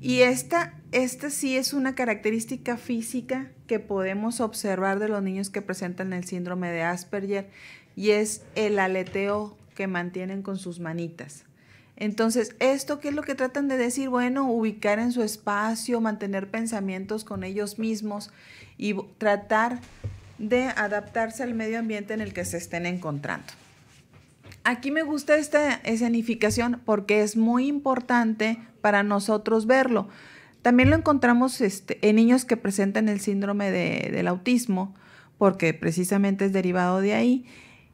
Y 0.00 0.20
esta, 0.20 0.74
esta 0.92 1.30
sí 1.30 1.56
es 1.56 1.72
una 1.72 1.94
característica 1.94 2.76
física 2.76 3.50
que 3.66 3.80
podemos 3.80 4.40
observar 4.40 4.98
de 4.98 5.08
los 5.08 5.22
niños 5.22 5.50
que 5.50 5.62
presentan 5.62 6.12
el 6.12 6.24
síndrome 6.24 6.70
de 6.70 6.82
Asperger 6.82 7.50
y 7.96 8.10
es 8.10 8.42
el 8.54 8.78
aleteo 8.78 9.56
que 9.74 9.86
mantienen 9.86 10.42
con 10.42 10.58
sus 10.58 10.80
manitas. 10.80 11.44
Entonces, 11.96 12.54
¿esto 12.60 13.00
qué 13.00 13.08
es 13.08 13.14
lo 13.14 13.22
que 13.22 13.34
tratan 13.34 13.68
de 13.68 13.78
decir? 13.78 14.10
Bueno, 14.10 14.50
ubicar 14.50 14.98
en 14.98 15.12
su 15.12 15.22
espacio, 15.22 16.00
mantener 16.02 16.50
pensamientos 16.50 17.24
con 17.24 17.42
ellos 17.42 17.78
mismos 17.78 18.30
y 18.76 18.94
tratar 19.16 19.80
de 20.38 20.64
adaptarse 20.64 21.42
al 21.42 21.54
medio 21.54 21.78
ambiente 21.78 22.12
en 22.12 22.20
el 22.20 22.34
que 22.34 22.44
se 22.44 22.58
estén 22.58 22.84
encontrando. 22.84 23.46
Aquí 24.68 24.90
me 24.90 25.04
gusta 25.04 25.36
esta 25.36 25.74
escenificación 25.74 26.82
porque 26.84 27.22
es 27.22 27.36
muy 27.36 27.68
importante 27.68 28.58
para 28.80 29.04
nosotros 29.04 29.66
verlo. 29.66 30.08
También 30.60 30.90
lo 30.90 30.96
encontramos 30.96 31.60
este, 31.60 32.00
en 32.02 32.16
niños 32.16 32.44
que 32.44 32.56
presentan 32.56 33.08
el 33.08 33.20
síndrome 33.20 33.70
del 33.70 34.26
autismo, 34.26 34.92
porque 35.38 35.72
precisamente 35.72 36.46
es 36.46 36.52
derivado 36.52 37.00
de 37.00 37.14
ahí. 37.14 37.46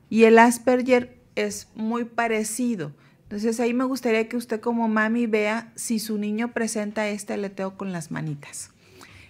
Y 0.09 0.25
el 0.25 0.39
Asperger 0.39 1.19
es 1.35 1.69
muy 1.75 2.07
parecido. 2.07 2.93
Entonces 3.25 3.61
ahí 3.61 3.75
me 3.75 3.85
gustaría 3.85 4.27
que 4.31 4.39
usted 4.39 4.59
como 4.59 4.89
mami 4.89 5.27
vea 5.27 5.75
si 5.75 5.99
su 5.99 6.17
niño 6.17 6.55
presenta 6.55 7.07
este 7.07 7.35
aleteo 7.35 7.77
con 7.77 7.93
las 7.93 8.11
manitas. 8.11 8.71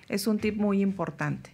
Es 0.09 0.29
un 0.29 0.39
tip 0.39 0.59
muy 0.59 0.81
importante. 0.81 1.51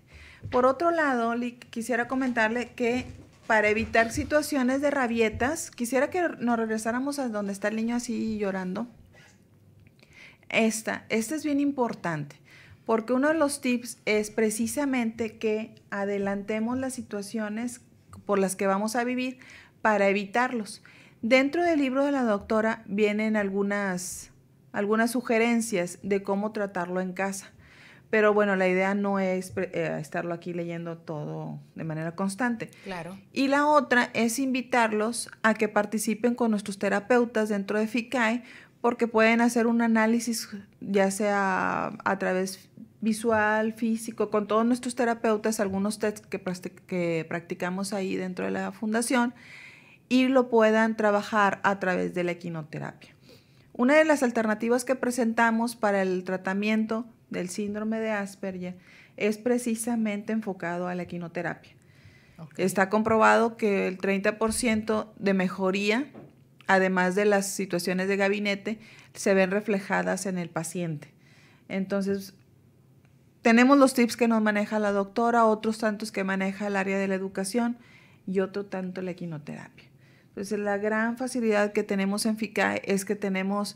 Por 0.50 0.66
otro 0.66 0.90
lado, 0.90 1.32
quisiera 1.70 2.08
comentarle 2.08 2.72
que 2.76 3.06
para 3.48 3.70
evitar 3.70 4.12
situaciones 4.12 4.82
de 4.82 4.90
rabietas, 4.90 5.70
quisiera 5.70 6.10
que 6.10 6.20
nos 6.38 6.58
regresáramos 6.58 7.18
a 7.18 7.30
donde 7.30 7.54
está 7.54 7.68
el 7.68 7.76
niño 7.76 7.96
así 7.96 8.36
llorando. 8.36 8.86
Esta, 10.50 11.06
esta 11.08 11.34
es 11.34 11.44
bien 11.44 11.58
importante, 11.58 12.36
porque 12.84 13.14
uno 13.14 13.28
de 13.28 13.34
los 13.34 13.62
tips 13.62 14.00
es 14.04 14.30
precisamente 14.30 15.38
que 15.38 15.74
adelantemos 15.88 16.76
las 16.78 16.92
situaciones 16.92 17.80
por 18.26 18.38
las 18.38 18.54
que 18.54 18.66
vamos 18.66 18.96
a 18.96 19.04
vivir 19.04 19.38
para 19.80 20.08
evitarlos. 20.08 20.82
Dentro 21.22 21.62
del 21.62 21.78
libro 21.78 22.04
de 22.04 22.12
la 22.12 22.24
doctora 22.24 22.82
vienen 22.84 23.34
algunas, 23.34 24.30
algunas 24.72 25.12
sugerencias 25.12 25.98
de 26.02 26.22
cómo 26.22 26.52
tratarlo 26.52 27.00
en 27.00 27.14
casa. 27.14 27.50
Pero 28.10 28.32
bueno, 28.32 28.56
la 28.56 28.68
idea 28.68 28.94
no 28.94 29.18
es 29.18 29.52
eh, 29.56 29.98
estarlo 30.00 30.32
aquí 30.32 30.54
leyendo 30.54 30.96
todo 30.96 31.58
de 31.74 31.84
manera 31.84 32.14
constante. 32.14 32.70
Claro. 32.84 33.18
Y 33.32 33.48
la 33.48 33.66
otra 33.66 34.10
es 34.14 34.38
invitarlos 34.38 35.30
a 35.42 35.54
que 35.54 35.68
participen 35.68 36.34
con 36.34 36.50
nuestros 36.50 36.78
terapeutas 36.78 37.48
dentro 37.48 37.78
de 37.78 37.86
FICAE 37.86 38.42
porque 38.80 39.08
pueden 39.08 39.40
hacer 39.40 39.66
un 39.66 39.82
análisis 39.82 40.48
ya 40.80 41.10
sea 41.10 41.92
a 42.04 42.18
través 42.18 42.70
visual, 43.00 43.74
físico, 43.74 44.30
con 44.30 44.46
todos 44.46 44.64
nuestros 44.64 44.94
terapeutas, 44.94 45.60
algunos 45.60 45.98
tests 45.98 46.26
que, 46.26 46.40
que 46.86 47.26
practicamos 47.28 47.92
ahí 47.92 48.16
dentro 48.16 48.44
de 48.44 48.50
la 48.50 48.72
fundación 48.72 49.34
y 50.08 50.28
lo 50.28 50.48
puedan 50.48 50.96
trabajar 50.96 51.60
a 51.62 51.78
través 51.78 52.14
de 52.14 52.24
la 52.24 52.32
equinoterapia. 52.32 53.10
Una 53.72 53.94
de 53.94 54.04
las 54.04 54.22
alternativas 54.22 54.84
que 54.84 54.96
presentamos 54.96 55.76
para 55.76 56.02
el 56.02 56.24
tratamiento 56.24 57.06
del 57.30 57.48
síndrome 57.48 58.00
de 58.00 58.10
Asperger 58.10 58.76
es 59.16 59.38
precisamente 59.38 60.32
enfocado 60.32 60.88
a 60.88 60.94
la 60.94 61.02
equinoterapia. 61.02 61.72
Está 62.56 62.88
comprobado 62.88 63.56
que 63.56 63.88
el 63.88 63.98
30% 63.98 65.08
de 65.16 65.34
mejoría, 65.34 66.06
además 66.68 67.16
de 67.16 67.24
las 67.24 67.48
situaciones 67.48 68.06
de 68.06 68.16
gabinete, 68.16 68.78
se 69.14 69.34
ven 69.34 69.50
reflejadas 69.50 70.26
en 70.26 70.38
el 70.38 70.48
paciente. 70.48 71.12
Entonces, 71.68 72.34
tenemos 73.42 73.76
los 73.76 73.94
tips 73.94 74.16
que 74.16 74.28
nos 74.28 74.40
maneja 74.40 74.78
la 74.78 74.92
doctora, 74.92 75.46
otros 75.46 75.78
tantos 75.78 76.12
que 76.12 76.22
maneja 76.22 76.68
el 76.68 76.76
área 76.76 76.98
de 76.98 77.08
la 77.08 77.16
educación 77.16 77.76
y 78.26 78.40
otro 78.40 78.66
tanto 78.66 79.02
la 79.02 79.12
equinoterapia. 79.12 79.86
Entonces, 80.28 80.60
la 80.60 80.78
gran 80.78 81.16
facilidad 81.16 81.72
que 81.72 81.82
tenemos 81.82 82.24
en 82.24 82.36
FICAE 82.36 82.82
es 82.84 83.04
que 83.04 83.16
tenemos 83.16 83.74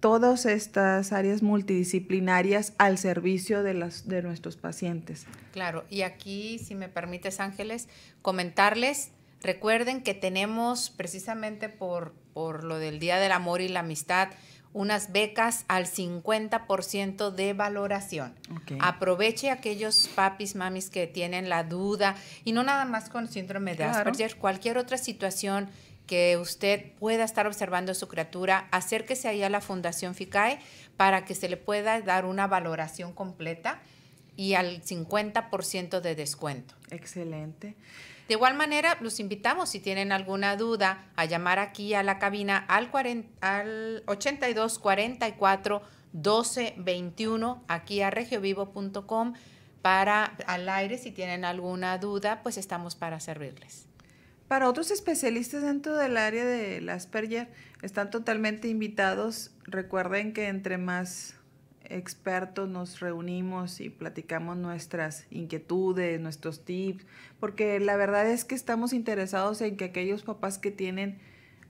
todas 0.00 0.46
estas 0.46 1.12
áreas 1.12 1.42
multidisciplinarias 1.42 2.72
al 2.78 2.98
servicio 2.98 3.62
de, 3.62 3.74
las, 3.74 4.08
de 4.08 4.22
nuestros 4.22 4.56
pacientes. 4.56 5.26
Claro, 5.52 5.84
y 5.90 6.02
aquí, 6.02 6.58
si 6.58 6.74
me 6.74 6.88
permites, 6.88 7.40
Ángeles, 7.40 7.88
comentarles, 8.22 9.10
recuerden 9.42 10.02
que 10.02 10.14
tenemos 10.14 10.90
precisamente 10.90 11.68
por, 11.68 12.12
por 12.32 12.64
lo 12.64 12.78
del 12.78 12.98
Día 12.98 13.18
del 13.18 13.32
Amor 13.32 13.60
y 13.60 13.68
la 13.68 13.80
Amistad, 13.80 14.28
unas 14.72 15.12
becas 15.12 15.64
al 15.68 15.86
50% 15.86 17.30
de 17.30 17.52
valoración. 17.52 18.34
Aproveche 18.80 19.50
aquellos 19.50 20.08
papis, 20.14 20.54
mamis 20.54 20.90
que 20.90 21.06
tienen 21.06 21.48
la 21.48 21.64
duda 21.64 22.16
y 22.44 22.52
no 22.52 22.62
nada 22.62 22.84
más 22.84 23.08
con 23.08 23.28
síndrome 23.28 23.74
de 23.74 23.84
Asperger, 23.84 24.36
cualquier 24.36 24.78
otra 24.78 24.98
situación 24.98 25.68
que 26.08 26.36
usted 26.36 26.92
pueda 26.98 27.22
estar 27.22 27.46
observando 27.46 27.92
a 27.92 27.94
su 27.94 28.08
criatura, 28.08 28.66
acérquese 28.72 29.28
ahí 29.28 29.44
a 29.44 29.50
la 29.50 29.60
Fundación 29.60 30.16
FICAE 30.16 30.58
para 30.96 31.24
que 31.24 31.36
se 31.36 31.48
le 31.48 31.56
pueda 31.56 32.00
dar 32.00 32.24
una 32.24 32.48
valoración 32.48 33.12
completa 33.12 33.80
y 34.34 34.54
al 34.54 34.82
50% 34.82 36.00
de 36.00 36.14
descuento. 36.16 36.74
Excelente. 36.90 37.76
De 38.26 38.34
igual 38.34 38.54
manera, 38.54 38.96
los 39.00 39.20
invitamos, 39.20 39.70
si 39.70 39.80
tienen 39.80 40.12
alguna 40.12 40.56
duda, 40.56 41.06
a 41.16 41.24
llamar 41.24 41.58
aquí 41.58 41.94
a 41.94 42.02
la 42.02 42.18
cabina 42.18 42.58
al, 42.58 42.90
40, 42.90 43.28
al 43.40 44.02
82 44.06 44.78
44 44.78 45.82
12 46.12 46.74
21, 46.78 47.64
aquí 47.68 48.02
a 48.02 48.10
regiovivo.com, 48.10 49.34
para 49.82 50.24
al 50.46 50.68
aire, 50.68 50.98
si 50.98 51.10
tienen 51.10 51.44
alguna 51.44 51.98
duda, 51.98 52.40
pues 52.42 52.58
estamos 52.58 52.96
para 52.96 53.20
servirles. 53.20 53.87
Para 54.48 54.68
otros 54.68 54.90
especialistas 54.90 55.62
dentro 55.62 55.94
del 55.94 56.16
área 56.16 56.46
de 56.46 56.90
Asperger, 56.90 57.48
están 57.82 58.10
totalmente 58.10 58.68
invitados. 58.68 59.50
Recuerden 59.64 60.32
que 60.32 60.48
entre 60.48 60.78
más 60.78 61.34
expertos 61.84 62.66
nos 62.66 63.00
reunimos 63.00 63.80
y 63.80 63.90
platicamos 63.90 64.56
nuestras 64.56 65.26
inquietudes, 65.30 66.18
nuestros 66.18 66.64
tips, 66.64 67.06
porque 67.40 67.78
la 67.78 67.96
verdad 67.96 68.26
es 68.26 68.46
que 68.46 68.54
estamos 68.54 68.94
interesados 68.94 69.60
en 69.60 69.76
que 69.76 69.84
aquellos 69.84 70.22
papás 70.22 70.58
que 70.58 70.70
tienen 70.70 71.18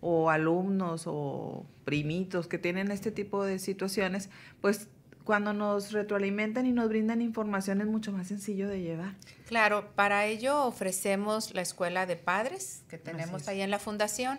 o 0.00 0.30
alumnos 0.30 1.04
o 1.06 1.66
primitos 1.84 2.46
que 2.46 2.58
tienen 2.58 2.92
este 2.92 3.10
tipo 3.10 3.44
de 3.44 3.58
situaciones, 3.58 4.30
pues 4.60 4.88
cuando 5.28 5.52
nos 5.52 5.92
retroalimentan 5.92 6.64
y 6.64 6.72
nos 6.72 6.88
brindan 6.88 7.20
información 7.20 7.82
es 7.82 7.86
mucho 7.86 8.12
más 8.12 8.28
sencillo 8.28 8.66
de 8.66 8.80
llevar. 8.80 9.12
Claro, 9.46 9.92
para 9.94 10.24
ello 10.24 10.64
ofrecemos 10.64 11.52
la 11.52 11.60
escuela 11.60 12.06
de 12.06 12.16
padres 12.16 12.82
que 12.88 12.96
tenemos 12.96 13.46
ahí 13.46 13.60
en 13.60 13.70
la 13.70 13.78
fundación 13.78 14.38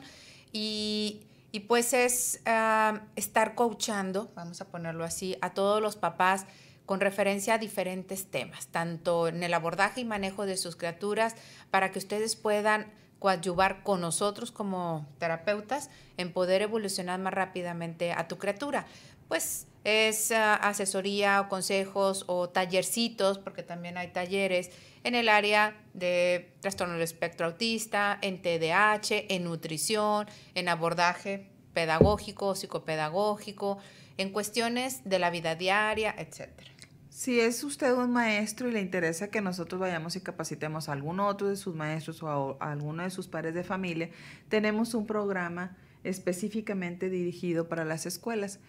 y 0.52 1.28
y 1.52 1.62
pues 1.62 1.94
es 1.94 2.42
ah, 2.48 3.02
estar 3.16 3.54
coachando, 3.54 4.32
vamos 4.36 4.62
a 4.62 4.66
ponerlo 4.66 5.04
así, 5.04 5.38
a 5.42 5.54
todos 5.54 5.80
los 5.80 5.96
papás 5.96 6.48
con 6.88 7.00
referencia 7.00 7.54
a 7.54 7.58
diferentes 7.60 8.26
temas, 8.26 8.66
tanto 8.68 9.28
en 9.28 9.44
el 9.44 9.54
abordaje 9.54 10.02
y 10.02 10.06
manejo 10.06 10.48
de 10.48 10.58
sus 10.58 10.76
criaturas, 10.76 11.36
para 11.70 11.92
que 11.92 12.00
ustedes 12.00 12.36
puedan 12.36 12.92
coadyuvar 13.20 13.84
con 13.84 14.02
nosotros 14.02 14.52
como 14.52 15.08
terapeutas 15.20 15.92
en 16.18 16.34
poder 16.34 16.64
evolucionar 16.64 17.20
más 17.20 17.34
rápidamente 17.34 18.12
a 18.12 18.28
tu 18.28 18.40
criatura. 18.40 18.88
Pues 19.28 19.68
es 19.84 20.32
ah, 20.32 20.56
asesoría 20.56 21.42
o 21.42 21.50
consejos 21.50 22.24
o 22.28 22.50
tallercitos, 22.50 23.40
porque 23.40 23.64
también 23.64 23.98
hay 23.98 24.10
talleres 24.10 24.72
en 25.04 25.16
el 25.16 25.30
área 25.30 25.76
de 25.94 26.54
trastorno 26.60 26.94
del 26.96 27.04
espectro 27.04 27.48
autista, 27.48 28.20
en 28.22 28.42
TDAH, 28.42 29.26
en 29.30 29.44
nutrición, 29.46 30.28
en 30.56 30.70
abordaje 30.70 31.50
pedagógico, 31.74 32.56
psicopedagógico, 32.56 33.78
en 34.18 34.32
cuestiones 34.32 35.02
de 35.06 35.20
la 35.20 35.30
vida 35.30 35.56
diaria, 35.56 36.14
etcétera. 36.18 36.70
Si 37.10 37.40
es 37.40 37.64
usted 37.64 37.94
un 37.94 38.12
maestro 38.12 38.70
y 38.70 38.72
le 38.72 38.82
interesa 38.82 39.30
que 39.30 39.42
nosotros 39.42 39.82
vayamos 39.82 40.16
y 40.16 40.22
capacitemos 40.22 40.88
a 40.88 40.94
alguno 40.94 41.28
otro 41.28 41.48
de 41.48 41.58
sus 41.58 41.76
maestros 41.76 42.24
o 42.24 42.58
a, 42.60 42.72
alguno 42.72 43.04
de 43.04 43.10
sus 43.10 43.28
padres 43.28 43.54
de 43.54 43.64
familia, 43.64 44.10
tenemos 44.48 44.94
un 44.94 45.06
programa 45.06 45.76
específicamente 46.04 47.10
dirigido 47.10 47.68
para 47.68 47.84
las 47.84 48.06
escuelas 48.06 48.60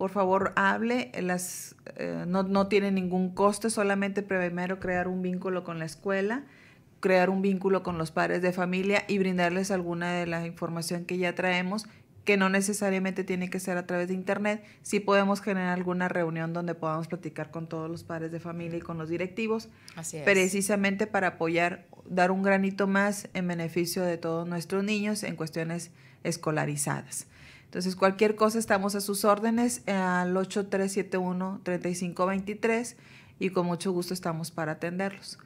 por 0.00 0.12
favor 0.12 0.54
hable, 0.56 1.12
las, 1.20 1.76
eh, 1.96 2.24
no, 2.26 2.42
no, 2.42 2.68
tiene 2.68 2.90
ningún 2.90 3.34
coste, 3.34 3.68
solamente 3.68 4.22
primero 4.22 4.80
crear 4.80 5.08
un 5.08 5.20
vínculo 5.20 5.62
con 5.62 5.78
la 5.78 5.84
escuela, 5.84 6.44
crear 7.00 7.28
un 7.28 7.42
vínculo 7.42 7.82
con 7.82 7.98
los 7.98 8.10
padres 8.10 8.40
de 8.40 8.54
familia 8.54 9.04
y 9.08 9.18
brindarles 9.18 9.70
alguna 9.70 10.14
de 10.14 10.26
la 10.26 10.46
información 10.46 11.04
que 11.04 11.18
ya 11.18 11.34
traemos, 11.34 11.84
que 12.24 12.38
no 12.38 12.48
necesariamente 12.48 13.24
tiene 13.24 13.50
que 13.50 13.60
ser 13.60 13.76
a 13.76 13.86
través 13.86 14.08
de 14.08 14.14
internet, 14.14 14.64
sí 14.80 15.00
podemos 15.00 15.42
generar 15.42 15.76
alguna 15.76 16.08
reunión 16.08 16.54
donde 16.54 16.74
podamos 16.74 17.06
platicar 17.06 17.50
con 17.50 17.68
todos 17.68 17.90
los 17.90 18.02
padres 18.02 18.32
de 18.32 18.40
familia 18.40 18.78
y 18.78 18.80
con 18.80 18.96
los 18.96 19.10
directivos, 19.10 19.68
precisamente 20.24 21.08
para 21.08 21.26
apoyar, 21.26 21.88
dar 22.06 22.30
un 22.30 22.42
granito 22.42 22.86
más 22.86 23.28
en 23.34 23.46
beneficio 23.46 24.02
de 24.02 24.16
todos 24.16 24.48
nuestros 24.48 24.82
niños 24.82 25.24
en 25.24 25.36
cuestiones 25.36 25.90
escolarizadas. 26.24 27.26
Entonces, 27.70 27.94
cualquier 27.94 28.34
cosa 28.34 28.58
estamos 28.58 28.96
a 28.96 29.00
sus 29.00 29.24
órdenes 29.24 29.86
al 29.86 30.34
8371-3523 30.34 32.96
y 33.38 33.50
con 33.50 33.66
mucho 33.66 33.92
gusto 33.92 34.12
estamos 34.12 34.50
para 34.50 34.72
atenderlos. 34.72 35.38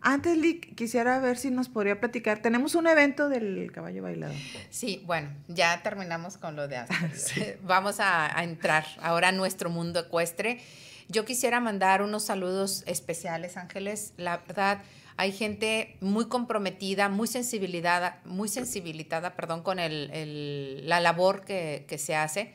Antes, 0.00 0.38
Lick, 0.38 0.76
quisiera 0.76 1.18
ver 1.18 1.36
si 1.36 1.50
nos 1.50 1.68
podría 1.68 1.98
platicar. 1.98 2.40
Tenemos 2.40 2.76
un 2.76 2.86
evento 2.86 3.28
del 3.28 3.72
caballo 3.72 4.04
bailado. 4.04 4.32
Sí, 4.70 5.02
bueno, 5.06 5.30
ya 5.48 5.82
terminamos 5.82 6.36
con 6.36 6.54
lo 6.54 6.68
de 6.68 6.76
Asperger. 6.82 7.58
Vamos 7.64 7.98
a, 7.98 8.38
a, 8.38 8.44
entrar 8.44 8.86
ahora 9.02 9.30
a 9.30 9.32
nuestro 9.32 9.68
mundo 9.68 9.98
ecuestre. 9.98 10.60
Yo 11.08 11.24
quisiera 11.24 11.58
mandar 11.58 12.00
unos 12.00 12.22
saludos 12.22 12.84
especiales, 12.86 13.56
Ángeles. 13.56 14.14
La 14.18 14.36
verdad, 14.36 14.78
hay 15.22 15.30
gente 15.30 15.96
muy 16.00 16.26
comprometida, 16.26 17.08
muy 17.08 17.28
sensibilizada, 17.28 18.20
muy 18.24 18.48
sensibilizada, 18.48 19.36
perdón, 19.36 19.62
con 19.62 19.78
el, 19.78 20.88
la 20.88 20.98
labor 20.98 21.44
que, 21.44 21.86
se 21.96 22.16
hace 22.16 22.52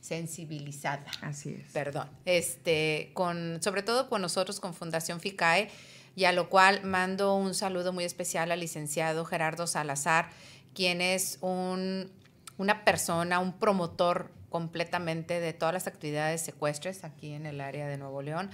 sensibilizada. 0.00 1.06
Así 1.20 1.50
es. 1.50 1.72
Perdón. 1.72 2.08
Este, 2.24 3.12
con, 3.14 3.62
sobre 3.62 3.84
todo 3.84 4.08
con 4.08 4.20
nosotros, 4.20 4.58
con 4.58 4.74
Fundación 4.74 5.20
FICAE, 5.20 5.70
y 6.16 6.24
a 6.24 6.32
lo 6.32 6.50
cual 6.50 6.82
mando 6.82 7.36
un 7.36 7.54
saludo 7.54 7.92
muy 7.92 8.02
especial 8.02 8.50
al 8.50 8.58
licenciado 8.58 9.24
Gerardo 9.24 9.68
Salazar, 9.68 10.28
quien 10.74 11.00
es 11.00 11.38
un, 11.40 12.10
una 12.58 12.84
persona, 12.84 13.38
un 13.38 13.52
promotor 13.52 14.28
completamente 14.48 15.38
de 15.38 15.52
todas 15.52 15.72
las 15.72 15.86
actividades 15.86 16.40
secuestres 16.40 17.04
aquí 17.04 17.32
en 17.32 17.46
el 17.46 17.60
área 17.60 17.86
de 17.86 17.96
Nuevo 17.96 18.22
León. 18.22 18.50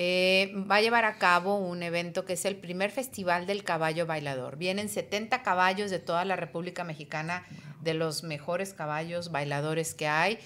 Eh, 0.00 0.52
va 0.70 0.76
a 0.76 0.80
llevar 0.80 1.04
a 1.04 1.18
cabo 1.18 1.56
un 1.58 1.82
evento 1.82 2.24
que 2.24 2.34
es 2.34 2.44
el 2.44 2.54
primer 2.54 2.92
festival 2.92 3.48
del 3.48 3.64
caballo 3.64 4.06
bailador. 4.06 4.56
Vienen 4.56 4.88
70 4.88 5.42
caballos 5.42 5.90
de 5.90 5.98
toda 5.98 6.24
la 6.24 6.36
República 6.36 6.84
Mexicana, 6.84 7.44
de 7.80 7.94
los 7.94 8.22
mejores 8.22 8.74
caballos 8.74 9.32
bailadores 9.32 9.94
que 9.94 10.06
hay. 10.06 10.38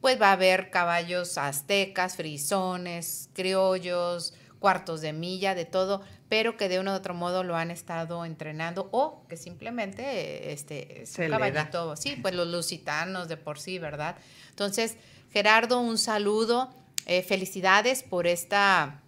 Pues 0.00 0.22
va 0.22 0.28
a 0.28 0.34
haber 0.34 0.70
caballos 0.70 1.38
aztecas, 1.38 2.14
frisones, 2.14 3.30
criollos, 3.32 4.32
cuartos 4.60 5.00
de 5.00 5.12
milla, 5.12 5.56
de 5.56 5.64
todo, 5.64 6.02
pero 6.28 6.56
que 6.56 6.68
de 6.68 6.78
uno 6.78 6.92
u 6.92 6.94
otro 6.94 7.12
modo 7.12 7.42
lo 7.42 7.56
han 7.56 7.72
estado 7.72 8.24
entrenando 8.24 8.90
o 8.92 9.26
que 9.26 9.36
simplemente 9.36 10.52
este, 10.52 11.02
es 11.02 11.18
un 11.18 11.30
caballito, 11.30 11.96
sí, 11.96 12.16
pues 12.22 12.32
los 12.32 12.46
lusitanos 12.46 13.26
de 13.26 13.36
por 13.36 13.58
sí, 13.58 13.80
¿verdad? 13.80 14.14
Entonces, 14.50 14.96
Gerardo, 15.32 15.80
un 15.80 15.98
saludo, 15.98 16.70
eh, 17.06 17.22
felicidades 17.22 18.02
por 18.02 18.26
esta 18.26 19.00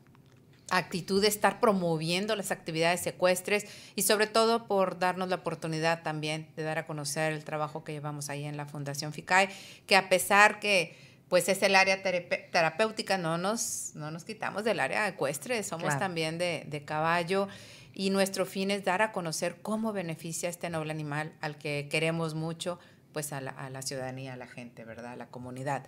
actitud 0.71 1.21
de 1.21 1.29
estar 1.29 1.61
promoviendo 1.61 2.35
las 2.35 2.51
actividades 2.51 3.01
secuestres 3.01 3.67
y 3.95 4.03
sobre 4.03 4.27
todo 4.27 4.67
por 4.67 4.99
darnos 4.99 5.29
la 5.29 5.37
oportunidad 5.37 6.03
también 6.03 6.49
de 6.57 6.63
dar 6.63 6.79
a 6.79 6.87
conocer 6.87 7.33
el 7.33 7.45
trabajo 7.45 7.85
que 7.85 7.93
llevamos 7.93 8.31
ahí 8.31 8.45
en 8.45 8.57
la 8.57 8.65
Fundación 8.65 9.13
FICAE, 9.13 9.51
que 9.87 9.97
a 9.97 10.09
pesar 10.09 10.61
que 10.61 10.97
pues 11.33 11.49
es 11.49 11.63
el 11.63 11.77
área 11.77 12.03
terapéutica, 12.03 13.17
no 13.17 13.39
nos, 13.39 13.93
no 13.95 14.11
nos 14.11 14.25
quitamos 14.25 14.65
del 14.65 14.81
área 14.81 15.09
ecuestre, 15.09 15.63
somos 15.63 15.99
también 15.99 16.37
de, 16.37 16.83
caballo 16.85 17.49
y 17.95 18.11
nuestro 18.11 18.45
fin 18.45 18.71
es 18.71 18.85
dar 18.85 19.01
a 19.01 19.13
conocer 19.13 19.57
cómo 19.63 19.95
beneficia 19.95 20.51
este 20.51 20.69
noble 20.69 20.91
animal 20.91 21.33
al 21.41 21.57
que 21.57 21.89
queremos 21.91 22.35
mucho, 22.35 22.79
pues 23.15 23.33
a 23.33 23.41
la, 23.41 23.83
ciudadanía, 23.83 24.35
a 24.35 24.37
la 24.37 24.47
gente, 24.47 24.85
¿verdad? 24.85 25.13
A 25.13 25.17
la 25.17 25.27
comunidad. 25.27 25.87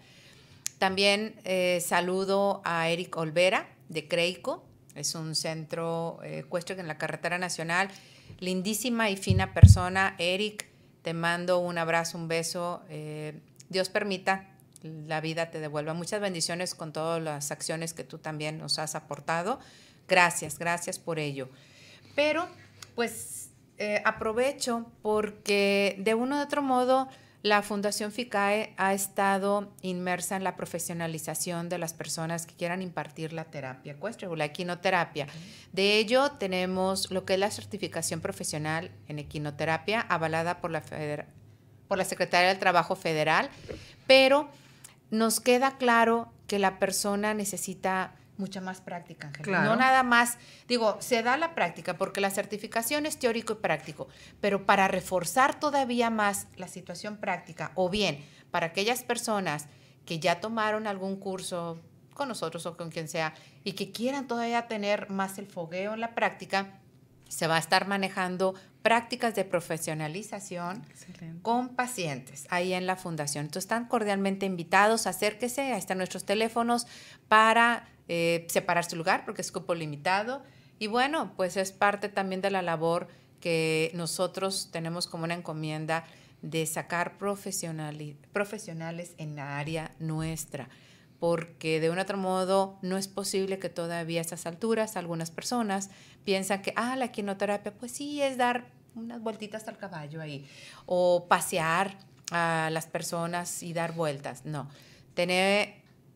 También 0.85 1.41
eh, 1.45 1.81
saludo 1.81 2.61
a 2.63 2.91
Eric 2.91 3.17
Olvera 3.17 3.71
de 3.89 4.07
Creico, 4.07 4.67
es 4.95 5.15
un 5.15 5.35
centro 5.35 6.19
eh, 6.23 6.41
ecuestre 6.41 6.79
en 6.79 6.87
la 6.87 6.99
carretera 6.99 7.39
nacional, 7.39 7.89
lindísima 8.39 9.09
y 9.09 9.17
fina 9.17 9.55
persona. 9.55 10.15
Eric, 10.19 10.67
te 11.01 11.15
mando 11.15 11.59
un 11.61 11.79
abrazo, 11.79 12.19
un 12.19 12.29
beso. 12.29 12.83
Eh, 12.91 13.41
Dios 13.71 13.89
permita 13.89 14.51
la 14.83 15.23
vida 15.23 15.51
te 15.51 15.59
devuelva. 15.59 15.95
Muchas 15.95 16.21
bendiciones 16.21 16.75
con 16.75 16.93
todas 16.93 17.23
las 17.23 17.51
acciones 17.51 17.95
que 17.95 18.05
tú 18.05 18.19
también 18.19 18.59
nos 18.59 18.79
has 18.79 18.95
aportado. 18.95 19.61
Gracias, 20.07 20.59
gracias 20.59 20.99
por 20.99 21.19
ello. 21.19 21.49
Pero, 22.15 22.47
pues, 22.95 23.49
aprovecho 24.05 24.85
porque 25.01 25.97
de 25.99 26.13
uno 26.13 26.41
u 26.41 26.43
otro 26.43 26.61
modo 26.61 27.09
la 27.45 27.61
Fundación 27.61 28.11
FICAE 28.11 28.73
ha 28.79 28.95
estado 28.95 29.71
inmersa 29.83 30.35
en 30.35 30.45
la 30.45 30.57
profesionalización 30.57 31.69
de 31.69 31.77
las 31.77 31.93
personas 31.93 32.47
que 32.47 32.55
quieran 32.55 32.81
impartir 32.81 33.35
la 33.35 33.45
terapia 33.45 33.93
ecuestre 33.93 34.29
o 34.29 34.35
la 34.35 34.47
equinoterapia. 34.47 35.27
De 35.71 35.99
ello 35.99 36.31
tenemos 36.31 37.11
lo 37.11 37.27
que 37.27 37.35
es 37.35 37.39
la 37.39 37.51
certificación 37.51 38.23
profesional 38.23 38.91
en 39.09 39.19
equinoterapia 39.19 40.01
avalada 40.01 40.63
por 40.63 40.71
la, 40.71 40.83
por 41.87 41.99
la 41.99 42.07
Secretaría 42.07 42.49
del 42.49 42.59
Trabajo 42.59 42.97
Federal, 42.97 43.51
pero 44.07 44.49
nos 45.11 45.39
queda 45.39 45.77
claro 45.77 46.33
que 46.47 46.59
la 46.59 46.79
persona 46.79 47.35
necesita 47.35 48.15
mucha 48.37 48.61
más 48.61 48.81
práctica, 48.81 49.31
No 49.47 49.77
nada 49.77 50.03
más, 50.03 50.39
digo, 50.67 50.97
se 51.01 51.23
da 51.23 51.37
la 51.37 51.55
práctica 51.55 51.97
porque 51.97 52.21
la 52.21 52.31
certificación 52.31 53.07
es 53.07 53.19
teórico 53.19 53.55
y 53.55 53.57
práctico, 53.57 54.09
pero 54.41 54.67
para 54.67 54.89
reforzar 54.89 55.59
todavía 55.59 56.11
más 56.11 56.49
la 56.57 56.69
situación 56.69 57.17
práctica 57.17 57.73
o 57.75 57.89
bien 57.89 58.25
para 58.51 58.67
aquellas 58.67 59.03
personas 59.03 59.67
que 60.05 60.19
ya 60.19 60.41
tomaron 60.41 60.87
algún 60.87 61.17
curso 61.17 61.81
con 62.15 62.29
nosotros 62.29 62.67
o 62.67 62.77
con 62.77 62.91
quien 62.91 63.09
sea 63.09 63.35
y 63.65 63.73
que 63.73 63.93
quieran 63.93 64.27
todavía 64.27 64.69
tener 64.69 65.11
más 65.11 65.39
el 65.39 65.47
fogueo 65.47 65.95
en 65.95 66.01
la 66.01 66.15
práctica, 66.15 66.79
se 67.29 67.47
va 67.47 67.57
a 67.57 67.59
estar 67.59 67.87
manejando 67.89 68.55
prácticas 68.83 69.35
de 69.35 69.45
profesionalización 69.45 70.85
con 71.43 71.71
pacientes 71.71 72.47
ahí 72.51 72.75
en 72.75 72.87
la 72.87 72.97
fundación. 72.97 73.47
Entonces 73.47 73.65
están 73.65 73.87
cordialmente 73.87 74.47
invitados, 74.47 75.07
acérquese, 75.07 75.73
ahí 75.73 75.79
están 75.79 75.99
nuestros 75.99 76.25
teléfonos 76.25 76.87
para 77.29 77.89
eh, 78.09 78.47
separar 78.49 78.85
su 78.85 78.97
lugar 78.97 79.25
porque 79.25 79.43
es 79.43 79.53
cupo 79.53 79.75
limitado. 79.75 80.43
Y 80.79 80.87
bueno, 80.87 81.33
pues 81.37 81.57
es 81.57 81.73
parte 81.73 82.09
también 82.09 82.41
de 82.41 82.51
la 82.51 82.63
labor 82.63 83.09
que 83.41 83.91
nosotros 83.95 84.71
tenemos 84.73 85.07
como 85.07 85.25
una 85.25 85.35
encomienda 85.35 86.05
de 86.43 86.67
sacar 86.67 87.17
profesionales 87.19 89.15
en 89.19 89.37
la 89.37 89.59
área 89.59 89.93
nuestra 89.99 90.69
porque 91.25 91.81
de 91.81 91.89
un 91.89 91.99
otro 91.99 92.19
modo 92.19 92.79
no 92.83 92.99
es 92.99 93.09
posible 93.09 93.59
que 93.59 93.71
todavía 93.71 94.21
a 94.21 94.23
estas 94.23 94.45
alturas 94.45 94.97
algunas 94.97 95.31
personas 95.31 95.89
piensan 96.23 96.61
que, 96.61 96.75
ah, 96.77 96.97
la 96.97 97.13
quinoterapia, 97.13 97.73
pues 97.73 97.93
sí, 97.93 98.21
es 98.21 98.37
dar 98.37 98.67
unas 98.95 99.23
vueltitas 99.23 99.67
al 99.69 99.79
caballo 99.79 100.21
ahí, 100.21 100.47
o 100.85 101.27
pasear 101.27 101.97
a 102.31 102.69
las 102.71 102.87
personas 102.87 103.63
y 103.63 103.73
dar 103.73 103.93
vueltas. 103.93 104.45
No, 104.45 104.69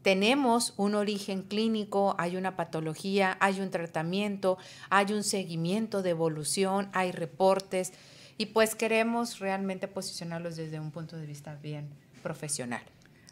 tenemos 0.02 0.74
un 0.76 0.94
origen 0.94 1.42
clínico, 1.42 2.14
hay 2.18 2.36
una 2.36 2.56
patología, 2.56 3.36
hay 3.40 3.60
un 3.60 3.70
tratamiento, 3.70 4.58
hay 4.90 5.12
un 5.12 5.22
seguimiento 5.22 6.02
de 6.02 6.10
evolución, 6.10 6.88
hay 6.92 7.12
reportes, 7.12 7.92
y 8.36 8.46
pues 8.46 8.74
queremos 8.74 9.40
realmente 9.40 9.88
posicionarlos 9.88 10.56
desde 10.56 10.78
un 10.78 10.92
punto 10.92 11.16
de 11.16 11.26
vista 11.26 11.56
bien 11.56 11.88
profesional. 12.22 12.82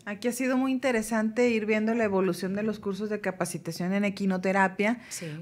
Aquí 0.04 0.28
ha 0.28 0.32
sido 0.32 0.56
muy 0.56 0.70
interesante 0.70 1.48
ir 1.50 1.66
viendo 1.66 1.92
la 1.94 2.04
evolución 2.04 2.54
de 2.54 2.62
los 2.62 2.78
cursos 2.78 3.10
de 3.10 3.20
capacitación 3.20 3.92
en 3.92 4.04
equinoterapia, 4.04 5.00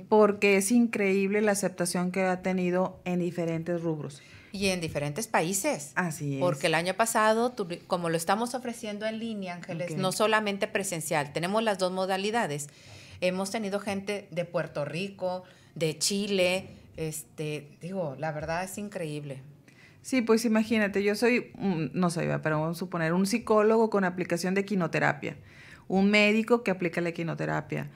porque 0.09 0.57
es 0.57 0.71
increíble 0.71 1.43
la 1.43 1.53
aceptación 1.53 2.11
que 2.11 2.23
ha 2.23 2.41
tenido 2.41 2.99
en 3.05 3.19
diferentes 3.21 3.83
rubros. 3.83 4.23
Y 4.55 4.69
en 4.69 4.81
diferentes 4.81 5.27
países. 5.27 5.91
Así 5.97 6.35
es. 6.35 6.41
Porque 6.41 6.69
el 6.69 6.77
año 6.77 6.95
pasado, 6.95 7.57
como 7.89 8.09
lo 8.09 8.17
estamos 8.17 8.55
ofreciendo 8.55 9.05
en 9.05 9.19
línea, 9.19 9.57
Ángeles, 9.57 9.97
no 9.97 10.13
solamente 10.13 10.69
presencial, 10.69 11.33
tenemos 11.33 11.65
las 11.65 11.79
dos 11.79 11.91
modalidades. 11.91 12.69
Hemos 13.21 13.51
tenido 13.51 13.81
gente 13.81 14.29
de 14.31 14.45
Puerto 14.45 14.85
Rico, 14.85 15.43
de 15.75 15.99
Chile, 15.99 16.69
este, 16.97 17.67
digo, 17.81 18.15
la 18.17 18.31
verdad 18.31 18.63
es 18.63 18.79
increíble. 18.79 19.43
Sí, 20.03 20.23
pues 20.23 20.45
imagínate, 20.45 21.03
yo 21.03 21.17
soy, 21.17 21.51
no 21.59 22.11
soy, 22.11 22.29
pero 22.41 22.61
vamos 22.61 22.77
a 22.77 22.79
suponer, 22.79 23.13
un 23.13 23.27
psicólogo 23.27 23.91
con 23.91 24.05
aplicación 24.05 24.55
de 24.55 24.65
quinoterapia, 24.65 25.37
un 25.89 26.13
médico 26.13 26.63
que 26.63 26.71
aplica 26.71 27.01
la 27.01 27.11
quinoterapia, 27.11 27.91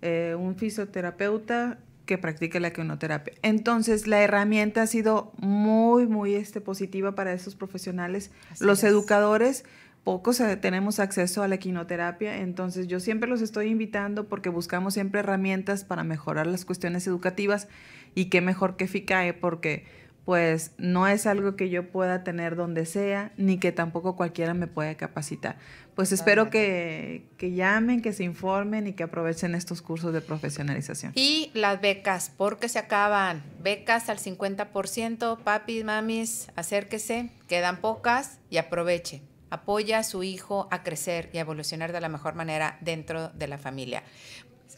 eh, 0.00 0.36
un 0.38 0.54
fisioterapeuta 0.54 1.80
que 2.06 2.18
practica 2.18 2.60
la 2.60 2.72
quinoterapia. 2.72 3.34
Entonces, 3.42 4.06
la 4.06 4.22
herramienta 4.22 4.82
ha 4.82 4.86
sido 4.86 5.32
muy, 5.38 6.06
muy 6.06 6.34
este, 6.34 6.60
positiva 6.60 7.14
para 7.14 7.32
esos 7.32 7.54
profesionales. 7.54 8.30
Los 8.60 8.84
educadores, 8.84 9.64
pocos 10.04 10.38
eh, 10.40 10.56
tenemos 10.56 11.00
acceso 11.00 11.42
a 11.42 11.48
la 11.48 11.56
quinoterapia, 11.56 12.38
entonces 12.38 12.86
yo 12.86 13.00
siempre 13.00 13.28
los 13.28 13.40
estoy 13.40 13.68
invitando 13.68 14.28
porque 14.28 14.50
buscamos 14.50 14.94
siempre 14.94 15.20
herramientas 15.20 15.84
para 15.84 16.04
mejorar 16.04 16.46
las 16.46 16.64
cuestiones 16.64 17.06
educativas 17.06 17.68
y 18.14 18.26
qué 18.26 18.42
mejor 18.42 18.76
que 18.76 18.86
FICAE 18.86 19.32
porque 19.32 19.86
pues 20.24 20.72
no 20.78 21.06
es 21.06 21.26
algo 21.26 21.54
que 21.54 21.68
yo 21.68 21.90
pueda 21.90 22.24
tener 22.24 22.56
donde 22.56 22.86
sea, 22.86 23.32
ni 23.36 23.58
que 23.58 23.72
tampoco 23.72 24.16
cualquiera 24.16 24.54
me 24.54 24.66
pueda 24.66 24.94
capacitar. 24.94 25.58
Pues 25.94 26.10
espero 26.10 26.50
que, 26.50 27.28
que, 27.38 27.52
llamen, 27.52 28.02
que 28.02 28.12
se 28.12 28.24
informen 28.24 28.86
y 28.88 28.94
que 28.94 29.04
aprovechen 29.04 29.54
estos 29.54 29.80
cursos 29.80 30.12
de 30.12 30.20
profesionalización. 30.20 31.12
Y 31.14 31.50
las 31.54 31.80
becas, 31.80 32.32
porque 32.36 32.68
se 32.68 32.80
acaban. 32.80 33.44
Becas 33.62 34.08
al 34.08 34.18
50%, 34.18 35.38
papis, 35.38 35.84
mamis, 35.84 36.48
acérquese, 36.56 37.30
quedan 37.48 37.80
pocas 37.80 38.38
y 38.50 38.56
aproveche. 38.56 39.22
Apoya 39.50 39.98
a 39.98 40.02
su 40.02 40.24
hijo 40.24 40.66
a 40.72 40.82
crecer 40.82 41.30
y 41.32 41.38
a 41.38 41.42
evolucionar 41.42 41.92
de 41.92 42.00
la 42.00 42.08
mejor 42.08 42.34
manera 42.34 42.76
dentro 42.80 43.28
de 43.28 43.46
la 43.46 43.58
familia. 43.58 44.02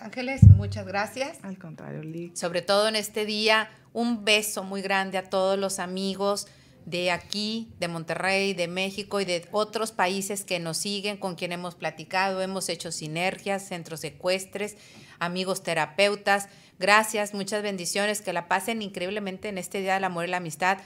Ángeles, 0.00 0.42
muchas 0.42 0.86
gracias. 0.86 1.38
Al 1.42 1.58
contrario, 1.58 2.02
Lee. 2.02 2.32
Sobre 2.34 2.60
todo 2.60 2.88
en 2.88 2.96
este 2.96 3.24
día, 3.24 3.70
un 3.94 4.26
beso 4.26 4.62
muy 4.64 4.82
grande 4.82 5.16
a 5.16 5.22
todos 5.24 5.58
los 5.58 5.78
amigos 5.78 6.48
de 6.86 7.10
aquí, 7.10 7.74
de 7.80 7.88
Monterrey, 7.88 8.54
de 8.54 8.68
México 8.68 9.20
y 9.20 9.24
de 9.24 9.46
otros 9.50 9.90
países 9.90 10.44
que 10.44 10.60
nos 10.60 10.78
siguen, 10.78 11.18
con 11.18 11.34
quien 11.34 11.52
hemos 11.52 11.74
platicado, 11.74 12.40
hemos 12.40 12.68
hecho 12.68 12.92
sinergias, 12.92 13.66
centros 13.66 14.04
ecuestres, 14.04 14.76
amigos 15.18 15.64
terapeutas. 15.64 16.48
Gracias, 16.78 17.34
muchas 17.34 17.62
bendiciones, 17.62 18.22
que 18.22 18.32
la 18.32 18.46
pasen 18.46 18.82
increíblemente 18.82 19.48
en 19.48 19.58
este 19.58 19.80
Día 19.80 19.94
del 19.94 20.04
Amor 20.04 20.26
y 20.26 20.28
la 20.28 20.36
Amistad. 20.36 20.78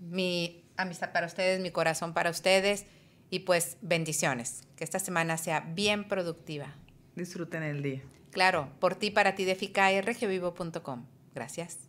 Mi 0.00 0.64
amistad 0.78 1.12
para 1.12 1.26
ustedes, 1.26 1.60
mi 1.60 1.70
corazón 1.70 2.14
para 2.14 2.30
ustedes 2.30 2.86
y 3.28 3.40
pues 3.40 3.76
bendiciones. 3.82 4.62
Que 4.76 4.84
esta 4.84 4.98
semana 4.98 5.36
sea 5.36 5.60
bien 5.60 6.08
productiva. 6.08 6.74
Disfruten 7.14 7.62
el 7.62 7.82
día. 7.82 8.02
Claro, 8.30 8.70
por 8.80 8.94
ti, 8.94 9.10
para 9.10 9.34
ti 9.34 9.44
de 9.44 9.56
FICARGvivo.com. 9.56 11.04
Gracias. 11.34 11.85